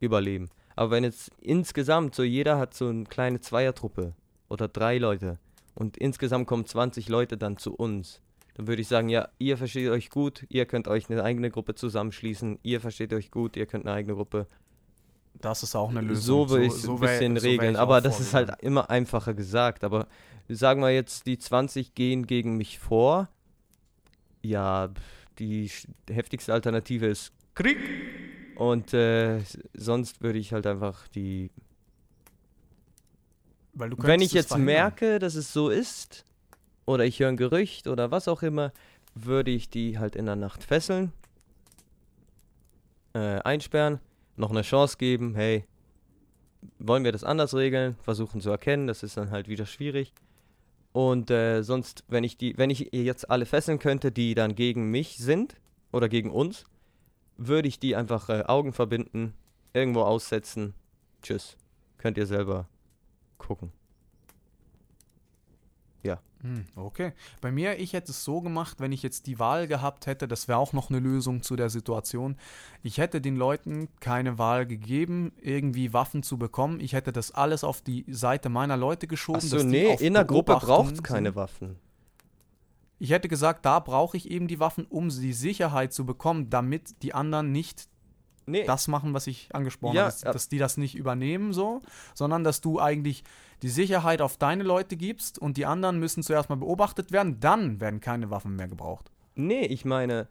überleben. 0.01 0.49
Aber 0.75 0.91
wenn 0.91 1.05
jetzt 1.05 1.31
insgesamt 1.41 2.15
so 2.15 2.23
jeder 2.23 2.59
hat 2.59 2.75
so 2.75 2.89
eine 2.89 3.05
kleine 3.05 3.41
Zweiertruppe 3.41 4.15
oder 4.49 4.69
drei 4.69 4.99
Leute 4.99 5.39
und 5.75 5.97
insgesamt 5.97 6.47
kommen 6.47 6.67
20 6.67 7.09
Leute 7.09 7.37
dann 7.37 7.59
zu 7.59 7.75
uns, 7.75 8.21
dann 8.55 8.67
würde 8.67 8.83
ich 8.83 8.89
sagen, 8.89 9.09
ja, 9.09 9.29
ihr 9.39 9.57
versteht 9.57 9.89
euch 9.91 10.11
gut, 10.11 10.45
ihr 10.49 10.67
könnt 10.67 10.89
euch 10.89 11.11
eine 11.11 11.23
eigene 11.23 11.51
Gruppe 11.51 11.75
zusammenschließen, 11.75 12.59
ihr 12.63 12.81
versteht 12.81 13.13
euch 13.13 13.31
gut, 13.31 13.57
ihr 13.57 13.67
könnt 13.67 13.87
eine 13.87 13.95
eigene 13.95 14.15
Gruppe 14.15 14.47
Das 15.41 15.63
ist 15.63 15.75
auch 15.75 15.91
eine 15.91 16.01
Lösung. 16.03 16.49
so 16.49 16.55
will 16.55 16.63
ich 16.63 16.73
es 16.73 16.83
so 16.83 16.95
ein 16.95 17.01
wär- 17.01 17.09
bisschen 17.09 17.37
so 17.37 17.49
regeln. 17.49 17.77
aber 17.77 18.01
das 18.01 18.21
ist 18.21 18.33
halt 18.35 18.53
immer 18.63 18.91
einfacher 18.91 19.35
gesagt. 19.35 19.83
Aber 19.85 20.07
sagen 20.49 20.81
wir 20.83 20.91
jetzt, 20.91 21.27
die 21.27 21.39
20 21.39 21.95
gehen 21.95 22.27
gegen 22.27 22.57
mich 22.57 22.79
vor. 22.79 23.29
Ja, 24.43 24.91
die 25.39 25.71
heftigste 26.11 26.53
Alternative 26.53 27.07
ist 27.07 27.33
Krieg. 27.55 27.79
Und 28.57 28.93
äh, 28.95 29.41
sonst 29.75 30.21
würde 30.23 30.39
ich 30.39 30.53
halt 30.53 30.67
einfach 30.67 31.09
die. 31.09 31.51
Wenn 33.75 34.21
ich 34.21 34.33
jetzt 34.33 34.49
verhindern. 34.49 34.75
merke, 34.75 35.19
dass 35.19 35.35
es 35.35 35.53
so 35.53 35.71
ist, 35.71 36.25
oder 36.85 37.05
ich 37.07 37.19
höre 37.21 37.29
ein 37.29 37.37
Gerücht 37.39 37.87
oder 37.89 38.11
was 38.11 38.29
auch 38.29 38.43
immer, 38.43 38.73
würde 39.15 39.51
ich 39.51 39.71
die 39.71 39.99
halt 39.99 40.15
in 40.15 40.27
der 40.27 40.37
Nacht 40.37 40.63
fesseln, 40.63 41.13
äh, 43.15 43.39
einsperren, 43.41 43.99
noch 44.37 44.51
eine 44.51 44.63
Chance 44.63 44.97
geben, 44.97 45.35
hey, 45.35 45.65
wollen 46.79 47.05
wir 47.05 47.13
das 47.13 47.25
anders 47.25 47.55
regeln, 47.55 47.97
versuchen 48.03 48.41
zu 48.41 48.51
erkennen, 48.51 48.87
das 48.87 49.03
ist 49.03 49.17
dann 49.17 49.31
halt 49.31 49.49
wieder 49.49 49.67
schwierig. 49.67 50.13
Und 50.93 51.31
äh, 51.31 51.63
sonst, 51.63 52.05
wenn 52.09 52.23
ich 52.23 52.37
die, 52.37 52.57
wenn 52.59 52.71
ich 52.71 52.91
jetzt 52.93 53.31
alle 53.31 53.47
fesseln 53.47 53.79
könnte, 53.79 54.13
die 54.13 54.35
dann 54.35 54.55
gegen 54.55 54.91
mich 54.91 55.17
sind 55.17 55.57
oder 55.91 56.09
gegen 56.09 56.31
uns, 56.31 56.65
würde 57.37 57.69
ich 57.69 57.79
die 57.79 57.97
einfach 57.97 58.29
äh, 58.29 58.45
Augen 58.47 58.73
verbinden, 58.73 59.35
irgendwo 59.73 60.03
aussetzen. 60.03 60.75
Tschüss. 61.23 61.57
Könnt 61.99 62.19
ihr 62.19 62.27
selber 62.27 62.69
gucken. 63.39 63.73
Hm, 66.43 66.65
okay. 66.75 67.13
Bei 67.41 67.53
mir, 67.53 67.79
ich 67.79 67.93
hätte 67.93 68.11
es 68.11 68.25
so 68.25 68.41
gemacht, 68.41 68.81
wenn 68.81 68.91
ich 68.91 69.03
jetzt 69.03 69.27
die 69.27 69.39
Wahl 69.39 69.69
gehabt 69.69 70.07
hätte, 70.07 70.27
das 70.27 70.49
wäre 70.49 70.59
auch 70.59 70.73
noch 70.73 70.91
eine 70.91 70.99
Lösung 70.99 71.43
zu 71.43 71.55
der 71.55 71.71
Situation. 71.71 72.37
Ich 72.83 72.99
hätte 72.99 73.21
den 73.21 73.37
Leuten 73.37 73.89
keine 74.01 74.39
Wahl 74.39 74.67
gegeben, 74.67 75.33
irgendwie 75.41 75.93
Waffen 75.93 76.23
zu 76.23 76.39
bekommen. 76.39 76.81
Ich 76.81 76.95
hätte 76.95 77.13
das 77.13 77.31
alles 77.31 77.63
auf 77.63 77.81
die 77.81 78.05
Seite 78.09 78.49
meiner 78.49 78.77
Leute 78.77 79.07
geschoben. 79.07 79.39
Achso, 79.39 79.63
nee, 79.63 79.95
in 80.01 80.15
der 80.15 80.25
Gruppe 80.25 80.57
braucht 80.57 80.95
es 80.95 81.03
keine. 81.03 81.33
Waffen. 81.37 81.77
Ich 82.99 83.11
hätte 83.11 83.29
gesagt, 83.29 83.65
da 83.65 83.79
brauche 83.81 84.17
ich 84.17 84.31
eben 84.31 84.49
die 84.49 84.61
Waffen, 84.61 84.87
um 84.89 85.09
die 85.09 85.33
Sicherheit 85.33 85.93
zu 85.93 86.05
bekommen, 86.05 86.51
damit 86.51 87.03
die 87.03 87.15
anderen 87.15 87.51
nicht 87.51 87.89
Nee, 88.47 88.65
das 88.65 88.89
machen, 88.89 89.15
was 89.15 89.27
ich 89.27 89.55
angesprochen 89.55 89.95
Ja, 89.97 90.03
habe, 90.03 90.13
dass, 90.13 90.23
ja. 90.23 90.33
dass 90.33 90.49
die 90.49 90.59
das 90.59 90.77
nicht 90.77 90.95
übernehmen 90.97 91.53
so, 91.53 91.81
sondern 92.15 92.45
dass 92.45 92.61
du 92.61 92.81
eigentlich 92.81 93.23
die 93.63 93.69
Sicherheit 93.69 94.21
auf 94.21 94.37
deine 94.37 94.65
Leute 94.65 94.97
gibst 94.97 95.39
und 95.39 95.57
die 95.57 95.67
anderen 95.67 95.99
müssen 95.99 96.23
zuerst 96.23 96.49
mal 96.49 96.57
beobachtet 96.57 97.13
werden, 97.13 97.39
dann 97.41 97.81
werden 97.81 98.01
keine 98.01 98.31
Waffen 98.31 98.57
mehr 98.57 98.69
gebraucht. 98.69 99.11
nee, 99.35 99.65
ich 99.67 99.85
meine, 99.85 100.29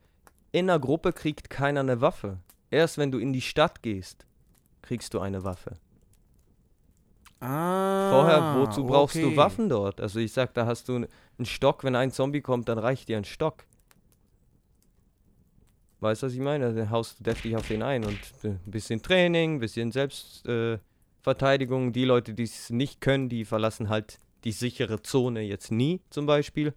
in 0.51 0.69
einer 0.69 0.79
Gruppe 0.79 1.13
kriegt 1.13 1.49
keiner 1.49 1.79
eine 1.79 2.01
Waffe. 2.01 2.39
Erst 2.69 2.97
wenn 2.97 3.11
du 3.11 3.17
in 3.19 3.33
die 3.33 3.41
Stadt 3.41 3.81
gehst, 3.81 4.25
kriegst 4.81 5.13
du 5.13 5.19
eine 5.19 5.43
Waffe. 5.43 5.77
Ah, 7.39 8.11
Vorher, 8.11 8.55
wozu 8.57 8.85
brauchst 8.85 9.15
okay. 9.15 9.31
du 9.31 9.35
Waffen 9.37 9.67
dort? 9.69 9.99
Also 9.99 10.19
ich 10.19 10.31
sag, 10.31 10.53
da 10.53 10.65
hast 10.67 10.87
du 10.89 10.95
einen 10.95 11.45
Stock, 11.45 11.83
wenn 11.83 11.95
ein 11.95 12.11
Zombie 12.11 12.41
kommt, 12.41 12.69
dann 12.69 12.77
reicht 12.77 13.09
dir 13.09 13.17
ein 13.17 13.25
Stock. 13.25 13.63
Weißt 16.01 16.23
du, 16.23 16.27
was 16.27 16.33
ich 16.33 16.39
meine? 16.39 16.73
Dann 16.73 16.89
haust 16.89 17.19
du 17.19 17.23
deftig 17.23 17.55
auf 17.55 17.67
den 17.67 17.83
ein 17.83 18.03
und 18.03 18.17
ein 18.43 18.59
bisschen 18.65 19.01
Training, 19.03 19.55
ein 19.55 19.59
bisschen 19.59 19.91
Selbstverteidigung. 19.91 21.89
Äh, 21.89 21.91
die 21.91 22.05
Leute, 22.05 22.33
die 22.33 22.43
es 22.43 22.71
nicht 22.71 23.01
können, 23.01 23.29
die 23.29 23.45
verlassen 23.45 23.87
halt 23.87 24.19
die 24.43 24.51
sichere 24.51 25.03
Zone 25.03 25.41
jetzt 25.41 25.71
nie, 25.71 26.01
zum 26.09 26.25
Beispiel. 26.25 26.73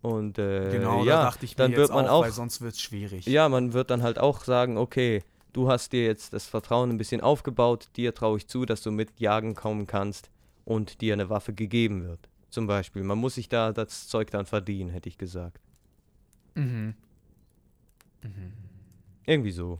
Und 0.00 0.38
äh, 0.38 0.70
Genau, 0.70 1.04
ja, 1.04 1.16
da 1.16 1.22
dachte 1.24 1.44
ich 1.44 1.52
mir 1.52 1.64
dann 1.64 1.70
jetzt 1.72 1.78
wird 1.80 1.90
man 1.90 2.06
auch, 2.06 2.20
auch 2.20 2.22
weil 2.22 2.32
sonst 2.32 2.62
wird 2.62 2.74
es 2.74 2.80
schwierig. 2.80 3.26
ja, 3.26 3.48
man 3.50 3.74
wird 3.74 3.90
dann 3.90 4.02
halt 4.02 4.18
auch 4.18 4.42
sagen, 4.42 4.78
okay, 4.78 5.22
du 5.52 5.68
hast 5.68 5.92
dir 5.92 6.04
jetzt 6.04 6.32
das 6.32 6.46
Vertrauen 6.46 6.88
ein 6.88 6.96
bisschen 6.96 7.20
aufgebaut, 7.20 7.88
dir 7.96 8.14
traue 8.14 8.38
ich 8.38 8.46
zu, 8.46 8.64
dass 8.64 8.80
du 8.80 8.90
mit 8.90 9.20
Jagen 9.20 9.54
kommen 9.54 9.86
kannst 9.86 10.30
und 10.64 11.02
dir 11.02 11.12
eine 11.12 11.28
Waffe 11.28 11.52
gegeben 11.52 12.04
wird. 12.04 12.20
Zum 12.48 12.66
Beispiel. 12.66 13.02
Man 13.02 13.18
muss 13.18 13.34
sich 13.34 13.50
da 13.50 13.72
das 13.72 14.08
Zeug 14.08 14.30
dann 14.30 14.46
verdienen, 14.46 14.88
hätte 14.88 15.10
ich 15.10 15.18
gesagt. 15.18 15.60
Mhm. 16.54 16.94
Irgendwie 19.26 19.50
so. 19.50 19.78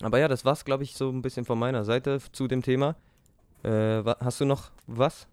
Aber 0.00 0.18
ja, 0.18 0.28
das 0.28 0.44
war's, 0.44 0.64
glaube 0.64 0.82
ich, 0.82 0.94
so 0.94 1.08
ein 1.10 1.22
bisschen 1.22 1.44
von 1.44 1.58
meiner 1.58 1.84
Seite 1.84 2.18
zu 2.32 2.48
dem 2.48 2.62
Thema. 2.62 2.96
Äh, 3.62 4.02
hast 4.20 4.40
du 4.40 4.44
noch 4.44 4.70
was? 4.86 5.26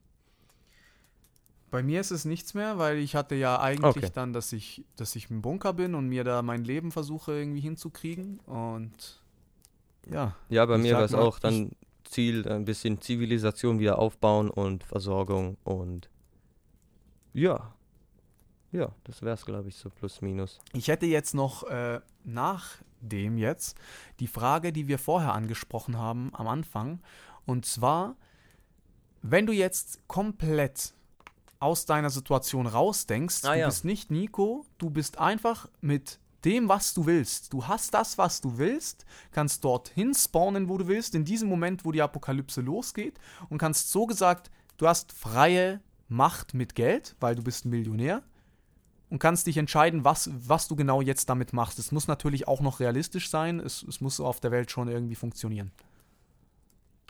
Bei 1.72 1.82
mir 1.82 2.02
ist 2.02 2.12
es 2.12 2.26
nichts 2.26 2.54
mehr, 2.54 2.78
weil 2.78 2.98
ich 2.98 3.16
hatte 3.16 3.36
ja 3.36 3.60
eigentlich 3.60 4.04
Okay. 4.04 4.12
dann, 4.14 4.34
dass 4.34 4.52
ich, 4.52 4.84
dass 4.98 5.16
ich 5.16 5.30
im 5.32 5.42
Bunker 5.42 5.74
bin 5.74 5.96
und 5.96 6.10
mir 6.10 6.24
da 6.24 6.42
mein 6.42 6.64
Leben 6.64 6.92
versuche 6.92 7.32
irgendwie 7.34 7.62
hinzukriegen 7.62 8.40
und 8.40 9.22
ja. 10.10 10.36
Ja, 10.50 10.66
bei 10.66 10.78
mir 10.78 10.96
war 10.96 11.04
es 11.04 11.14
auch 11.14 11.40
dann 11.40 11.72
Ziel, 12.04 12.48
ein 12.48 12.66
bisschen 12.66 13.00
Zivilisation 13.00 13.80
wieder 13.80 14.00
aufbauen 14.00 14.50
und 14.50 14.84
Versorgung 14.84 15.58
und 15.64 16.10
ja. 17.34 17.74
Ja, 18.72 18.90
das 19.04 19.22
wär's, 19.22 19.46
glaube 19.46 19.70
ich, 19.70 19.76
so 19.76 19.90
plus 19.90 20.22
minus. 20.22 20.60
Ich 20.74 20.88
hätte 20.88 21.06
jetzt 21.06 21.34
noch 21.34 21.64
äh, 21.64 22.00
nach 22.24 22.78
dem 23.02 23.38
jetzt 23.38 23.78
die 24.20 24.28
Frage, 24.28 24.72
die 24.72 24.88
wir 24.88 24.98
vorher 25.00 25.34
angesprochen 25.34 25.98
haben 25.98 26.32
am 26.36 26.48
Anfang. 26.48 27.02
Und 27.46 27.66
zwar, 27.66 28.16
wenn 29.22 29.46
du 29.46 29.54
jetzt 29.54 30.00
komplett 30.08 30.94
aus 31.60 31.86
deiner 31.86 32.10
Situation 32.10 32.66
rausdenkst, 32.68 33.44
Ah, 33.44 33.54
du 33.54 33.60
ja. 33.60 33.66
bist 33.68 33.86
nicht 33.86 34.10
Nico, 34.12 34.66
du 34.78 34.90
bist 34.90 35.18
einfach 35.20 35.68
mit 35.82 36.20
dem, 36.46 36.70
was 36.70 36.94
du 36.94 37.06
willst. 37.06 37.54
Du 37.54 37.68
hast 37.68 37.94
das, 37.94 38.18
was 38.18 38.42
du 38.42 38.58
willst, 38.58 39.06
kannst 39.32 39.64
dorthin 39.64 40.14
spawnen, 40.16 40.70
wo 40.70 40.78
du 40.78 40.88
willst, 40.88 41.14
in 41.14 41.24
diesem 41.26 41.50
Moment, 41.50 41.86
wo 41.86 41.92
die 41.92 42.02
Apokalypse 42.02 42.62
losgeht 42.62 43.20
und 43.50 43.58
kannst 43.60 43.92
so 43.92 44.06
gesagt, 44.08 44.50
du 44.78 44.88
hast 44.88 45.12
freie 45.12 45.82
Macht 46.08 46.54
mit 46.56 46.74
Geld, 46.76 47.16
weil 47.20 47.36
du 47.36 47.44
bist 47.44 47.66
ein 47.66 47.70
Millionär 47.70 48.24
und 49.12 49.20
kannst 49.20 49.46
dich 49.46 49.58
entscheiden, 49.58 50.06
was, 50.06 50.32
was 50.34 50.70
du 50.70 50.76
genau 50.76 51.02
jetzt 51.02 51.30
damit 51.30 51.52
machst. 51.52 51.78
Es 51.78 51.92
muss 51.92 52.08
natürlich 52.08 52.48
auch 52.48 52.62
noch 52.62 52.80
realistisch 52.80 53.30
sein, 53.30 53.60
es, 53.60 53.84
es 53.84 54.00
muss 54.00 54.22
auf 54.22 54.40
der 54.40 54.52
Welt 54.52 54.72
schon 54.72 54.88
irgendwie 54.88 55.16
funktionieren. 55.16 55.72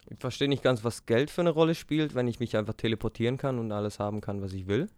Ich 0.09 0.17
verstehe 0.19 0.49
nicht 0.49 0.63
ganz, 0.63 0.83
was 0.83 1.05
Geld 1.05 1.29
für 1.29 1.41
eine 1.41 1.51
Rolle 1.51 1.75
spielt, 1.75 2.15
wenn 2.15 2.27
ich 2.27 2.39
mich 2.39 2.57
einfach 2.57 2.73
teleportieren 2.73 3.37
kann 3.37 3.59
und 3.59 3.71
alles 3.71 3.99
haben 3.99 4.19
kann, 4.19 4.41
was 4.41 4.51
ich 4.51 4.67
will. 4.67 4.89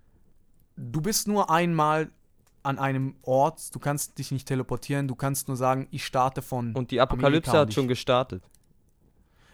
Du 0.77 1.01
bist 1.01 1.27
nur 1.27 1.49
einmal 1.51 2.09
an 2.63 2.79
einem 2.79 3.15
Ort, 3.21 3.75
du 3.75 3.79
kannst 3.79 4.17
dich 4.17 4.31
nicht 4.31 4.47
teleportieren, 4.47 5.09
du 5.09 5.15
kannst 5.15 5.49
nur 5.49 5.57
sagen, 5.57 5.89
ich 5.91 6.05
starte 6.05 6.41
von. 6.41 6.73
Und 6.73 6.89
die 6.91 7.01
Apokalypse 7.01 7.51
hat 7.51 7.73
schon 7.73 7.89
gestartet. 7.89 8.43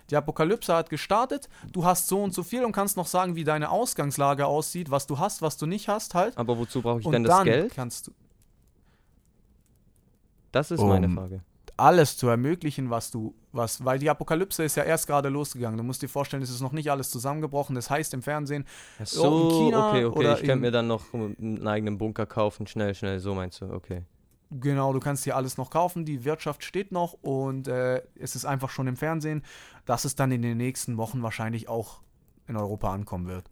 Die 0.10 0.16
Apokalypse 0.16 0.74
hat 0.76 0.90
gestartet, 0.90 1.50
du 1.72 1.86
hast 1.86 2.08
so 2.08 2.22
und 2.24 2.34
so 2.34 2.44
viel 2.44 2.64
und 2.66 2.72
kannst 2.72 2.98
noch 2.98 3.08
sagen, 3.08 3.36
wie 3.36 3.44
deine 3.44 3.70
Ausgangslage 3.70 4.46
aussieht, 4.48 4.90
was 4.92 5.06
du 5.08 5.20
hast, 5.20 5.42
was 5.42 5.58
du 5.58 5.66
nicht 5.66 5.88
hast 5.88 6.16
halt. 6.16 6.38
Aber 6.38 6.58
wozu 6.58 6.82
brauche 6.82 7.00
ich 7.02 7.06
und 7.06 7.12
denn 7.14 7.24
das 7.24 7.36
dann 7.38 7.46
Geld? 7.46 7.74
kannst 7.76 8.08
du 8.08 8.12
Das 10.52 10.72
ist 10.72 10.82
meine 10.82 11.08
Um, 11.08 11.16
Frage. 11.16 11.42
alles 11.78 12.18
zu 12.18 12.28
ermöglichen, 12.28 12.90
was 12.90 13.12
du, 13.12 13.36
was, 13.52 13.86
weil 13.86 14.00
die 14.00 14.10
Apokalypse 14.10 14.64
ist 14.64 14.76
ja 14.76 14.84
erst 14.84 15.06
gerade 15.08 15.30
losgegangen. 15.30 15.78
Du 15.78 15.84
musst 15.84 16.02
dir 16.02 16.10
vorstellen, 16.10 16.42
es 16.44 16.50
ist 16.50 16.62
noch 16.62 16.72
nicht 16.72 16.90
alles 16.92 17.10
zusammengebrochen. 17.12 17.76
Das 17.76 17.90
heißt 17.90 18.14
im 18.16 18.22
Fernsehen, 18.24 18.66
Ach 18.96 19.00
in 19.02 19.06
so, 19.06 19.50
China 19.52 19.88
okay, 19.90 20.06
okay. 20.06 20.34
Ich 20.34 20.40
könnte 20.40 20.52
in- 20.54 20.60
mir 20.62 20.72
dann 20.72 20.88
noch 20.88 21.14
einen 21.14 21.68
eigenen 21.68 21.98
Bunker 21.98 22.26
kaufen, 22.26 22.66
schnell, 22.68 22.96
schnell, 22.96 23.20
so 23.20 23.36
meinst 23.36 23.62
du, 23.62 23.72
okay. 23.72 24.04
Genau, 24.52 24.94
du 24.94 25.00
kannst 25.00 25.26
hier 25.26 25.36
alles 25.36 25.58
noch 25.58 25.70
kaufen, 25.70 26.06
die 26.06 26.26
Wirtschaft 26.26 26.64
steht 26.64 26.92
noch 26.92 27.14
und 27.14 27.68
äh, 27.68 28.02
es 28.16 28.36
ist 28.36 28.46
einfach 28.46 28.72
schon 28.72 28.88
im 28.88 28.98
Fernsehen, 28.98 29.44
dass 29.86 30.06
es 30.06 30.16
dann 30.16 30.32
in 30.32 30.42
den 30.42 30.58
nächsten 30.58 30.98
Wochen 30.98 31.22
wahrscheinlich 31.22 31.70
auch 31.70 32.02
in 32.48 32.58
Europa 32.58 32.92
ankommen 32.92 33.28
wird. 33.28 33.50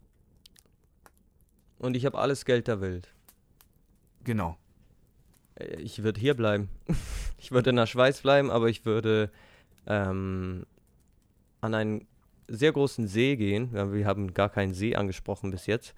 Und 1.77 1.95
ich 1.95 2.05
habe 2.05 2.17
alles 2.17 2.45
Geld 2.45 2.67
der 2.67 2.81
Welt. 2.81 3.13
Genau. 4.23 4.57
Äh, 5.55 5.75
Ich 5.81 6.01
würde 6.01 6.19
hier 6.19 6.33
bleiben. 6.33 6.69
ich 7.37 7.51
würde 7.51 7.69
in 7.69 7.75
der 7.75 7.85
Schweiz 7.85 8.21
bleiben, 8.21 8.49
aber 8.49 8.67
ich 8.67 8.83
würde 8.85 9.31
ähm, 9.85 10.65
an 11.61 11.75
einen 11.75 12.07
sehr 12.47 12.71
großen 12.71 13.07
See 13.07 13.35
gehen. 13.35 13.71
Wir 13.73 14.07
haben 14.07 14.33
gar 14.33 14.49
keinen 14.49 14.73
See 14.73 14.95
angesprochen 14.95 15.51
bis 15.51 15.65
jetzt. 15.65 15.93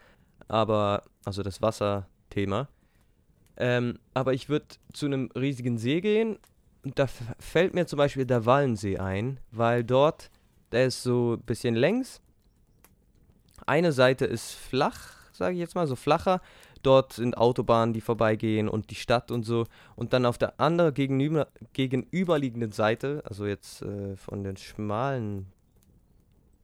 Aber, 0.48 1.04
also 1.24 1.44
das 1.44 1.62
Wasserthema. 1.62 2.68
Ähm, 3.60 4.00
aber 4.14 4.34
ich 4.34 4.48
würde 4.50 4.66
zu 4.94 5.06
einem 5.06 5.30
riesigen 5.36 5.78
See 5.78 6.00
gehen 6.02 6.40
und 6.84 6.98
da 6.98 7.08
fällt 7.40 7.74
mir 7.74 7.86
zum 7.86 7.98
Beispiel 7.98 8.26
der 8.26 8.46
Wallensee 8.46 8.98
ein, 8.98 9.40
weil 9.52 9.84
dort, 9.84 10.32
der 10.72 10.86
ist 10.86 11.04
so 11.04 11.34
ein 11.34 11.42
bisschen 11.42 11.76
längs. 11.76 12.22
Eine 13.66 13.92
Seite 13.92 14.26
ist 14.26 14.54
flach, 14.54 15.14
sage 15.34 15.54
ich 15.56 15.60
jetzt 15.60 15.76
mal, 15.76 15.88
so 15.88 15.98
flacher. 15.98 16.42
Dort 16.82 17.12
sind 17.12 17.38
Autobahnen, 17.38 17.94
die 17.94 18.00
vorbeigehen 18.00 18.70
und 18.70 18.90
die 18.90 18.96
Stadt 18.96 19.32
und 19.32 19.44
so. 19.44 19.66
Und 19.98 20.14
dann 20.14 20.26
auf 20.26 20.38
der 20.38 20.60
anderen 20.62 20.94
gegenüber, 20.94 21.50
gegenüberliegenden 21.74 22.72
Seite, 22.72 23.22
also 23.26 23.46
jetzt 23.46 23.82
äh, 23.82 24.16
von 24.16 24.46
den 24.46 24.56
schmalen 24.56 25.48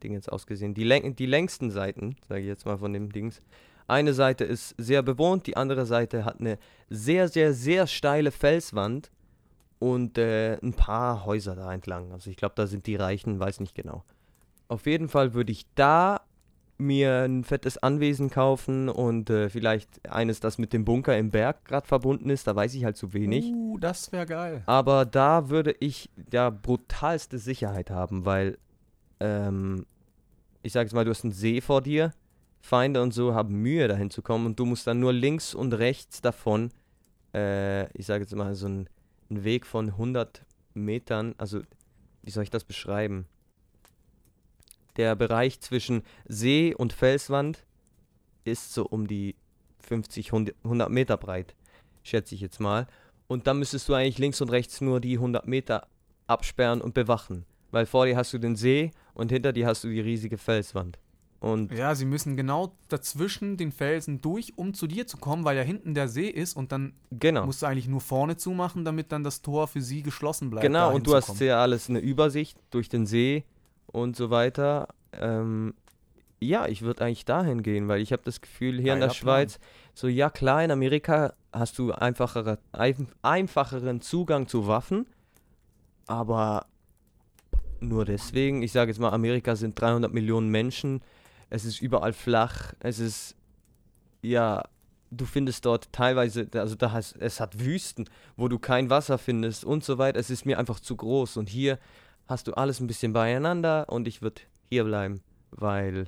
Dingens 0.02 0.30
aus 0.30 0.48
gesehen, 0.48 0.74
die, 0.74 1.14
die 1.14 1.26
längsten 1.26 1.72
Seiten, 1.72 2.16
sage 2.30 2.42
ich 2.42 2.48
jetzt 2.48 2.66
mal 2.66 2.78
von 2.78 2.94
dem 2.94 3.12
Dings. 3.12 3.42
Eine 3.88 4.14
Seite 4.14 4.44
ist 4.44 4.76
sehr 4.78 5.04
bewohnt, 5.04 5.48
die 5.48 5.58
andere 5.58 5.86
Seite 5.86 6.26
hat 6.26 6.40
eine 6.40 6.58
sehr, 6.90 7.28
sehr, 7.28 7.54
sehr 7.54 7.88
steile 7.88 8.32
Felswand 8.32 9.12
und 9.80 10.18
äh, 10.18 10.58
ein 10.62 10.74
paar 10.74 11.26
Häuser 11.26 11.56
da 11.56 11.72
entlang. 11.72 12.12
Also 12.12 12.30
ich 12.30 12.38
glaube, 12.38 12.56
da 12.56 12.68
sind 12.68 12.88
die 12.88 12.96
Reichen, 12.96 13.40
weiß 13.40 13.60
nicht 13.60 13.76
genau. 13.76 14.04
Auf 14.68 14.88
jeden 14.88 15.10
Fall 15.10 15.34
würde 15.34 15.52
ich 15.52 15.68
da 15.76 16.22
mir 16.78 17.24
ein 17.24 17.44
fettes 17.44 17.78
Anwesen 17.78 18.30
kaufen 18.30 18.90
und 18.90 19.30
äh, 19.30 19.50
vielleicht 19.50 20.10
eines, 20.10 20.40
das 20.40 20.58
mit 20.58 20.74
dem 20.74 20.84
Bunker 20.84 21.18
im 21.18 21.32
Berg 21.32 21.66
gerade 21.66 21.88
verbunden 21.88 22.30
ist. 22.30 22.48
Da 22.48 22.56
weiß 22.56 22.74
ich 22.74 22.84
halt 22.84 22.98
zu 22.98 23.14
wenig. 23.14 23.46
Uh, 23.46 23.78
das 23.78 24.12
wäre 24.12 24.26
geil. 24.26 24.64
Aber 24.66 25.06
da 25.06 25.50
würde 25.50 25.76
ich 25.80 26.10
ja 26.32 26.50
brutalste 26.50 27.38
Sicherheit 27.38 27.90
haben, 27.90 28.26
weil 28.26 28.58
ähm, 29.20 29.86
ich 30.64 30.74
sage 30.74 30.88
jetzt 30.88 30.94
mal, 30.94 31.06
du 31.06 31.12
hast 31.12 31.24
einen 31.24 31.34
See 31.34 31.62
vor 31.62 31.82
dir, 31.82 32.12
Feinde 32.66 33.02
und 33.04 33.14
so 33.14 33.36
haben 33.36 33.62
Mühe 33.62 33.88
dahin 33.88 34.10
zu 34.10 34.24
kommen 34.24 34.48
und 34.48 34.60
du 34.60 34.66
musst 34.66 34.88
dann 34.88 35.00
nur 35.00 35.14
links 35.14 35.54
und 35.54 35.74
rechts 35.74 36.22
davon, 36.22 36.72
äh, 37.34 37.86
ich 37.96 38.08
sage 38.08 38.24
jetzt 38.24 38.36
mal 38.36 38.56
so 38.56 38.66
einen, 38.66 38.90
Weg 39.28 39.66
von 39.66 39.90
100 39.90 40.46
Metern, 40.76 41.34
also 41.40 41.62
wie 42.22 42.30
soll 42.30 42.44
ich 42.44 42.52
das 42.52 42.64
beschreiben? 42.64 43.26
Der 44.98 45.16
Bereich 45.16 45.60
zwischen 45.62 46.04
See 46.28 46.76
und 46.76 46.94
Felswand 46.94 47.66
ist 48.44 48.72
so 48.72 48.86
um 48.86 49.08
die 49.08 49.36
50, 49.80 50.32
100 50.32 50.90
Meter 50.92 51.18
breit, 51.18 51.56
schätze 52.04 52.36
ich 52.36 52.42
jetzt 52.42 52.60
mal. 52.60 52.86
Und 53.28 53.48
dann 53.48 53.58
müsstest 53.58 53.90
du 53.90 53.96
eigentlich 53.96 54.20
links 54.20 54.42
und 54.42 54.52
rechts 54.52 54.80
nur 54.80 55.00
die 55.00 55.16
100 55.16 55.48
Meter 55.48 55.88
absperren 56.28 56.82
und 56.82 56.94
bewachen. 56.94 57.46
Weil 57.72 57.88
vor 57.88 58.06
dir 58.06 58.16
hast 58.16 58.32
du 58.32 58.38
den 58.38 58.56
See 58.56 58.92
und 59.16 59.32
hinter 59.32 59.54
dir 59.54 59.66
hast 59.66 59.84
du 59.84 59.88
die 59.88 60.02
riesige 60.02 60.38
Felswand. 60.38 61.00
Und 61.46 61.72
Ja, 61.72 61.94
sie 61.94 62.06
müssen 62.06 62.36
genau 62.36 62.76
dazwischen 62.90 63.56
den 63.56 63.72
Felsen 63.72 64.20
durch, 64.20 64.54
um 64.56 64.74
zu 64.74 64.88
dir 64.88 65.06
zu 65.06 65.18
kommen, 65.18 65.46
weil 65.46 65.56
ja 65.56 65.62
hinten 65.62 65.94
der 65.94 66.08
See 66.08 66.28
ist 66.28 66.56
und 66.56 66.72
dann 66.72 66.94
genau, 67.12 67.46
musst 67.46 67.62
du 67.62 67.68
eigentlich 67.68 67.88
nur 67.88 68.02
vorne 68.02 68.36
zumachen, 68.36 68.84
damit 68.84 69.12
dann 69.12 69.24
das 69.24 69.44
Tor 69.44 69.68
für 69.68 69.80
sie 69.80 70.02
geschlossen 70.02 70.50
bleibt. 70.50 70.66
genau. 70.66 70.92
Und 70.92 71.06
du 71.06 71.14
hast 71.14 71.40
ja 71.40 71.62
alles 71.62 71.88
eine 71.88 72.00
Übersicht 72.00 72.58
durch 72.72 72.90
den 72.90 73.06
See 73.06 73.44
und 73.86 74.16
so 74.16 74.32
weiter. 74.32 74.88
Ähm, 75.14 75.76
ja, 76.40 76.66
ich 76.66 76.82
würde 76.82 77.06
eigentlich 77.06 77.26
dahin 77.26 77.62
gehen, 77.62 77.88
weil 77.88 78.02
ich 78.02 78.12
habe 78.12 78.24
das 78.26 78.42
Gefühl, 78.42 78.82
hier 78.82 78.96
in 78.96 79.00
der. 79.00 79.12
Schweiz, 79.12 79.60
so 79.94 80.08
ja 80.08 80.32
klar, 80.32 80.64
in 80.64 80.72
Amerika 80.72 81.36
hast 81.54 81.78
du 81.78 81.92
einfachere, 81.92 82.58
ein, 82.72 83.08
einfacheren 83.22 84.02
Zugang 84.02 84.48
zu 84.48 84.66
Waffen. 84.66 85.06
aber 86.08 86.66
nur 87.82 88.04
deswegen, 88.04 88.64
ich 88.64 88.72
sage 88.72 88.90
jetzt 88.90 89.00
mal, 89.00 89.12
Amerika 89.12 89.56
sind 89.56 89.80
300 89.80 90.12
Millionen 90.12 90.50
Menschen, 90.50 91.02
es 91.50 91.66
ist 91.66 91.82
überall 91.82 92.14
flach, 92.14 92.74
es 92.80 93.00
ist, 93.00 93.36
ja, 94.22 94.64
du 95.12 95.26
findest 95.26 95.66
dort 95.66 95.92
teilweise, 95.92 96.48
also 96.54 96.76
da 96.76 96.92
hast, 96.92 97.16
es 97.18 97.40
hat 97.40 97.60
Wüsten, 97.60 98.10
wo 98.36 98.48
du 98.48 98.60
kein 98.60 98.90
Wasser 98.90 99.18
findest 99.18 99.64
und 99.64 99.84
so 99.84 99.98
weiter, 99.98 100.20
es 100.20 100.30
ist 100.30 100.46
mir 100.46 100.60
einfach 100.60 100.80
zu 100.80 100.96
groß 100.96 101.38
und 101.38 101.50
hier 101.50 101.80
hast 102.28 102.48
du 102.48 102.54
alles 102.54 102.80
ein 102.80 102.88
bisschen 102.88 103.14
beieinander 103.14 103.88
und 103.90 104.08
ich 104.08 104.22
würde 104.22 104.42
hier 104.70 104.84
bleiben, 104.84 105.22
weil, 105.52 106.08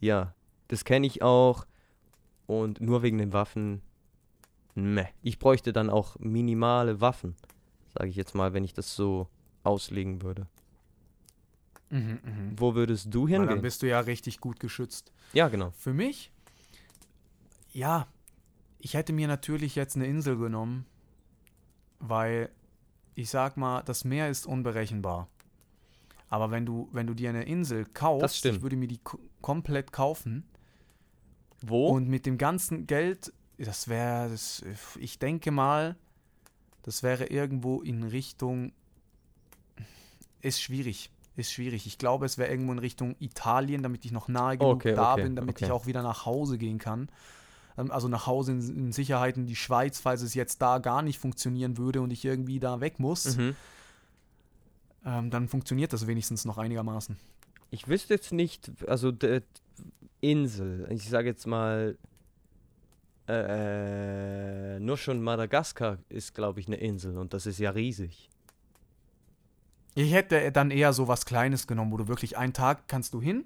ja, 0.00 0.34
das 0.68 0.84
kenne 0.84 1.06
ich 1.06 1.22
auch 1.22 1.66
und 2.46 2.80
nur 2.80 3.02
wegen 3.02 3.18
den 3.18 3.32
Waffen, 3.32 3.82
meh, 4.74 5.06
ich 5.22 5.38
bräuchte 5.38 5.72
dann 5.72 5.90
auch 5.90 6.16
minimale 6.18 7.00
Waffen, 7.00 7.36
sage 7.96 8.08
ich 8.08 8.16
jetzt 8.16 8.34
mal, 8.34 8.54
wenn 8.54 8.64
ich 8.64 8.74
das 8.74 8.96
so 8.96 9.28
auslegen 9.62 10.22
würde. 10.22 10.46
Mhm, 11.90 12.18
mhm. 12.24 12.52
Wo 12.56 12.74
würdest 12.74 13.12
du 13.14 13.24
Weil 13.24 13.32
dann 13.32 13.40
hingehen? 13.48 13.62
bist 13.62 13.82
du 13.82 13.88
ja 13.88 14.00
richtig 14.00 14.40
gut 14.40 14.58
geschützt. 14.60 15.12
Ja, 15.32 15.48
genau. 15.48 15.70
Für 15.76 15.92
mich, 15.92 16.30
ja, 17.72 18.06
ich 18.78 18.94
hätte 18.94 19.12
mir 19.12 19.28
natürlich 19.28 19.74
jetzt 19.74 19.96
eine 19.96 20.06
Insel 20.06 20.36
genommen, 20.36 20.86
weil 21.98 22.50
ich 23.14 23.30
sag 23.30 23.56
mal, 23.56 23.82
das 23.82 24.04
Meer 24.04 24.28
ist 24.28 24.46
unberechenbar. 24.46 25.28
Aber 26.28 26.50
wenn 26.50 26.66
du, 26.66 26.88
wenn 26.92 27.06
du 27.06 27.14
dir 27.14 27.28
eine 27.28 27.44
Insel 27.44 27.84
kaufst, 27.86 28.44
ich 28.46 28.60
würde 28.62 28.76
mir 28.76 28.88
die 28.88 28.98
ko- 28.98 29.20
komplett 29.40 29.92
kaufen 29.92 30.44
Wo? 31.62 31.88
und 31.90 32.08
mit 32.08 32.26
dem 32.26 32.38
ganzen 32.38 32.86
Geld, 32.88 33.32
das 33.56 33.86
wäre, 33.88 34.34
ich 34.98 35.18
denke 35.20 35.50
mal, 35.52 35.96
das 36.82 37.02
wäre 37.04 37.26
irgendwo 37.26 37.82
in 37.82 38.02
Richtung, 38.02 38.72
ist 40.40 40.60
schwierig, 40.60 41.10
ist 41.36 41.52
schwierig. 41.52 41.86
Ich 41.86 41.98
glaube, 41.98 42.26
es 42.26 42.38
wäre 42.38 42.50
irgendwo 42.50 42.72
in 42.72 42.78
Richtung 42.78 43.16
Italien, 43.18 43.82
damit 43.82 44.04
ich 44.04 44.12
noch 44.12 44.28
nahe 44.28 44.56
genug 44.56 44.76
Okay, 44.76 44.94
da 44.94 45.14
okay, 45.14 45.22
bin, 45.24 45.36
damit 45.36 45.56
okay. 45.56 45.66
ich 45.66 45.70
auch 45.70 45.86
wieder 45.86 46.02
nach 46.02 46.26
Hause 46.26 46.58
gehen 46.58 46.78
kann. 46.78 47.08
Ähm, 47.76 47.90
Also 47.90 48.08
nach 48.08 48.26
Hause 48.26 48.52
in, 48.52 48.60
in 48.76 48.92
Sicherheit 48.92 49.36
in 49.36 49.46
die 49.46 49.56
Schweiz, 49.56 49.98
falls 49.98 50.22
es 50.22 50.34
jetzt 50.34 50.62
da 50.62 50.78
gar 50.78 51.02
nicht 51.02 51.18
funktionieren 51.18 51.76
würde 51.76 52.00
und 52.00 52.12
ich 52.12 52.24
irgendwie 52.24 52.60
da 52.60 52.80
weg 52.80 53.00
muss, 53.00 53.36
mhm. 53.36 53.56
ähm, 55.04 55.30
dann 55.30 55.48
funktioniert 55.48 55.92
das 55.92 56.06
wenigstens 56.06 56.44
noch 56.44 56.58
einigermaßen. 56.58 57.16
Ich 57.70 57.88
wüsste 57.88 58.14
jetzt 58.14 58.32
nicht, 58.32 58.70
also 58.86 59.12
Insel, 60.20 60.86
ich 60.90 61.08
sage 61.08 61.28
jetzt 61.28 61.46
mal, 61.46 61.98
äh, 63.26 64.78
nur 64.80 64.96
schon 64.96 65.22
Madagaskar 65.22 65.98
ist, 66.08 66.34
glaube 66.34 66.60
ich, 66.60 66.66
eine 66.66 66.76
Insel 66.76 67.18
und 67.18 67.34
das 67.34 67.46
ist 67.46 67.58
ja 67.58 67.70
riesig. 67.70 68.28
Ich 69.94 70.12
hätte 70.12 70.50
dann 70.52 70.70
eher 70.70 70.92
so 70.92 71.08
was 71.08 71.24
Kleines 71.24 71.66
genommen, 71.66 71.92
wo 71.92 71.96
du 71.96 72.08
wirklich 72.08 72.36
einen 72.36 72.52
Tag 72.52 72.88
kannst 72.88 73.14
du 73.14 73.22
hin 73.22 73.44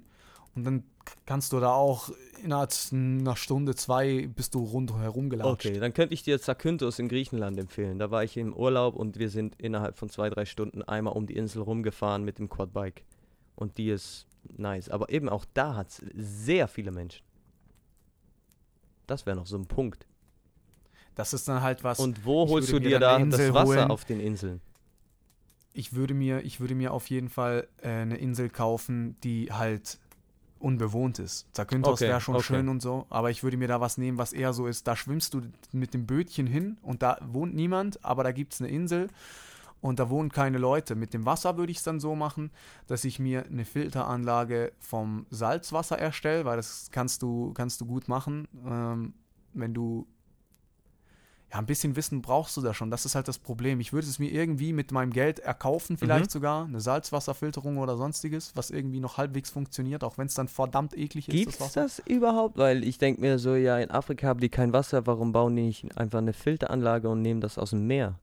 und 0.54 0.64
dann 0.64 0.82
kannst 1.26 1.52
du 1.52 1.60
da 1.60 1.72
auch 1.72 2.10
innerhalb 2.42 2.72
einer 2.92 3.36
Stunde, 3.36 3.74
zwei 3.74 4.28
bist 4.34 4.54
du 4.54 4.64
rundherum 4.64 5.30
gelatscht. 5.30 5.66
Okay, 5.66 5.78
dann 5.78 5.92
könnte 5.92 6.14
ich 6.14 6.22
dir 6.22 6.40
Zakynthos 6.40 6.98
in 6.98 7.08
Griechenland 7.08 7.58
empfehlen. 7.58 7.98
Da 7.98 8.10
war 8.10 8.24
ich 8.24 8.36
im 8.36 8.54
Urlaub 8.54 8.96
und 8.96 9.18
wir 9.18 9.30
sind 9.30 9.60
innerhalb 9.60 9.96
von 9.96 10.08
zwei, 10.08 10.30
drei 10.30 10.44
Stunden 10.44 10.82
einmal 10.82 11.14
um 11.14 11.26
die 11.26 11.36
Insel 11.36 11.62
rumgefahren 11.62 12.24
mit 12.24 12.38
dem 12.38 12.48
Quadbike. 12.48 13.04
Und 13.54 13.78
die 13.78 13.90
ist 13.90 14.26
nice. 14.56 14.88
Aber 14.88 15.10
eben 15.10 15.28
auch 15.28 15.44
da 15.54 15.74
hat 15.74 15.88
es 15.88 16.02
sehr 16.14 16.68
viele 16.68 16.90
Menschen. 16.90 17.24
Das 19.06 19.26
wäre 19.26 19.36
noch 19.36 19.46
so 19.46 19.56
ein 19.56 19.66
Punkt. 19.66 20.06
Das 21.14 21.32
ist 21.32 21.48
dann 21.48 21.62
halt 21.62 21.82
was. 21.82 21.98
Und 21.98 22.24
wo 22.24 22.48
holst 22.48 22.70
du 22.70 22.78
dir 22.78 23.00
da 23.00 23.18
das 23.18 23.52
Wasser 23.52 23.66
holen. 23.66 23.90
auf 23.90 24.04
den 24.04 24.20
Inseln? 24.20 24.60
Ich 25.78 25.94
würde 25.94 26.12
mir, 26.12 26.44
ich 26.44 26.58
würde 26.58 26.74
mir 26.74 26.92
auf 26.92 27.08
jeden 27.08 27.28
Fall 27.28 27.68
äh, 27.82 27.88
eine 27.88 28.16
Insel 28.16 28.50
kaufen, 28.50 29.16
die 29.22 29.52
halt 29.52 30.00
unbewohnt 30.58 31.20
ist. 31.20 31.46
Zakynthos 31.54 32.00
Okay, 32.00 32.08
wäre 32.08 32.20
schon 32.20 32.34
okay. 32.34 32.44
schön 32.44 32.68
und 32.68 32.82
so, 32.82 33.06
aber 33.10 33.30
ich 33.30 33.44
würde 33.44 33.56
mir 33.56 33.68
da 33.68 33.80
was 33.80 33.96
nehmen, 33.96 34.18
was 34.18 34.32
eher 34.32 34.52
so 34.52 34.66
ist, 34.66 34.88
da 34.88 34.96
schwimmst 34.96 35.34
du 35.34 35.42
mit 35.70 35.94
dem 35.94 36.04
Bötchen 36.04 36.48
hin 36.48 36.78
und 36.82 37.02
da 37.02 37.18
wohnt 37.24 37.54
niemand, 37.54 38.04
aber 38.04 38.24
da 38.24 38.32
gibt 38.32 38.54
es 38.54 38.60
eine 38.60 38.70
Insel 38.70 39.06
und 39.80 40.00
da 40.00 40.10
wohnen 40.10 40.32
keine 40.32 40.58
Leute. 40.58 40.96
Mit 40.96 41.14
dem 41.14 41.24
Wasser 41.24 41.56
würde 41.56 41.70
ich 41.70 41.78
es 41.78 41.84
dann 41.84 42.00
so 42.00 42.16
machen, 42.16 42.50
dass 42.88 43.04
ich 43.04 43.20
mir 43.20 43.46
eine 43.46 43.64
Filteranlage 43.64 44.72
vom 44.80 45.26
Salzwasser 45.30 45.96
erstelle, 45.96 46.44
weil 46.44 46.56
das 46.56 46.88
kannst 46.90 47.22
du, 47.22 47.52
kannst 47.52 47.80
du 47.80 47.86
gut 47.86 48.08
machen, 48.08 48.48
ähm, 48.66 49.14
wenn 49.54 49.74
du 49.74 50.08
ja, 51.50 51.58
ein 51.58 51.64
bisschen 51.66 51.96
Wissen 51.96 52.20
brauchst 52.20 52.56
du 52.58 52.60
da 52.60 52.74
schon. 52.74 52.90
Das 52.90 53.06
ist 53.06 53.14
halt 53.14 53.26
das 53.26 53.38
Problem. 53.38 53.80
Ich 53.80 53.92
würde 53.94 54.06
es 54.06 54.18
mir 54.18 54.30
irgendwie 54.30 54.74
mit 54.74 54.92
meinem 54.92 55.12
Geld 55.12 55.38
erkaufen, 55.38 55.96
vielleicht 55.96 56.26
Mhm. 56.26 56.30
sogar. 56.30 56.64
Eine 56.66 56.80
Salzwasserfilterung 56.80 57.78
oder 57.78 57.96
sonstiges, 57.96 58.54
was 58.54 58.70
irgendwie 58.70 59.00
noch 59.00 59.16
halbwegs 59.16 59.48
funktioniert, 59.48 60.04
auch 60.04 60.18
wenn 60.18 60.26
es 60.26 60.34
dann 60.34 60.48
verdammt 60.48 60.94
eklig 60.96 61.26
ist, 61.30 61.46
das 61.46 61.60
Wasser. 61.60 61.82
das 61.82 61.98
überhaupt? 62.00 62.58
Weil 62.58 62.84
ich 62.84 62.98
denke 62.98 63.22
mir 63.22 63.38
so, 63.38 63.54
ja, 63.54 63.78
in 63.78 63.90
Afrika 63.90 64.26
haben 64.26 64.40
die 64.40 64.50
kein 64.50 64.74
Wasser, 64.74 65.06
warum 65.06 65.32
bauen 65.32 65.56
die 65.56 65.62
nicht 65.62 65.96
einfach 65.96 66.18
eine 66.18 66.34
Filteranlage 66.34 67.08
und 67.08 67.22
nehmen 67.22 67.40
das 67.40 67.56
aus 67.56 67.70
dem 67.70 67.86
Meer? 67.86 68.18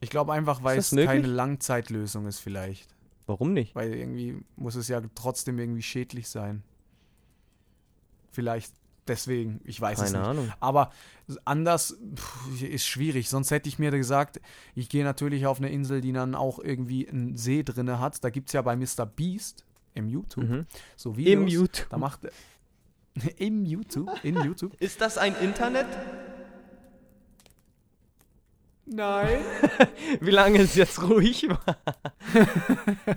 Ich 0.00 0.10
glaube 0.10 0.34
einfach, 0.34 0.62
weil 0.62 0.76
es 0.76 0.92
möglich? 0.92 1.06
keine 1.08 1.26
Langzeitlösung 1.28 2.26
ist 2.26 2.40
vielleicht. 2.40 2.94
Warum 3.26 3.54
nicht? 3.54 3.74
Weil 3.74 3.94
irgendwie 3.94 4.36
muss 4.56 4.74
es 4.74 4.88
ja 4.88 5.00
trotzdem 5.14 5.58
irgendwie 5.58 5.80
schädlich 5.80 6.28
sein. 6.28 6.62
Vielleicht 8.32 8.74
deswegen, 9.08 9.60
ich 9.64 9.80
weiß 9.80 9.98
es 10.00 10.12
Keine 10.12 10.18
nicht. 10.18 10.28
Ahnung. 10.28 10.52
Aber 10.60 10.90
anders 11.44 11.96
pff, 12.14 12.62
ist 12.62 12.86
schwierig. 12.86 13.28
Sonst 13.28 13.50
hätte 13.50 13.68
ich 13.68 13.78
mir 13.78 13.90
gesagt, 13.90 14.40
ich 14.74 14.88
gehe 14.88 15.04
natürlich 15.04 15.46
auf 15.46 15.58
eine 15.58 15.70
Insel, 15.70 16.00
die 16.00 16.12
dann 16.12 16.34
auch 16.34 16.58
irgendwie 16.58 17.08
einen 17.08 17.36
See 17.36 17.62
drinne 17.62 17.98
hat. 18.00 18.22
Da 18.24 18.30
gibt 18.30 18.48
es 18.48 18.52
ja 18.52 18.62
bei 18.62 18.76
Mr. 18.76 19.06
Beast 19.06 19.64
im 19.94 20.08
YouTube 20.08 20.44
Mhm. 20.44 20.66
so 20.96 21.16
Videos. 21.16 21.32
Im 21.32 21.46
YouTube. 21.48 21.86
Da 21.90 21.98
macht 21.98 22.24
er. 22.24 22.32
Im 23.38 23.64
YouTube? 23.64 24.10
In 24.24 24.36
YouTube? 24.42 24.74
Ist 24.80 25.00
das 25.00 25.18
ein 25.18 25.36
Internet? 25.40 25.86
Nein. 28.86 29.40
Wie 30.20 30.30
lange 30.30 30.58
es 30.58 30.74
jetzt 30.74 31.00
ruhig 31.02 31.48
war. 31.48 31.76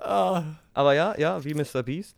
Ah. 0.00 0.44
Aber 0.74 0.94
ja, 0.94 1.18
ja, 1.18 1.42
wie 1.44 1.54
Mr. 1.54 1.82
Beast. 1.82 2.16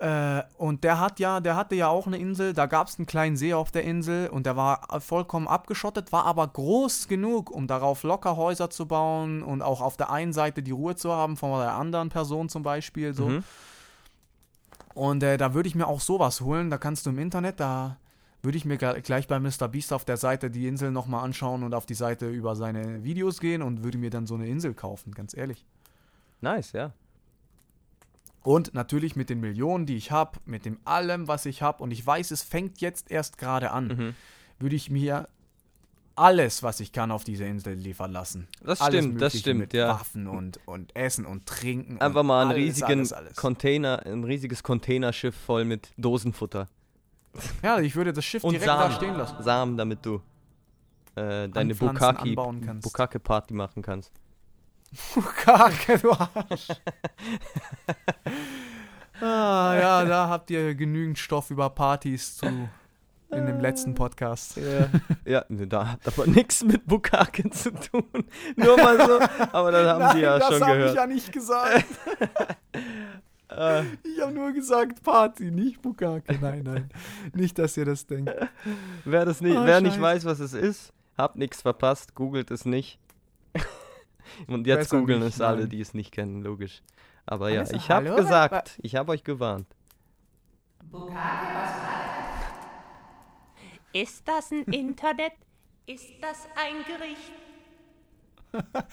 Äh, 0.00 0.42
und 0.56 0.82
der 0.82 0.98
hat 0.98 1.20
ja, 1.20 1.40
der 1.40 1.56
hatte 1.56 1.74
ja 1.74 1.88
auch 1.88 2.06
eine 2.06 2.16
Insel, 2.16 2.54
da 2.54 2.64
gab 2.64 2.88
es 2.88 2.98
einen 2.98 3.04
kleinen 3.04 3.36
See 3.36 3.52
auf 3.52 3.70
der 3.70 3.84
Insel 3.84 4.28
und 4.28 4.46
der 4.46 4.56
war 4.56 4.98
vollkommen 5.00 5.46
abgeschottet, 5.46 6.10
war 6.10 6.24
aber 6.24 6.48
groß 6.48 7.06
genug, 7.06 7.50
um 7.50 7.66
darauf 7.66 8.02
locker 8.02 8.36
Häuser 8.38 8.70
zu 8.70 8.86
bauen 8.86 9.42
und 9.42 9.60
auch 9.60 9.82
auf 9.82 9.98
der 9.98 10.10
einen 10.10 10.32
Seite 10.32 10.62
die 10.62 10.70
Ruhe 10.70 10.96
zu 10.96 11.12
haben 11.12 11.36
von 11.36 11.50
der 11.60 11.74
anderen 11.74 12.08
Person 12.08 12.48
zum 12.48 12.62
Beispiel. 12.62 13.12
So. 13.12 13.28
Mhm. 13.28 13.44
Und 14.94 15.22
äh, 15.22 15.36
da 15.36 15.52
würde 15.52 15.68
ich 15.68 15.74
mir 15.74 15.86
auch 15.86 16.00
sowas 16.00 16.40
holen. 16.40 16.70
Da 16.70 16.78
kannst 16.78 17.04
du 17.04 17.10
im 17.10 17.18
Internet, 17.18 17.60
da 17.60 17.98
würde 18.40 18.56
ich 18.56 18.64
mir 18.64 18.78
gl- 18.78 19.02
gleich 19.02 19.28
bei 19.28 19.38
Mr. 19.38 19.68
Beast 19.68 19.92
auf 19.92 20.06
der 20.06 20.16
Seite 20.16 20.50
die 20.50 20.66
Insel 20.66 20.92
nochmal 20.92 21.24
anschauen 21.24 21.62
und 21.62 21.74
auf 21.74 21.84
die 21.84 21.92
Seite 21.92 22.30
über 22.30 22.56
seine 22.56 23.04
Videos 23.04 23.38
gehen 23.38 23.60
und 23.60 23.84
würde 23.84 23.98
mir 23.98 24.08
dann 24.08 24.26
so 24.26 24.34
eine 24.34 24.46
Insel 24.46 24.72
kaufen, 24.72 25.12
ganz 25.12 25.36
ehrlich. 25.36 25.66
Nice, 26.40 26.72
ja. 26.72 26.92
Und 28.42 28.72
natürlich 28.74 29.16
mit 29.16 29.28
den 29.28 29.40
Millionen, 29.40 29.84
die 29.86 29.96
ich 29.96 30.10
habe, 30.10 30.38
mit 30.46 30.64
dem 30.64 30.78
allem, 30.84 31.28
was 31.28 31.44
ich 31.46 31.60
habe, 31.62 31.82
und 31.82 31.90
ich 31.90 32.04
weiß, 32.06 32.30
es 32.30 32.42
fängt 32.42 32.80
jetzt 32.80 33.10
erst 33.10 33.36
gerade 33.38 33.70
an, 33.70 33.88
Mhm. 33.88 34.14
würde 34.58 34.76
ich 34.76 34.90
mir 34.90 35.28
alles, 36.16 36.62
was 36.62 36.80
ich 36.80 36.92
kann, 36.92 37.10
auf 37.10 37.24
diese 37.24 37.44
Insel 37.44 37.74
liefern 37.74 38.12
lassen. 38.12 38.46
Das 38.62 38.80
alles 38.80 39.04
stimmt, 39.04 39.20
das 39.22 39.38
stimmt, 39.38 39.60
mit 39.60 39.72
ja. 39.72 39.88
Waffen 39.88 40.26
und, 40.26 40.58
und 40.66 40.94
Essen 40.96 41.24
und 41.24 41.46
Trinken. 41.46 41.98
Einfach 42.00 42.20
und 42.20 42.26
mal 42.26 42.42
einen 42.42 42.50
alles, 42.52 42.62
riesigen 42.62 42.98
alles, 42.98 43.12
alles. 43.12 43.36
Container, 43.36 44.04
ein 44.06 44.24
riesiges 44.24 44.62
Containerschiff 44.62 45.34
voll 45.34 45.64
mit 45.64 45.90
Dosenfutter. 45.96 46.68
Ja, 47.62 47.78
ich 47.80 47.94
würde 47.94 48.12
das 48.12 48.24
Schiff 48.24 48.42
Und 48.42 48.52
direkt 48.52 48.68
da 48.68 48.82
Samen. 48.82 48.94
stehen 48.96 49.14
lassen. 49.16 49.42
Samen, 49.42 49.76
damit 49.76 50.04
du 50.04 50.16
äh, 51.14 51.48
deine 51.48 51.72
Anpflanzen, 51.72 51.78
Bukaki, 51.78 52.28
anbauen 52.30 52.60
kannst. 52.66 52.84
Bukake-Party 52.84 53.54
machen 53.54 53.82
kannst. 53.82 54.12
Kacke, 55.36 55.98
du 55.98 56.10
Arsch. 56.12 56.68
ah, 59.20 59.74
ja, 59.80 60.04
da 60.04 60.28
habt 60.28 60.50
ihr 60.50 60.74
genügend 60.74 61.18
Stoff 61.18 61.50
über 61.50 61.70
Partys 61.70 62.36
zu 62.36 62.46
in 63.30 63.46
dem 63.46 63.60
letzten 63.60 63.94
Podcast. 63.94 64.56
Ja, 64.56 64.88
ja 65.24 65.44
ne, 65.48 65.66
da 65.66 65.92
hat 65.92 66.06
aber 66.06 66.26
nichts 66.26 66.64
mit 66.64 66.86
Bukake 66.86 67.48
zu 67.50 67.70
tun. 67.72 68.04
Nur 68.56 68.76
mal 68.76 68.96
so, 69.06 69.20
aber 69.52 69.70
das 69.70 69.86
haben 69.86 70.16
sie 70.16 70.22
ja 70.22 70.38
das 70.38 70.48
schon 70.48 70.66
gehört. 70.66 70.90
ich 70.90 70.96
ja 70.96 71.06
nicht 71.06 71.32
gesagt. 71.32 71.84
Äh, 73.48 73.82
Ich 74.04 74.20
habe 74.20 74.32
nur 74.32 74.52
gesagt 74.52 75.02
Party, 75.02 75.50
nicht 75.50 75.80
Bukake. 75.82 76.38
Nein, 76.40 76.62
nein. 76.64 76.90
Nicht, 77.34 77.58
dass 77.58 77.76
ihr 77.76 77.84
das 77.84 78.06
denkt. 78.06 78.32
wer 79.04 79.24
das 79.24 79.40
nicht, 79.40 79.56
Oh, 79.56 79.64
wer 79.64 79.80
nicht 79.80 80.00
weiß, 80.00 80.24
was 80.24 80.40
es 80.40 80.52
ist, 80.52 80.92
habt 81.16 81.36
nichts 81.36 81.62
verpasst, 81.62 82.14
googelt 82.14 82.50
es 82.50 82.64
nicht. 82.64 82.98
Und 84.46 84.66
jetzt 84.66 84.90
googeln 84.90 85.22
es 85.22 85.40
alle, 85.40 85.68
die 85.68 85.80
es 85.80 85.94
nicht 85.94 86.12
kennen, 86.12 86.42
logisch. 86.42 86.82
Aber 87.26 87.50
ja, 87.50 87.60
Also, 87.60 87.76
ich 87.76 87.90
habe 87.90 88.14
gesagt, 88.14 88.78
ich 88.82 88.96
habe 88.96 89.12
euch 89.12 89.24
gewarnt. 89.24 89.66
Ist 93.92 94.26
das 94.26 94.50
ein 94.50 94.64
Internet? 94.64 95.32
Ist 95.86 96.12
das 96.20 96.46
ein 96.56 96.84
Gericht? 96.84 97.32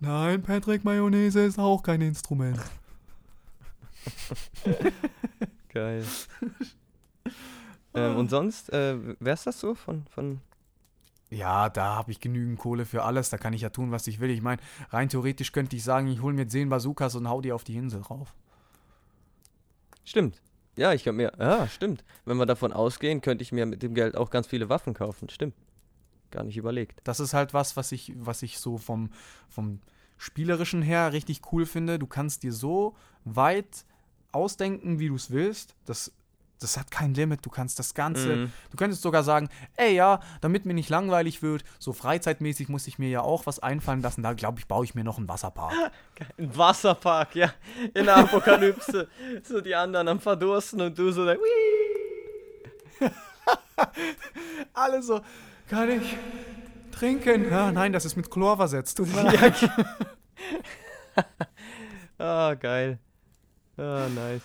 Nein, 0.00 0.42
Patrick, 0.42 0.84
Mayonnaise 0.84 1.44
ist 1.44 1.58
auch 1.58 1.82
kein 1.82 2.00
Instrument. 2.00 2.60
Geil. 5.68 6.04
ähm, 7.94 8.16
und 8.16 8.30
sonst, 8.30 8.72
äh, 8.72 8.96
wär's 9.20 9.44
das 9.44 9.60
so 9.60 9.74
von, 9.74 10.06
von 10.06 10.40
Ja, 11.30 11.68
da 11.68 11.96
habe 11.96 12.10
ich 12.10 12.20
genügend 12.20 12.58
Kohle 12.58 12.84
für 12.84 13.02
alles. 13.02 13.30
Da 13.30 13.38
kann 13.38 13.52
ich 13.52 13.62
ja 13.62 13.70
tun, 13.70 13.90
was 13.90 14.06
ich 14.06 14.20
will. 14.20 14.30
Ich 14.30 14.42
meine, 14.42 14.60
rein 14.90 15.08
theoretisch 15.08 15.52
könnte 15.52 15.76
ich 15.76 15.82
sagen, 15.82 16.06
ich 16.08 16.22
hole 16.22 16.34
mir 16.34 16.46
10 16.46 16.68
Bazookas 16.68 17.14
und 17.14 17.28
hau 17.28 17.40
die 17.40 17.52
auf 17.52 17.64
die 17.64 17.76
Insel 17.76 18.02
rauf. 18.02 18.34
Stimmt. 20.04 20.40
Ja, 20.76 20.92
ich 20.92 21.04
könnte 21.04 21.16
mir. 21.16 21.32
Ja, 21.38 21.66
stimmt. 21.68 22.04
Wenn 22.24 22.36
wir 22.36 22.46
davon 22.46 22.72
ausgehen, 22.72 23.20
könnte 23.20 23.42
ich 23.42 23.52
mir 23.52 23.66
mit 23.66 23.82
dem 23.82 23.94
Geld 23.94 24.16
auch 24.16 24.30
ganz 24.30 24.46
viele 24.46 24.68
Waffen 24.68 24.94
kaufen. 24.94 25.28
Stimmt. 25.28 25.54
Gar 26.30 26.44
nicht 26.44 26.56
überlegt. 26.56 27.00
Das 27.04 27.20
ist 27.20 27.32
halt 27.32 27.54
was, 27.54 27.76
was 27.76 27.92
ich, 27.92 28.12
was 28.16 28.42
ich 28.42 28.58
so 28.58 28.76
vom, 28.76 29.10
vom 29.48 29.80
Spielerischen 30.16 30.82
her 30.82 31.12
richtig 31.12 31.40
cool 31.52 31.64
finde. 31.64 31.98
Du 31.98 32.06
kannst 32.06 32.42
dir 32.42 32.52
so 32.52 32.96
weit 33.24 33.84
ausdenken, 34.32 34.98
wie 34.98 35.08
du 35.08 35.14
es 35.14 35.30
willst. 35.30 35.74
Das, 35.84 36.12
das 36.64 36.76
hat 36.76 36.90
kein 36.90 37.14
Limit. 37.14 37.44
Du 37.44 37.50
kannst 37.50 37.78
das 37.78 37.94
Ganze. 37.94 38.36
Mhm. 38.36 38.52
Du 38.70 38.76
könntest 38.76 39.02
sogar 39.02 39.22
sagen, 39.22 39.48
ey 39.76 39.94
ja, 39.94 40.20
damit 40.40 40.64
mir 40.64 40.74
nicht 40.74 40.88
langweilig 40.88 41.42
wird, 41.42 41.62
so 41.78 41.92
freizeitmäßig 41.92 42.68
muss 42.68 42.86
ich 42.86 42.98
mir 42.98 43.10
ja 43.10 43.20
auch 43.20 43.46
was 43.46 43.60
einfallen 43.60 44.02
lassen. 44.02 44.22
Da 44.22 44.32
glaube 44.32 44.58
ich, 44.58 44.66
baue 44.66 44.84
ich 44.84 44.94
mir 44.94 45.04
noch 45.04 45.18
einen 45.18 45.28
Wasserpark. 45.28 45.72
Ein 46.38 46.56
Wasserpark, 46.56 47.34
ja. 47.36 47.52
In 47.92 48.06
der 48.06 48.16
Apokalypse. 48.16 49.08
so 49.42 49.60
die 49.60 49.74
anderen 49.74 50.08
am 50.08 50.20
Verdursten 50.20 50.80
und 50.80 50.98
du 50.98 51.12
so 51.12 51.26
da. 51.26 51.34
Alle 54.72 55.02
so, 55.02 55.20
kann 55.68 55.90
ich 55.90 56.16
trinken? 56.92 57.50
Ja, 57.50 57.72
nein, 57.72 57.92
das 57.92 58.04
ist 58.04 58.16
mit 58.16 58.30
Chlor 58.30 58.56
versetzt. 58.56 59.00
Ah, 62.18 62.54
geil. 62.54 62.98
Ah, 63.76 64.06
nice. 64.14 64.42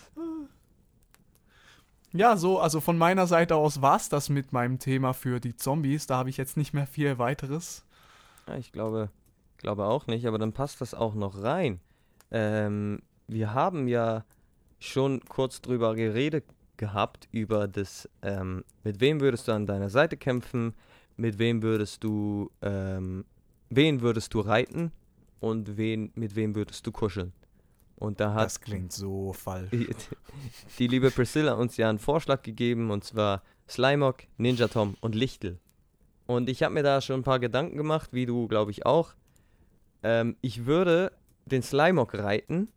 Ja, 2.12 2.38
so, 2.38 2.60
also 2.60 2.82
von 2.82 2.98
meiner 2.98 3.28
Seite 3.28 3.56
aus 3.56 3.82
war 3.82 3.98
es 3.98 4.10
das 4.10 4.30
mit 4.30 4.52
meinem 4.52 4.80
Thema 4.80 5.14
für 5.14 5.40
die 5.40 5.56
Zombies. 5.56 6.08
Da 6.08 6.18
habe 6.18 6.30
ich 6.30 6.38
jetzt 6.38 6.58
nicht 6.58 6.74
mehr 6.74 6.88
viel 6.88 7.20
weiteres. 7.20 7.86
Ja, 8.48 8.56
ich 8.56 8.72
glaube, 8.72 9.10
glaube 9.58 9.86
auch 9.86 10.08
nicht, 10.08 10.26
aber 10.26 10.40
dann 10.40 10.54
passt 10.54 10.82
das 10.82 10.94
auch 10.96 11.14
noch 11.14 11.44
rein. 11.44 11.80
Ähm, 12.32 13.02
wir 13.28 13.54
haben 13.54 13.88
ja 13.88 14.26
schon 14.80 15.22
kurz 15.26 15.62
drüber 15.62 15.94
geredet 15.96 16.46
gehabt, 16.78 17.28
über 17.32 17.68
das, 17.68 18.10
ähm, 18.24 18.64
mit 18.84 19.02
wem 19.02 19.20
würdest 19.20 19.48
du 19.48 19.52
an 19.52 19.68
deiner 19.68 19.90
Seite 19.90 20.18
kämpfen, 20.18 20.74
mit 21.18 21.38
wem 21.38 21.62
würdest 21.62 22.04
du, 22.04 22.50
ähm, 22.62 23.26
wen 23.70 24.02
würdest 24.02 24.34
du 24.34 24.40
reiten 24.40 24.92
und 25.42 25.78
wen, 25.78 26.12
mit 26.16 26.36
wem 26.36 26.56
würdest 26.56 26.88
du 26.88 26.92
kuscheln. 26.92 27.34
Und 28.00 28.22
da 28.22 28.34
hat 28.34 28.46
Das 28.46 28.62
klingt 28.62 28.94
so 28.94 29.34
falsch. 29.34 29.70
die, 29.72 29.90
die 30.80 30.88
liebe 30.88 31.12
Priscilla 31.12 31.54
uns 31.54 31.76
ja 31.76 31.90
einen 31.90 32.00
Vorschlag 32.00 32.44
gegeben 32.44 32.92
und 32.92 33.04
zwar 33.04 33.44
Slimog, 33.68 34.24
Ninja 34.38 34.70
Tom 34.70 34.96
und 35.02 35.16
Lichtel. 35.16 35.60
Und 36.26 36.50
ich 36.50 36.64
habe 36.64 36.74
mir 36.74 36.84
da 36.84 37.02
schon 37.02 37.20
ein 37.20 37.24
paar 37.24 37.40
Gedanken 37.40 37.76
gemacht, 37.76 38.12
wie 38.14 38.26
du, 38.26 38.48
glaube 38.48 38.72
ich, 38.72 38.86
auch. 38.86 39.16
Ähm, 40.02 40.38
ich 40.42 40.66
würde 40.66 41.12
den 41.46 41.62
Slimog 41.62 42.14
reiten, 42.14 42.70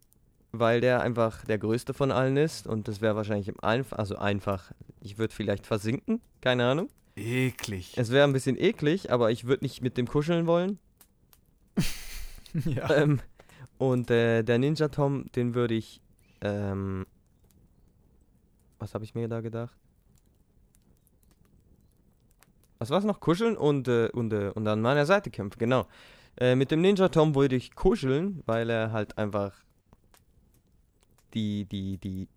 weil 0.50 0.80
der 0.80 1.02
einfach 1.02 1.44
der 1.44 1.58
größte 1.58 1.94
von 1.94 2.10
allen 2.10 2.36
ist 2.36 2.66
und 2.66 2.88
das 2.88 3.00
wäre 3.00 3.14
wahrscheinlich 3.14 3.48
im 3.48 3.60
einfach, 3.60 3.98
also 3.98 4.16
einfach, 4.16 4.72
ich 5.00 5.18
würde 5.18 5.32
vielleicht 5.32 5.66
versinken, 5.66 6.20
keine 6.40 6.66
Ahnung. 6.66 6.88
Eklig. 7.14 7.92
Es 7.96 8.10
wäre 8.10 8.26
ein 8.26 8.32
bisschen 8.32 8.58
eklig, 8.58 9.12
aber 9.12 9.30
ich 9.30 9.44
würde 9.44 9.64
nicht 9.64 9.82
mit 9.82 9.96
dem 9.96 10.08
kuscheln 10.08 10.46
wollen. 10.46 10.78
Ja. 12.66 12.90
Ähm, 12.94 13.20
und 13.82 14.12
äh, 14.12 14.44
der 14.44 14.58
Ninja 14.58 14.86
Tom, 14.86 15.26
den 15.34 15.56
würde 15.56 15.74
ich. 15.74 16.00
Ähm, 16.40 17.04
was 18.78 18.94
habe 18.94 19.02
ich 19.02 19.16
mir 19.16 19.26
da 19.26 19.40
gedacht? 19.40 19.76
Was 22.78 22.90
war's 22.90 23.02
noch? 23.02 23.18
Kuscheln 23.18 23.56
und, 23.56 23.88
äh, 23.88 24.08
und, 24.12 24.32
äh, 24.32 24.50
und 24.54 24.68
an 24.68 24.80
meiner 24.80 25.04
Seite 25.04 25.30
kämpfen, 25.30 25.58
genau. 25.58 25.86
Äh, 26.36 26.54
mit 26.54 26.70
dem 26.70 26.80
Ninja 26.80 27.08
Tom 27.08 27.34
würde 27.34 27.56
ich 27.56 27.74
kuscheln, 27.74 28.44
weil 28.46 28.70
er 28.70 28.92
halt 28.92 29.18
einfach 29.18 29.52
die, 31.34 31.64
die, 31.64 31.98
die 31.98 32.28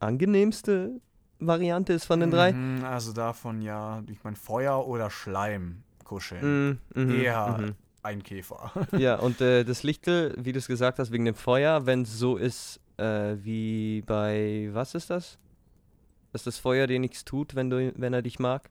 angenehmste 0.00 0.98
Variante 1.40 1.92
ist 1.92 2.06
von 2.06 2.20
den 2.20 2.30
drei. 2.30 2.52
Mhm, 2.52 2.84
Also 2.84 3.12
davon 3.12 3.60
ja, 3.60 4.02
ich 4.10 4.24
meine 4.24 4.36
Feuer 4.36 4.86
oder 4.86 5.10
Schleim 5.10 5.82
kuscheln. 6.04 6.80
Mm, 6.94 7.00
mhm, 7.00 7.10
Eher 7.10 7.58
mhm. 7.58 7.74
Ein 8.08 8.22
Käfer. 8.22 8.72
Ja, 8.98 9.16
und 9.16 9.40
äh, 9.40 9.64
das 9.64 9.82
Lichtel, 9.82 10.34
wie 10.38 10.52
du 10.52 10.58
es 10.58 10.66
gesagt 10.66 10.98
hast, 10.98 11.12
wegen 11.12 11.24
dem 11.24 11.34
Feuer, 11.34 11.86
wenn 11.86 12.02
es 12.02 12.18
so 12.18 12.36
ist, 12.36 12.80
äh, 12.96 13.36
wie 13.42 14.02
bei, 14.06 14.68
was 14.72 14.94
ist 14.94 15.10
das? 15.10 15.38
Dass 16.32 16.42
das 16.44 16.58
Feuer 16.58 16.86
dir 16.86 16.98
nichts 16.98 17.24
tut, 17.24 17.54
wenn, 17.54 17.70
du, 17.70 17.92
wenn 17.96 18.12
er 18.12 18.22
dich 18.22 18.38
mag? 18.38 18.70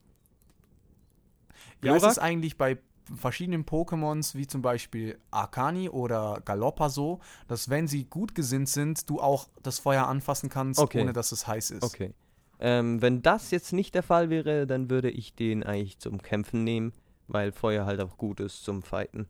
Ja, 1.82 1.94
es 1.94 2.00
Glurak? 2.00 2.10
ist 2.12 2.18
eigentlich 2.18 2.56
bei 2.58 2.78
verschiedenen 3.16 3.64
Pokémons, 3.64 4.34
wie 4.34 4.46
zum 4.46 4.60
Beispiel 4.60 5.18
Arcani 5.30 5.88
oder 5.88 6.42
Galoppa 6.44 6.90
so, 6.90 7.20
dass 7.46 7.70
wenn 7.70 7.88
sie 7.88 8.04
gut 8.04 8.34
gesinnt 8.34 8.68
sind, 8.68 9.08
du 9.08 9.20
auch 9.20 9.48
das 9.62 9.78
Feuer 9.78 10.06
anfassen 10.06 10.50
kannst, 10.50 10.78
Okay. 10.80 11.00
ohne 11.00 11.12
dass 11.12 11.32
es 11.32 11.46
heiß 11.46 11.70
ist. 11.70 11.82
Okay. 11.82 12.12
Ähm, 12.60 13.00
wenn 13.00 13.22
das 13.22 13.50
jetzt 13.50 13.72
nicht 13.72 13.94
der 13.94 14.02
Fall 14.02 14.28
wäre, 14.30 14.66
dann 14.66 14.90
würde 14.90 15.10
ich 15.10 15.34
den 15.34 15.62
eigentlich 15.62 15.98
zum 16.00 16.20
Kämpfen 16.20 16.64
nehmen, 16.64 16.92
weil 17.28 17.52
Feuer 17.52 17.86
halt 17.86 18.00
auch 18.00 18.16
gut 18.16 18.40
ist 18.40 18.64
zum 18.64 18.82
Fighten. 18.82 19.28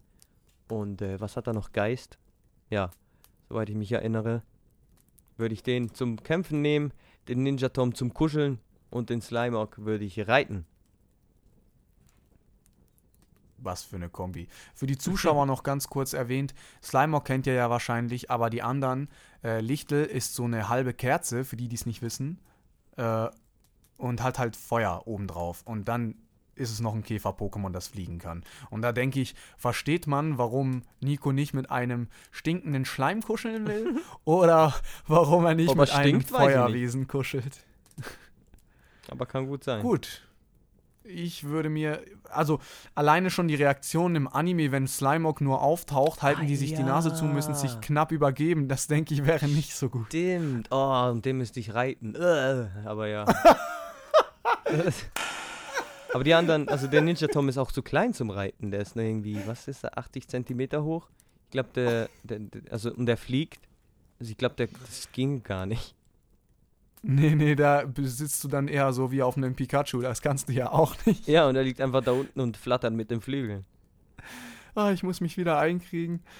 Und 0.68 1.02
äh, 1.02 1.20
was 1.20 1.36
hat 1.36 1.46
er 1.46 1.52
noch? 1.52 1.72
Geist? 1.72 2.18
Ja, 2.70 2.90
soweit 3.48 3.68
ich 3.68 3.76
mich 3.76 3.92
erinnere, 3.92 4.42
würde 5.36 5.54
ich 5.54 5.62
den 5.62 5.94
zum 5.94 6.22
Kämpfen 6.22 6.62
nehmen, 6.62 6.92
den 7.28 7.42
Ninja 7.42 7.68
Tom 7.68 7.94
zum 7.94 8.14
Kuscheln 8.14 8.58
und 8.90 9.10
den 9.10 9.20
Slimog 9.20 9.78
würde 9.78 10.04
ich 10.04 10.28
reiten. 10.28 10.66
Was 13.58 13.82
für 13.82 13.96
eine 13.96 14.08
Kombi. 14.08 14.48
Für 14.74 14.86
die 14.86 14.98
Zuschauer 14.98 15.46
noch 15.46 15.62
ganz 15.62 15.88
kurz 15.88 16.12
erwähnt, 16.12 16.54
Slimer 16.82 17.20
kennt 17.20 17.46
ihr 17.46 17.54
ja 17.54 17.70
wahrscheinlich, 17.70 18.30
aber 18.30 18.50
die 18.50 18.62
anderen, 18.62 19.08
äh, 19.42 19.60
Lichtel 19.60 20.04
ist 20.04 20.34
so 20.34 20.44
eine 20.44 20.68
halbe 20.68 20.94
Kerze, 20.94 21.44
für 21.44 21.56
die, 21.56 21.68
die 21.68 21.76
es 21.76 21.86
nicht 21.86 22.02
wissen, 22.02 22.40
äh, 22.96 23.28
und 23.96 24.22
hat 24.22 24.38
halt 24.38 24.54
Feuer 24.54 25.02
obendrauf. 25.06 25.62
Und 25.64 25.88
dann 25.88 26.14
ist 26.58 26.70
es 26.70 26.80
noch 26.80 26.94
ein 26.94 27.02
Käfer-Pokémon, 27.02 27.70
das 27.70 27.88
fliegen 27.88 28.18
kann. 28.18 28.44
Und 28.70 28.82
da 28.82 28.92
denke 28.92 29.20
ich, 29.20 29.34
versteht 29.56 30.06
man, 30.06 30.38
warum 30.38 30.82
Nico 31.00 31.32
nicht 31.32 31.54
mit 31.54 31.70
einem 31.70 32.08
stinkenden 32.30 32.84
Schleim 32.84 33.22
kuscheln 33.22 33.66
will? 33.66 34.00
oder 34.24 34.74
warum 35.06 35.46
er 35.46 35.54
nicht 35.54 35.70
Ob 35.70 35.78
mit 35.78 35.90
einem 35.90 36.20
stinkt, 36.20 36.30
nicht. 36.30 36.40
Feuerwesen 36.40 37.06
kuschelt? 37.06 37.64
Aber 39.10 39.26
kann 39.26 39.46
gut 39.46 39.64
sein. 39.64 39.82
Gut. 39.82 40.22
Ich 41.04 41.44
würde 41.44 41.70
mir, 41.70 42.02
also 42.28 42.60
alleine 42.94 43.30
schon 43.30 43.48
die 43.48 43.54
Reaktion 43.54 44.14
im 44.14 44.28
Anime, 44.28 44.72
wenn 44.72 44.86
Slimog 44.86 45.40
nur 45.40 45.62
auftaucht, 45.62 46.20
halten 46.22 46.42
Ah, 46.42 46.44
die 46.44 46.56
sich 46.56 46.74
die 46.74 46.82
Nase 46.82 47.14
zu, 47.14 47.24
müssen 47.24 47.54
sich 47.54 47.72
ja. 47.72 47.80
knapp 47.80 48.12
übergeben. 48.12 48.68
Das 48.68 48.88
denke 48.88 49.14
ich 49.14 49.24
wäre 49.24 49.48
nicht 49.48 49.74
so 49.74 49.88
gut. 49.88 50.08
Stimmt. 50.08 50.68
Oh, 50.70 51.08
und 51.10 51.24
dem 51.24 51.38
müsste 51.38 51.60
ich 51.60 51.72
reiten. 51.72 52.14
Äh, 52.14 52.66
aber 52.84 53.08
ja. 53.08 53.24
aber 56.12 56.24
die 56.24 56.34
anderen, 56.34 56.68
also 56.68 56.86
der 56.86 57.02
Ninja 57.02 57.28
Tom 57.28 57.48
ist 57.48 57.58
auch 57.58 57.72
zu 57.72 57.82
klein 57.82 58.14
zum 58.14 58.30
Reiten. 58.30 58.70
Der 58.70 58.80
ist 58.80 58.96
nur 58.96 59.04
irgendwie, 59.04 59.40
was 59.46 59.68
ist 59.68 59.82
der, 59.82 59.98
80 59.98 60.28
Zentimeter 60.28 60.84
hoch? 60.84 61.08
Ich 61.44 61.50
glaube, 61.50 61.70
der, 61.74 62.08
der, 62.22 62.38
der, 62.40 62.72
also, 62.72 62.92
und 62.92 63.06
der 63.06 63.16
fliegt. 63.16 63.60
Also 64.20 64.30
ich 64.30 64.36
glaube, 64.36 64.54
der, 64.56 64.68
das 64.68 65.10
ging 65.12 65.42
gar 65.42 65.66
nicht. 65.66 65.94
Nee, 67.02 67.34
nee, 67.34 67.54
da 67.54 67.84
sitzt 67.96 68.42
du 68.42 68.48
dann 68.48 68.66
eher 68.66 68.92
so 68.92 69.12
wie 69.12 69.22
auf 69.22 69.36
einem 69.36 69.54
Pikachu. 69.54 70.00
Das 70.00 70.20
kannst 70.20 70.48
du 70.48 70.52
ja 70.52 70.70
auch 70.70 70.94
nicht. 71.06 71.28
Ja, 71.28 71.46
und 71.46 71.56
er 71.56 71.62
liegt 71.62 71.80
einfach 71.80 72.02
da 72.02 72.12
unten 72.12 72.40
und 72.40 72.56
flattert 72.56 72.92
mit 72.92 73.10
den 73.10 73.20
Flügeln. 73.20 73.64
Ah, 74.74 74.90
ich 74.90 75.02
muss 75.02 75.20
mich 75.20 75.36
wieder 75.36 75.58
einkriegen. 75.58 76.22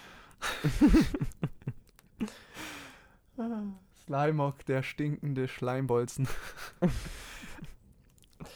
Ah, 3.40 3.62
Slimog, 4.04 4.66
der 4.66 4.82
stinkende 4.82 5.46
Schleimbolzen. 5.46 6.26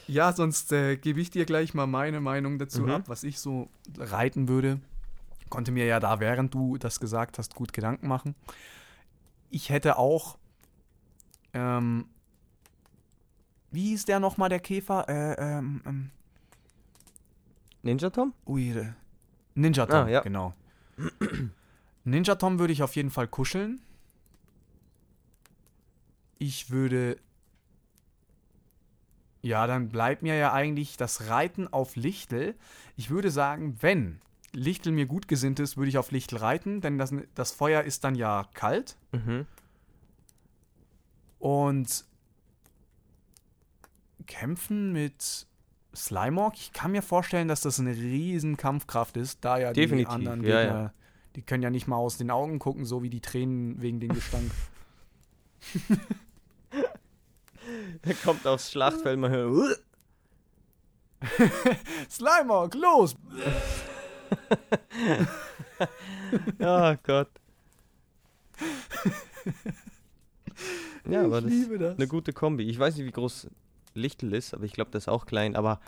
ja, 0.06 0.32
sonst 0.32 0.72
äh, 0.72 0.96
gebe 0.96 1.20
ich 1.20 1.30
dir 1.30 1.44
gleich 1.44 1.74
mal 1.74 1.86
meine 1.86 2.20
Meinung 2.20 2.58
dazu 2.58 2.82
Mhm. 2.84 2.90
ab, 2.90 3.02
was 3.08 3.24
ich 3.24 3.38
so 3.40 3.68
reiten 3.98 4.48
würde. 4.48 4.80
Konnte 5.48 5.72
mir 5.72 5.84
ja 5.86 6.00
da, 6.00 6.20
während 6.20 6.54
du 6.54 6.78
das 6.78 6.98
gesagt 7.00 7.38
hast, 7.38 7.54
gut 7.54 7.72
Gedanken 7.72 8.08
machen. 8.08 8.34
Ich 9.50 9.68
hätte 9.70 9.98
auch. 9.98 10.38
Ähm, 11.52 12.06
wie 13.70 13.88
hieß 13.90 14.04
der 14.06 14.20
nochmal, 14.20 14.48
der 14.48 14.60
Käfer? 14.60 15.08
Äh, 15.08 15.34
ähm, 15.38 15.82
ähm, 15.86 16.10
Ninja 17.82 18.10
Tom? 18.10 18.32
Ui, 18.46 18.70
äh, 18.70 18.92
Ninja 19.54 19.86
Tom, 19.86 20.06
Ah, 20.06 20.08
ja. 20.08 20.20
genau. 20.20 20.54
Ninja 22.04 22.34
Tom 22.36 22.58
würde 22.58 22.72
ich 22.72 22.82
auf 22.82 22.96
jeden 22.96 23.10
Fall 23.10 23.28
kuscheln. 23.28 23.80
Ich 26.38 26.70
würde. 26.70 27.18
Ja, 29.42 29.66
dann 29.66 29.88
bleibt 29.88 30.22
mir 30.22 30.36
ja 30.36 30.52
eigentlich 30.52 30.96
das 30.96 31.28
Reiten 31.28 31.66
auf 31.66 31.96
Lichtel. 31.96 32.54
Ich 32.96 33.10
würde 33.10 33.30
sagen, 33.30 33.76
wenn 33.80 34.20
Lichtel 34.52 34.92
mir 34.92 35.06
gut 35.06 35.26
gesinnt 35.26 35.58
ist, 35.58 35.76
würde 35.76 35.88
ich 35.88 35.98
auf 35.98 36.12
Lichtel 36.12 36.38
reiten, 36.38 36.80
denn 36.80 36.96
das, 36.96 37.12
das 37.34 37.50
Feuer 37.50 37.82
ist 37.82 38.04
dann 38.04 38.14
ja 38.14 38.48
kalt. 38.54 38.96
Mhm. 39.10 39.46
Und 41.40 42.04
kämpfen 44.26 44.92
mit 44.92 45.46
Slimog, 45.94 46.54
ich 46.54 46.72
kann 46.72 46.92
mir 46.92 47.02
vorstellen, 47.02 47.48
dass 47.48 47.62
das 47.62 47.80
eine 47.80 47.96
riesen 47.96 48.56
Kampfkraft 48.56 49.16
ist, 49.16 49.44
da 49.44 49.58
ja 49.58 49.72
Definitiv, 49.72 50.08
die 50.08 50.14
anderen 50.14 50.44
ja, 50.44 50.62
Gegner, 50.62 50.78
ja. 50.80 50.92
die 51.34 51.42
können 51.42 51.62
ja 51.64 51.70
nicht 51.70 51.88
mal 51.88 51.96
aus 51.96 52.16
den 52.16 52.30
Augen 52.30 52.60
gucken, 52.60 52.84
so 52.84 53.02
wie 53.02 53.10
die 53.10 53.20
Tränen 53.20 53.82
wegen 53.82 53.98
dem 53.98 54.14
Gestank. 54.14 54.50
Er 58.02 58.14
kommt 58.14 58.46
aufs 58.46 58.70
Schlachtfeld, 58.70 59.18
man 59.18 59.30
hört. 59.30 59.80
Slimog, 62.10 62.74
los! 62.74 63.14
Oh 66.60 66.94
Gott. 67.02 67.28
Ja, 71.08 71.24
aber 71.24 71.38
ich 71.38 71.44
das 71.44 71.52
liebe 71.52 71.78
das. 71.78 71.96
eine 71.96 72.06
gute 72.06 72.32
Kombi. 72.32 72.64
Ich 72.64 72.78
weiß 72.78 72.96
nicht, 72.96 73.06
wie 73.06 73.10
groß 73.10 73.48
Lichtel 73.94 74.32
ist, 74.32 74.54
aber 74.54 74.64
ich 74.64 74.72
glaube, 74.72 74.90
das 74.92 75.04
ist 75.04 75.08
auch 75.08 75.26
klein, 75.26 75.56
aber 75.56 75.80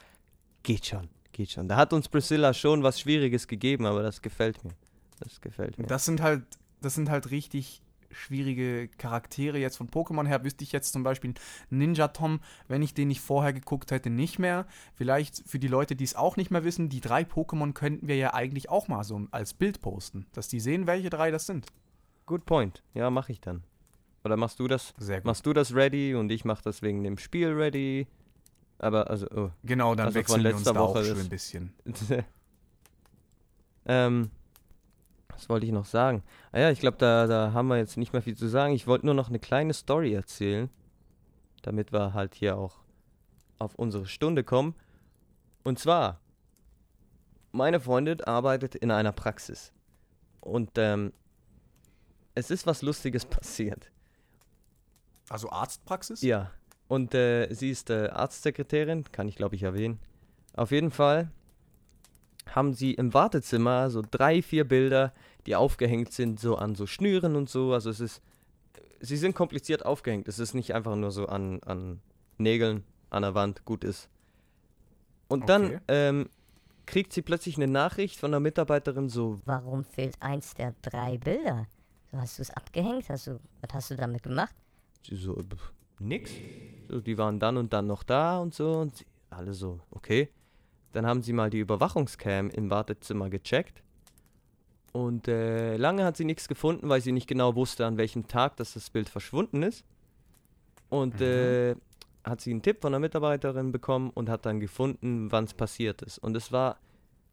geht 0.62 0.86
schon, 0.86 1.08
geht 1.32 1.50
schon. 1.50 1.68
Da 1.68 1.76
hat 1.76 1.92
uns 1.92 2.08
Priscilla 2.08 2.52
schon 2.52 2.82
was 2.82 3.00
Schwieriges 3.00 3.46
gegeben, 3.46 3.86
aber 3.86 4.02
das 4.02 4.20
gefällt 4.22 4.62
mir. 4.64 4.72
Das 5.20 5.40
gefällt 5.40 5.78
mir. 5.78 5.86
Das 5.86 6.04
sind 6.04 6.20
halt, 6.20 6.42
das 6.80 6.94
sind 6.94 7.08
halt 7.08 7.30
richtig 7.30 7.80
schwierige 8.14 8.88
Charaktere 8.96 9.58
jetzt 9.58 9.76
von 9.76 9.88
Pokémon 9.90 10.26
her. 10.26 10.44
Wüsste 10.44 10.64
ich 10.64 10.72
jetzt 10.72 10.92
zum 10.92 11.02
Beispiel 11.02 11.34
Ninja 11.70 12.08
Tom, 12.08 12.40
wenn 12.68 12.82
ich 12.82 12.94
den 12.94 13.08
nicht 13.08 13.20
vorher 13.20 13.52
geguckt 13.52 13.90
hätte, 13.90 14.10
nicht 14.10 14.38
mehr. 14.38 14.66
Vielleicht 14.94 15.42
für 15.46 15.58
die 15.58 15.68
Leute, 15.68 15.96
die 15.96 16.04
es 16.04 16.14
auch 16.14 16.36
nicht 16.36 16.50
mehr 16.50 16.64
wissen, 16.64 16.88
die 16.88 17.00
drei 17.00 17.22
Pokémon 17.22 17.72
könnten 17.72 18.08
wir 18.08 18.16
ja 18.16 18.32
eigentlich 18.34 18.70
auch 18.70 18.88
mal 18.88 19.04
so 19.04 19.26
als 19.30 19.52
Bild 19.54 19.80
posten, 19.80 20.26
dass 20.32 20.48
die 20.48 20.60
sehen, 20.60 20.86
welche 20.86 21.10
drei 21.10 21.30
das 21.30 21.46
sind. 21.46 21.66
Good 22.26 22.46
point. 22.46 22.82
Ja, 22.94 23.10
mache 23.10 23.32
ich 23.32 23.40
dann. 23.40 23.62
Oder 24.24 24.36
machst 24.38 24.58
du 24.58 24.68
das? 24.68 24.94
Sehr 24.96 25.18
gut. 25.18 25.26
Machst 25.26 25.44
du 25.44 25.52
das 25.52 25.74
ready 25.74 26.14
und 26.14 26.30
ich 26.32 26.46
mach 26.46 26.62
das 26.62 26.80
wegen 26.80 27.02
dem 27.04 27.18
Spiel 27.18 27.48
ready? 27.52 28.06
Aber 28.78 29.10
also, 29.10 29.26
oh. 29.34 29.50
Genau, 29.62 29.94
dann 29.94 30.06
Also 30.06 30.18
wechseln 30.18 30.42
wir 30.42 30.54
uns 30.54 30.64
da 30.64 30.70
auch 30.72 30.94
Woche 30.94 31.00
ist- 31.00 31.18
ein 31.20 31.28
bisschen. 31.28 31.74
ähm, 33.86 34.30
was 35.34 35.48
wollte 35.48 35.66
ich 35.66 35.72
noch 35.72 35.84
sagen? 35.84 36.22
Ah 36.52 36.60
ja, 36.60 36.70
ich 36.70 36.80
glaube, 36.80 36.96
da, 36.98 37.26
da 37.26 37.52
haben 37.52 37.68
wir 37.68 37.76
jetzt 37.76 37.96
nicht 37.96 38.12
mehr 38.12 38.22
viel 38.22 38.36
zu 38.36 38.48
sagen. 38.48 38.74
Ich 38.74 38.86
wollte 38.86 39.06
nur 39.06 39.14
noch 39.14 39.28
eine 39.28 39.38
kleine 39.38 39.72
Story 39.72 40.14
erzählen, 40.14 40.70
damit 41.62 41.92
wir 41.92 42.14
halt 42.14 42.34
hier 42.34 42.56
auch 42.56 42.76
auf 43.58 43.74
unsere 43.74 44.06
Stunde 44.06 44.44
kommen. 44.44 44.74
Und 45.62 45.78
zwar, 45.78 46.20
meine 47.52 47.80
Freundin 47.80 48.20
arbeitet 48.22 48.74
in 48.74 48.90
einer 48.90 49.12
Praxis. 49.12 49.72
Und 50.40 50.72
ähm, 50.76 51.12
es 52.34 52.50
ist 52.50 52.66
was 52.66 52.82
Lustiges 52.82 53.24
passiert. 53.26 53.90
Also 55.28 55.50
Arztpraxis? 55.50 56.20
Ja, 56.22 56.50
und 56.88 57.14
äh, 57.14 57.52
sie 57.52 57.70
ist 57.70 57.90
äh, 57.90 58.08
Arztsekretärin, 58.08 59.04
kann 59.10 59.28
ich 59.28 59.36
glaube 59.36 59.56
ich 59.56 59.62
erwähnen. 59.62 59.98
Auf 60.54 60.70
jeden 60.70 60.90
Fall 60.90 61.30
haben 62.50 62.72
sie 62.74 62.94
im 62.94 63.14
Wartezimmer 63.14 63.90
so 63.90 64.02
drei, 64.08 64.42
vier 64.42 64.66
Bilder, 64.66 65.12
die 65.46 65.56
aufgehängt 65.56 66.12
sind, 66.12 66.40
so 66.40 66.56
an 66.56 66.74
so 66.74 66.86
Schnüren 66.86 67.36
und 67.36 67.48
so. 67.50 67.72
Also 67.72 67.90
es 67.90 68.00
ist, 68.00 68.22
sie 69.00 69.16
sind 69.16 69.34
kompliziert 69.34 69.84
aufgehängt. 69.84 70.28
Es 70.28 70.38
ist 70.38 70.54
nicht 70.54 70.74
einfach 70.74 70.96
nur 70.96 71.10
so 71.10 71.26
an, 71.26 71.62
an 71.64 72.00
Nägeln 72.38 72.84
an 73.10 73.22
der 73.22 73.34
Wand 73.34 73.64
gut 73.64 73.84
ist. 73.84 74.08
Und 75.28 75.48
dann 75.48 75.64
Okay. 75.66 75.78
ähm, 75.88 76.28
kriegt 76.86 77.12
sie 77.12 77.22
plötzlich 77.22 77.56
eine 77.56 77.66
Nachricht 77.66 78.18
von 78.18 78.30
einer 78.30 78.40
Mitarbeiterin 78.40 79.08
so, 79.08 79.40
Warum 79.44 79.84
fehlt 79.84 80.16
eins 80.20 80.54
der 80.54 80.74
drei 80.82 81.18
Bilder? 81.18 81.66
So, 82.12 82.18
hast 82.18 82.38
du 82.38 82.42
es 82.42 82.50
abgehängt? 82.50 83.08
Hast 83.08 83.26
du, 83.26 83.40
was 83.60 83.72
hast 83.74 83.90
du 83.90 83.96
damit 83.96 84.22
gemacht? 84.22 84.54
Sie 85.08 85.16
so, 85.16 85.36
äh, 85.38 85.42
pf, 85.42 85.72
nix. 85.98 86.42
So, 86.88 87.00
die 87.00 87.16
waren 87.18 87.38
dann 87.40 87.56
und 87.56 87.72
dann 87.72 87.86
noch 87.86 88.02
da 88.02 88.38
und 88.38 88.54
so 88.54 88.72
und 88.78 88.96
sie, 88.96 89.06
alle 89.30 89.54
so, 89.54 89.80
okay. 89.90 90.28
Dann 90.94 91.06
haben 91.06 91.22
sie 91.22 91.32
mal 91.32 91.50
die 91.50 91.58
Überwachungscam 91.58 92.50
im 92.50 92.70
Wartezimmer 92.70 93.28
gecheckt. 93.28 93.82
Und 94.92 95.26
äh, 95.26 95.76
lange 95.76 96.04
hat 96.04 96.16
sie 96.16 96.24
nichts 96.24 96.46
gefunden, 96.46 96.88
weil 96.88 97.00
sie 97.00 97.10
nicht 97.10 97.26
genau 97.26 97.56
wusste, 97.56 97.84
an 97.84 97.96
welchem 97.96 98.28
Tag 98.28 98.56
dass 98.56 98.74
das 98.74 98.90
Bild 98.90 99.08
verschwunden 99.08 99.64
ist. 99.64 99.84
Und 100.90 101.20
äh, 101.20 101.74
hat 102.22 102.40
sie 102.40 102.52
einen 102.52 102.62
Tipp 102.62 102.80
von 102.80 102.94
einer 102.94 103.00
Mitarbeiterin 103.00 103.72
bekommen 103.72 104.10
und 104.14 104.28
hat 104.28 104.46
dann 104.46 104.60
gefunden, 104.60 105.32
wann 105.32 105.44
es 105.44 105.54
passiert 105.54 106.00
ist. 106.02 106.18
Und 106.18 106.36
es 106.36 106.52
war, 106.52 106.78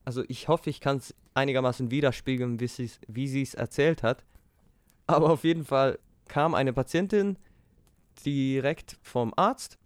also 0.05 0.23
ich 0.27 0.47
hoffe, 0.47 0.71
ich 0.71 0.81
kann 0.81 0.97
es 0.97 1.13
einigermaßen 1.35 1.91
widerspiegeln, 1.91 2.59
wie 2.59 3.27
sie 3.27 3.41
es 3.43 3.53
erzählt 3.53 4.01
hat. 4.01 4.25
Aber 5.05 5.29
auf 5.29 5.43
jeden 5.43 5.65
Fall 5.65 5.99
kam 6.27 6.55
eine 6.55 6.73
Patientin 6.73 7.37
direkt 8.25 8.97
vom 9.03 9.33
Arzt 9.35 9.77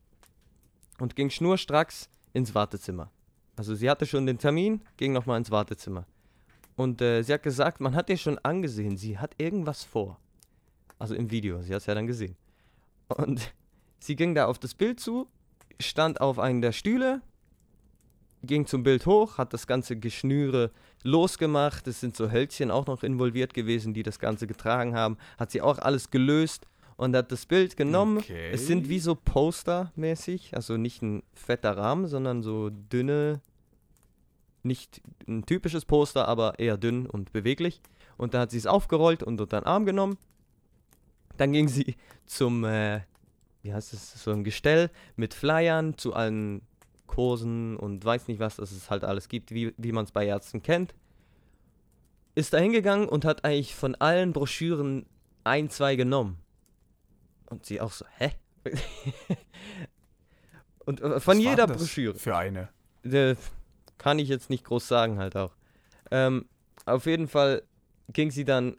und 0.99 1.17
ging 1.17 1.29
schnurstracks 1.29 2.09
ins 2.31 2.55
Wartezimmer. 2.55 3.11
Also 3.55 3.75
sie 3.75 3.89
hatte 3.89 4.05
schon 4.05 4.25
den 4.25 4.37
Termin, 4.37 4.81
ging 4.97 5.13
nochmal 5.13 5.37
ins 5.37 5.51
Wartezimmer. 5.51 6.05
Und 6.75 7.01
äh, 7.01 7.21
sie 7.21 7.33
hat 7.33 7.43
gesagt, 7.43 7.79
man 7.79 7.95
hat 7.95 8.09
ihr 8.09 8.17
schon 8.17 8.37
angesehen, 8.39 8.97
sie 8.97 9.17
hat 9.17 9.33
irgendwas 9.37 9.83
vor. 9.83 10.19
Also 10.99 11.15
im 11.15 11.31
Video, 11.31 11.61
sie 11.61 11.73
hat 11.73 11.81
es 11.81 11.85
ja 11.85 11.95
dann 11.95 12.07
gesehen. 12.07 12.35
Und 13.07 13.53
sie 13.99 14.15
ging 14.15 14.35
da 14.35 14.45
auf 14.45 14.59
das 14.59 14.73
Bild 14.73 14.99
zu, 14.99 15.27
stand 15.79 16.19
auf 16.19 16.39
einen 16.39 16.61
der 16.61 16.73
Stühle, 16.73 17.21
ging 18.43 18.65
zum 18.65 18.83
Bild 18.83 19.05
hoch, 19.05 19.37
hat 19.37 19.53
das 19.53 19.67
ganze 19.67 19.97
Geschnüre 19.97 20.71
losgemacht. 21.03 21.87
Es 21.87 21.99
sind 21.99 22.15
so 22.15 22.31
Hölzchen 22.31 22.71
auch 22.71 22.87
noch 22.87 23.03
involviert 23.03 23.53
gewesen, 23.53 23.93
die 23.93 24.03
das 24.03 24.19
Ganze 24.19 24.47
getragen 24.47 24.95
haben. 24.95 25.17
Hat 25.37 25.51
sie 25.51 25.61
auch 25.61 25.79
alles 25.79 26.11
gelöst 26.11 26.67
und 26.97 27.15
hat 27.15 27.31
das 27.31 27.45
Bild 27.45 27.75
genommen. 27.77 28.19
Okay. 28.19 28.51
Es 28.51 28.67
sind 28.67 28.89
wie 28.89 28.99
so 28.99 29.15
Poster-mäßig, 29.15 30.55
also 30.55 30.77
nicht 30.77 31.01
ein 31.01 31.23
fetter 31.33 31.75
Rahmen, 31.77 32.07
sondern 32.07 32.41
so 32.41 32.69
dünne, 32.69 33.41
nicht 34.63 35.01
ein 35.27 35.45
typisches 35.45 35.85
Poster, 35.85 36.27
aber 36.27 36.59
eher 36.59 36.77
dünn 36.77 37.05
und 37.05 37.33
beweglich. 37.33 37.81
Und 38.17 38.33
da 38.33 38.41
hat 38.41 38.51
sie 38.51 38.57
es 38.57 38.67
aufgerollt 38.67 39.23
und 39.23 39.41
unter 39.41 39.59
den 39.59 39.65
Arm 39.65 39.85
genommen. 39.85 40.17
Dann 41.37 41.51
ging 41.51 41.67
sie 41.67 41.95
zum, 42.25 42.63
äh, 42.63 43.01
wie 43.61 43.73
heißt 43.73 43.93
es, 43.93 44.23
so 44.23 44.31
ein 44.31 44.43
Gestell 44.43 44.89
mit 45.17 45.33
Flyern 45.33 45.97
zu 45.97 46.13
allen 46.13 46.61
Kursen 47.07 47.75
und 47.75 48.03
weiß 48.03 48.27
nicht 48.29 48.39
was, 48.39 48.55
dass 48.55 48.71
es 48.71 48.89
halt 48.89 49.03
alles 49.03 49.27
gibt, 49.27 49.51
wie, 49.51 49.73
wie 49.77 49.91
man 49.91 50.05
es 50.05 50.11
bei 50.11 50.25
Ärzten 50.25 50.63
kennt. 50.63 50.95
Ist 52.35 52.53
da 52.53 52.57
hingegangen 52.57 53.07
und 53.07 53.25
hat 53.25 53.45
eigentlich 53.45 53.75
von 53.75 53.95
allen 53.95 54.33
Broschüren 54.33 55.05
ein, 55.43 55.69
zwei 55.69 55.95
genommen. 55.95 56.37
Und 57.49 57.65
sie 57.65 57.81
auch 57.81 57.91
so, 57.91 58.05
hä? 58.17 58.31
und 60.85 61.01
äh, 61.01 61.19
von 61.19 61.37
Was 61.37 61.43
jeder 61.43 61.67
Broschüre. 61.67 62.15
Für 62.15 62.37
eine. 62.37 62.69
Äh, 63.03 63.35
kann 63.97 64.19
ich 64.19 64.29
jetzt 64.29 64.49
nicht 64.49 64.65
groß 64.65 64.87
sagen, 64.87 65.19
halt 65.19 65.35
auch. 65.35 65.55
Ähm, 66.11 66.47
auf 66.85 67.05
jeden 67.05 67.27
Fall 67.27 67.63
ging 68.11 68.31
sie 68.31 68.45
dann. 68.45 68.77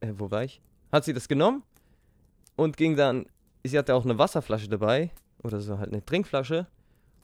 Äh, 0.00 0.12
wo 0.16 0.30
war 0.30 0.44
ich? 0.44 0.60
Hat 0.92 1.04
sie 1.04 1.12
das 1.12 1.28
genommen 1.28 1.62
und 2.56 2.76
ging 2.76 2.96
dann. 2.96 3.26
Sie 3.64 3.78
hatte 3.78 3.94
auch 3.94 4.04
eine 4.04 4.18
Wasserflasche 4.18 4.68
dabei 4.68 5.10
oder 5.42 5.60
so 5.60 5.78
halt 5.78 5.92
eine 5.92 6.04
Trinkflasche 6.04 6.66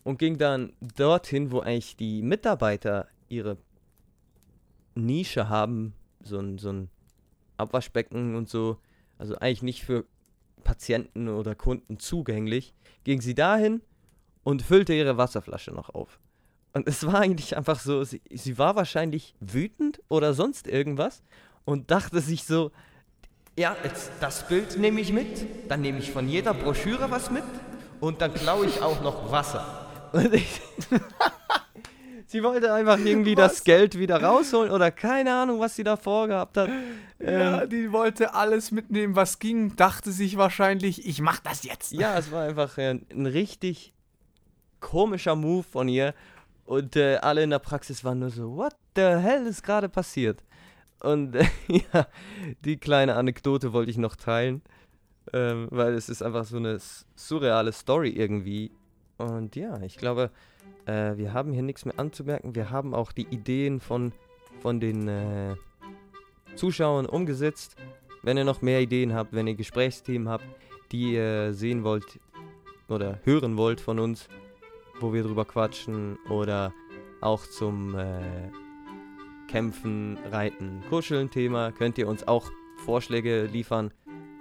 und 0.04 0.18
ging 0.18 0.38
dann 0.38 0.72
dorthin, 0.80 1.52
wo 1.52 1.60
eigentlich 1.60 1.96
die 1.96 2.22
Mitarbeiter 2.22 3.08
ihre 3.28 3.58
Nische 4.94 5.48
haben, 5.48 5.94
so 6.22 6.38
ein, 6.38 6.58
so 6.58 6.70
ein 6.70 6.90
Abwaschbecken 7.56 8.34
und 8.34 8.48
so. 8.48 8.78
Also 9.22 9.38
eigentlich 9.38 9.62
nicht 9.62 9.84
für 9.84 10.04
Patienten 10.64 11.28
oder 11.28 11.54
Kunden 11.54 12.00
zugänglich. 12.00 12.74
Ging 13.04 13.20
sie 13.20 13.36
dahin 13.36 13.80
und 14.42 14.62
füllte 14.62 14.94
ihre 14.94 15.16
Wasserflasche 15.16 15.70
noch 15.70 15.90
auf. 15.90 16.18
Und 16.72 16.88
es 16.88 17.06
war 17.06 17.20
eigentlich 17.20 17.56
einfach 17.56 17.78
so, 17.78 18.02
sie, 18.02 18.20
sie 18.32 18.58
war 18.58 18.74
wahrscheinlich 18.74 19.36
wütend 19.38 20.02
oder 20.08 20.34
sonst 20.34 20.66
irgendwas 20.66 21.22
und 21.64 21.92
dachte 21.92 22.20
sich 22.20 22.42
so, 22.42 22.72
ja, 23.56 23.76
jetzt 23.84 24.10
das 24.18 24.48
Bild 24.48 24.76
nehme 24.76 25.00
ich 25.00 25.12
mit, 25.12 25.70
dann 25.70 25.82
nehme 25.82 26.00
ich 26.00 26.10
von 26.10 26.28
jeder 26.28 26.52
Broschüre 26.52 27.08
was 27.12 27.30
mit 27.30 27.44
und 28.00 28.20
dann 28.22 28.34
klaue 28.34 28.66
ich 28.66 28.82
auch 28.82 29.02
noch 29.02 29.30
Wasser. 29.30 30.10
Und 30.12 30.34
ich, 30.34 30.60
sie 32.32 32.42
wollte 32.42 32.72
einfach 32.72 32.98
irgendwie 32.98 33.34
das 33.34 33.56
Was? 33.56 33.64
Geld 33.64 33.98
wieder 33.98 34.22
rausholen 34.22 34.72
oder 34.72 34.90
keine 34.90 35.34
Ahnung, 35.34 35.60
was 35.60 35.76
sie 35.76 35.84
da 35.84 35.96
vorgehabt 35.96 36.56
hat. 36.56 36.70
Ja, 37.20 37.62
Ähm, 37.62 37.70
die 37.70 37.92
wollte 37.92 38.34
alles 38.34 38.72
mitnehmen, 38.72 39.14
was 39.14 39.38
ging, 39.38 39.76
dachte 39.76 40.10
sich 40.10 40.36
wahrscheinlich, 40.36 41.06
ich 41.06 41.20
mach 41.20 41.38
das 41.40 41.62
jetzt. 41.62 41.92
Ja, 41.92 42.18
es 42.18 42.32
war 42.32 42.44
einfach 42.44 42.78
äh, 42.78 42.98
ein 43.12 43.26
richtig 43.26 43.92
komischer 44.80 45.36
Move 45.36 45.62
von 45.62 45.88
ihr. 45.88 46.14
Und 46.64 46.96
äh, 46.96 47.16
alle 47.16 47.42
in 47.42 47.50
der 47.50 47.58
Praxis 47.58 48.02
waren 48.02 48.20
nur 48.20 48.30
so, 48.30 48.56
what 48.56 48.74
the 48.96 49.02
hell 49.02 49.46
ist 49.46 49.62
gerade 49.62 49.88
passiert? 49.88 50.42
Und 51.00 51.36
äh, 51.36 51.44
ja, 51.68 52.06
die 52.64 52.78
kleine 52.78 53.14
Anekdote 53.16 53.72
wollte 53.72 53.90
ich 53.90 53.98
noch 53.98 54.16
teilen, 54.16 54.62
ähm, 55.32 55.68
weil 55.70 55.94
es 55.94 56.08
ist 56.08 56.22
einfach 56.22 56.44
so 56.44 56.56
eine 56.56 56.78
surreale 57.14 57.72
Story 57.72 58.10
irgendwie. 58.10 58.72
Und 59.22 59.54
ja, 59.54 59.80
ich 59.82 59.96
glaube, 59.96 60.30
äh, 60.86 61.16
wir 61.16 61.32
haben 61.32 61.52
hier 61.52 61.62
nichts 61.62 61.84
mehr 61.84 61.98
anzumerken. 61.98 62.54
Wir 62.54 62.70
haben 62.70 62.94
auch 62.94 63.12
die 63.12 63.26
Ideen 63.30 63.78
von, 63.80 64.12
von 64.60 64.80
den 64.80 65.06
äh, 65.06 65.54
Zuschauern 66.56 67.06
umgesetzt. 67.06 67.76
Wenn 68.22 68.36
ihr 68.36 68.44
noch 68.44 68.62
mehr 68.62 68.80
Ideen 68.80 69.14
habt, 69.14 69.32
wenn 69.32 69.46
ihr 69.46 69.54
Gesprächsthemen 69.54 70.28
habt, 70.28 70.44
die 70.90 71.14
ihr 71.14 71.54
sehen 71.54 71.84
wollt 71.84 72.20
oder 72.88 73.20
hören 73.24 73.56
wollt 73.56 73.80
von 73.80 73.98
uns, 73.98 74.28
wo 75.00 75.12
wir 75.12 75.22
drüber 75.22 75.44
quatschen 75.44 76.18
oder 76.28 76.72
auch 77.20 77.46
zum 77.46 77.94
äh, 77.96 78.50
Kämpfen, 79.48 80.18
Reiten, 80.30 80.82
Kuscheln 80.88 81.30
Thema, 81.30 81.72
könnt 81.72 81.98
ihr 81.98 82.08
uns 82.08 82.26
auch 82.26 82.50
Vorschläge 82.84 83.44
liefern 83.44 83.92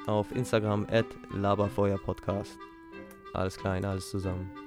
auf 0.07 0.31
Instagram 0.35 0.87
at 0.89 1.05
laberfeuerpodcast. 1.33 2.57
Alles 3.33 3.57
klein, 3.57 3.85
alles 3.85 4.09
zusammen. 4.09 4.60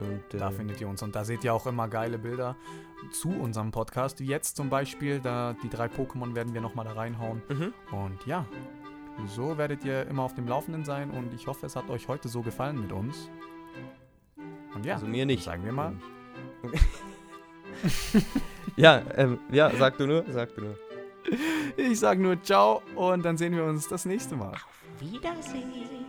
Und, 0.00 0.34
äh, 0.34 0.38
da 0.38 0.50
findet 0.50 0.80
ihr 0.80 0.88
uns. 0.88 1.02
Und 1.02 1.14
da 1.14 1.24
seht 1.24 1.44
ihr 1.44 1.54
auch 1.54 1.66
immer 1.66 1.88
geile 1.88 2.18
Bilder 2.18 2.56
zu 3.12 3.30
unserem 3.30 3.70
Podcast. 3.70 4.20
Wie 4.20 4.26
jetzt 4.26 4.56
zum 4.56 4.68
Beispiel, 4.68 5.20
da 5.20 5.54
die 5.62 5.68
drei 5.68 5.86
Pokémon 5.86 6.34
werden 6.34 6.54
wir 6.54 6.60
nochmal 6.60 6.84
da 6.84 6.92
reinhauen. 6.92 7.42
Mhm. 7.48 7.72
Und 7.92 8.26
ja, 8.26 8.46
so 9.26 9.58
werdet 9.58 9.84
ihr 9.84 10.06
immer 10.06 10.22
auf 10.22 10.34
dem 10.34 10.46
Laufenden 10.46 10.84
sein. 10.84 11.10
Und 11.10 11.32
ich 11.32 11.46
hoffe, 11.46 11.66
es 11.66 11.76
hat 11.76 11.88
euch 11.90 12.08
heute 12.08 12.28
so 12.28 12.42
gefallen 12.42 12.80
mit 12.80 12.92
uns. 12.92 13.30
Und 14.74 14.84
ja, 14.84 14.94
also 14.94 15.06
mir 15.06 15.24
nicht. 15.24 15.44
Sagen 15.44 15.64
wir 15.64 15.72
mal. 15.72 15.94
ja, 18.76 19.02
ähm, 19.16 19.38
ja, 19.50 19.70
sag 19.76 19.96
du 19.98 20.06
nur, 20.06 20.24
sag 20.28 20.54
du 20.54 20.62
nur. 20.62 20.78
Ich 21.76 21.98
sag 21.98 22.18
nur 22.18 22.40
ciao 22.42 22.82
und 22.94 23.24
dann 23.24 23.36
sehen 23.36 23.54
wir 23.54 23.64
uns 23.64 23.88
das 23.88 24.04
nächste 24.04 24.36
Mal. 24.36 24.52
Auf 24.52 25.00
Wiedersehen. 25.00 26.06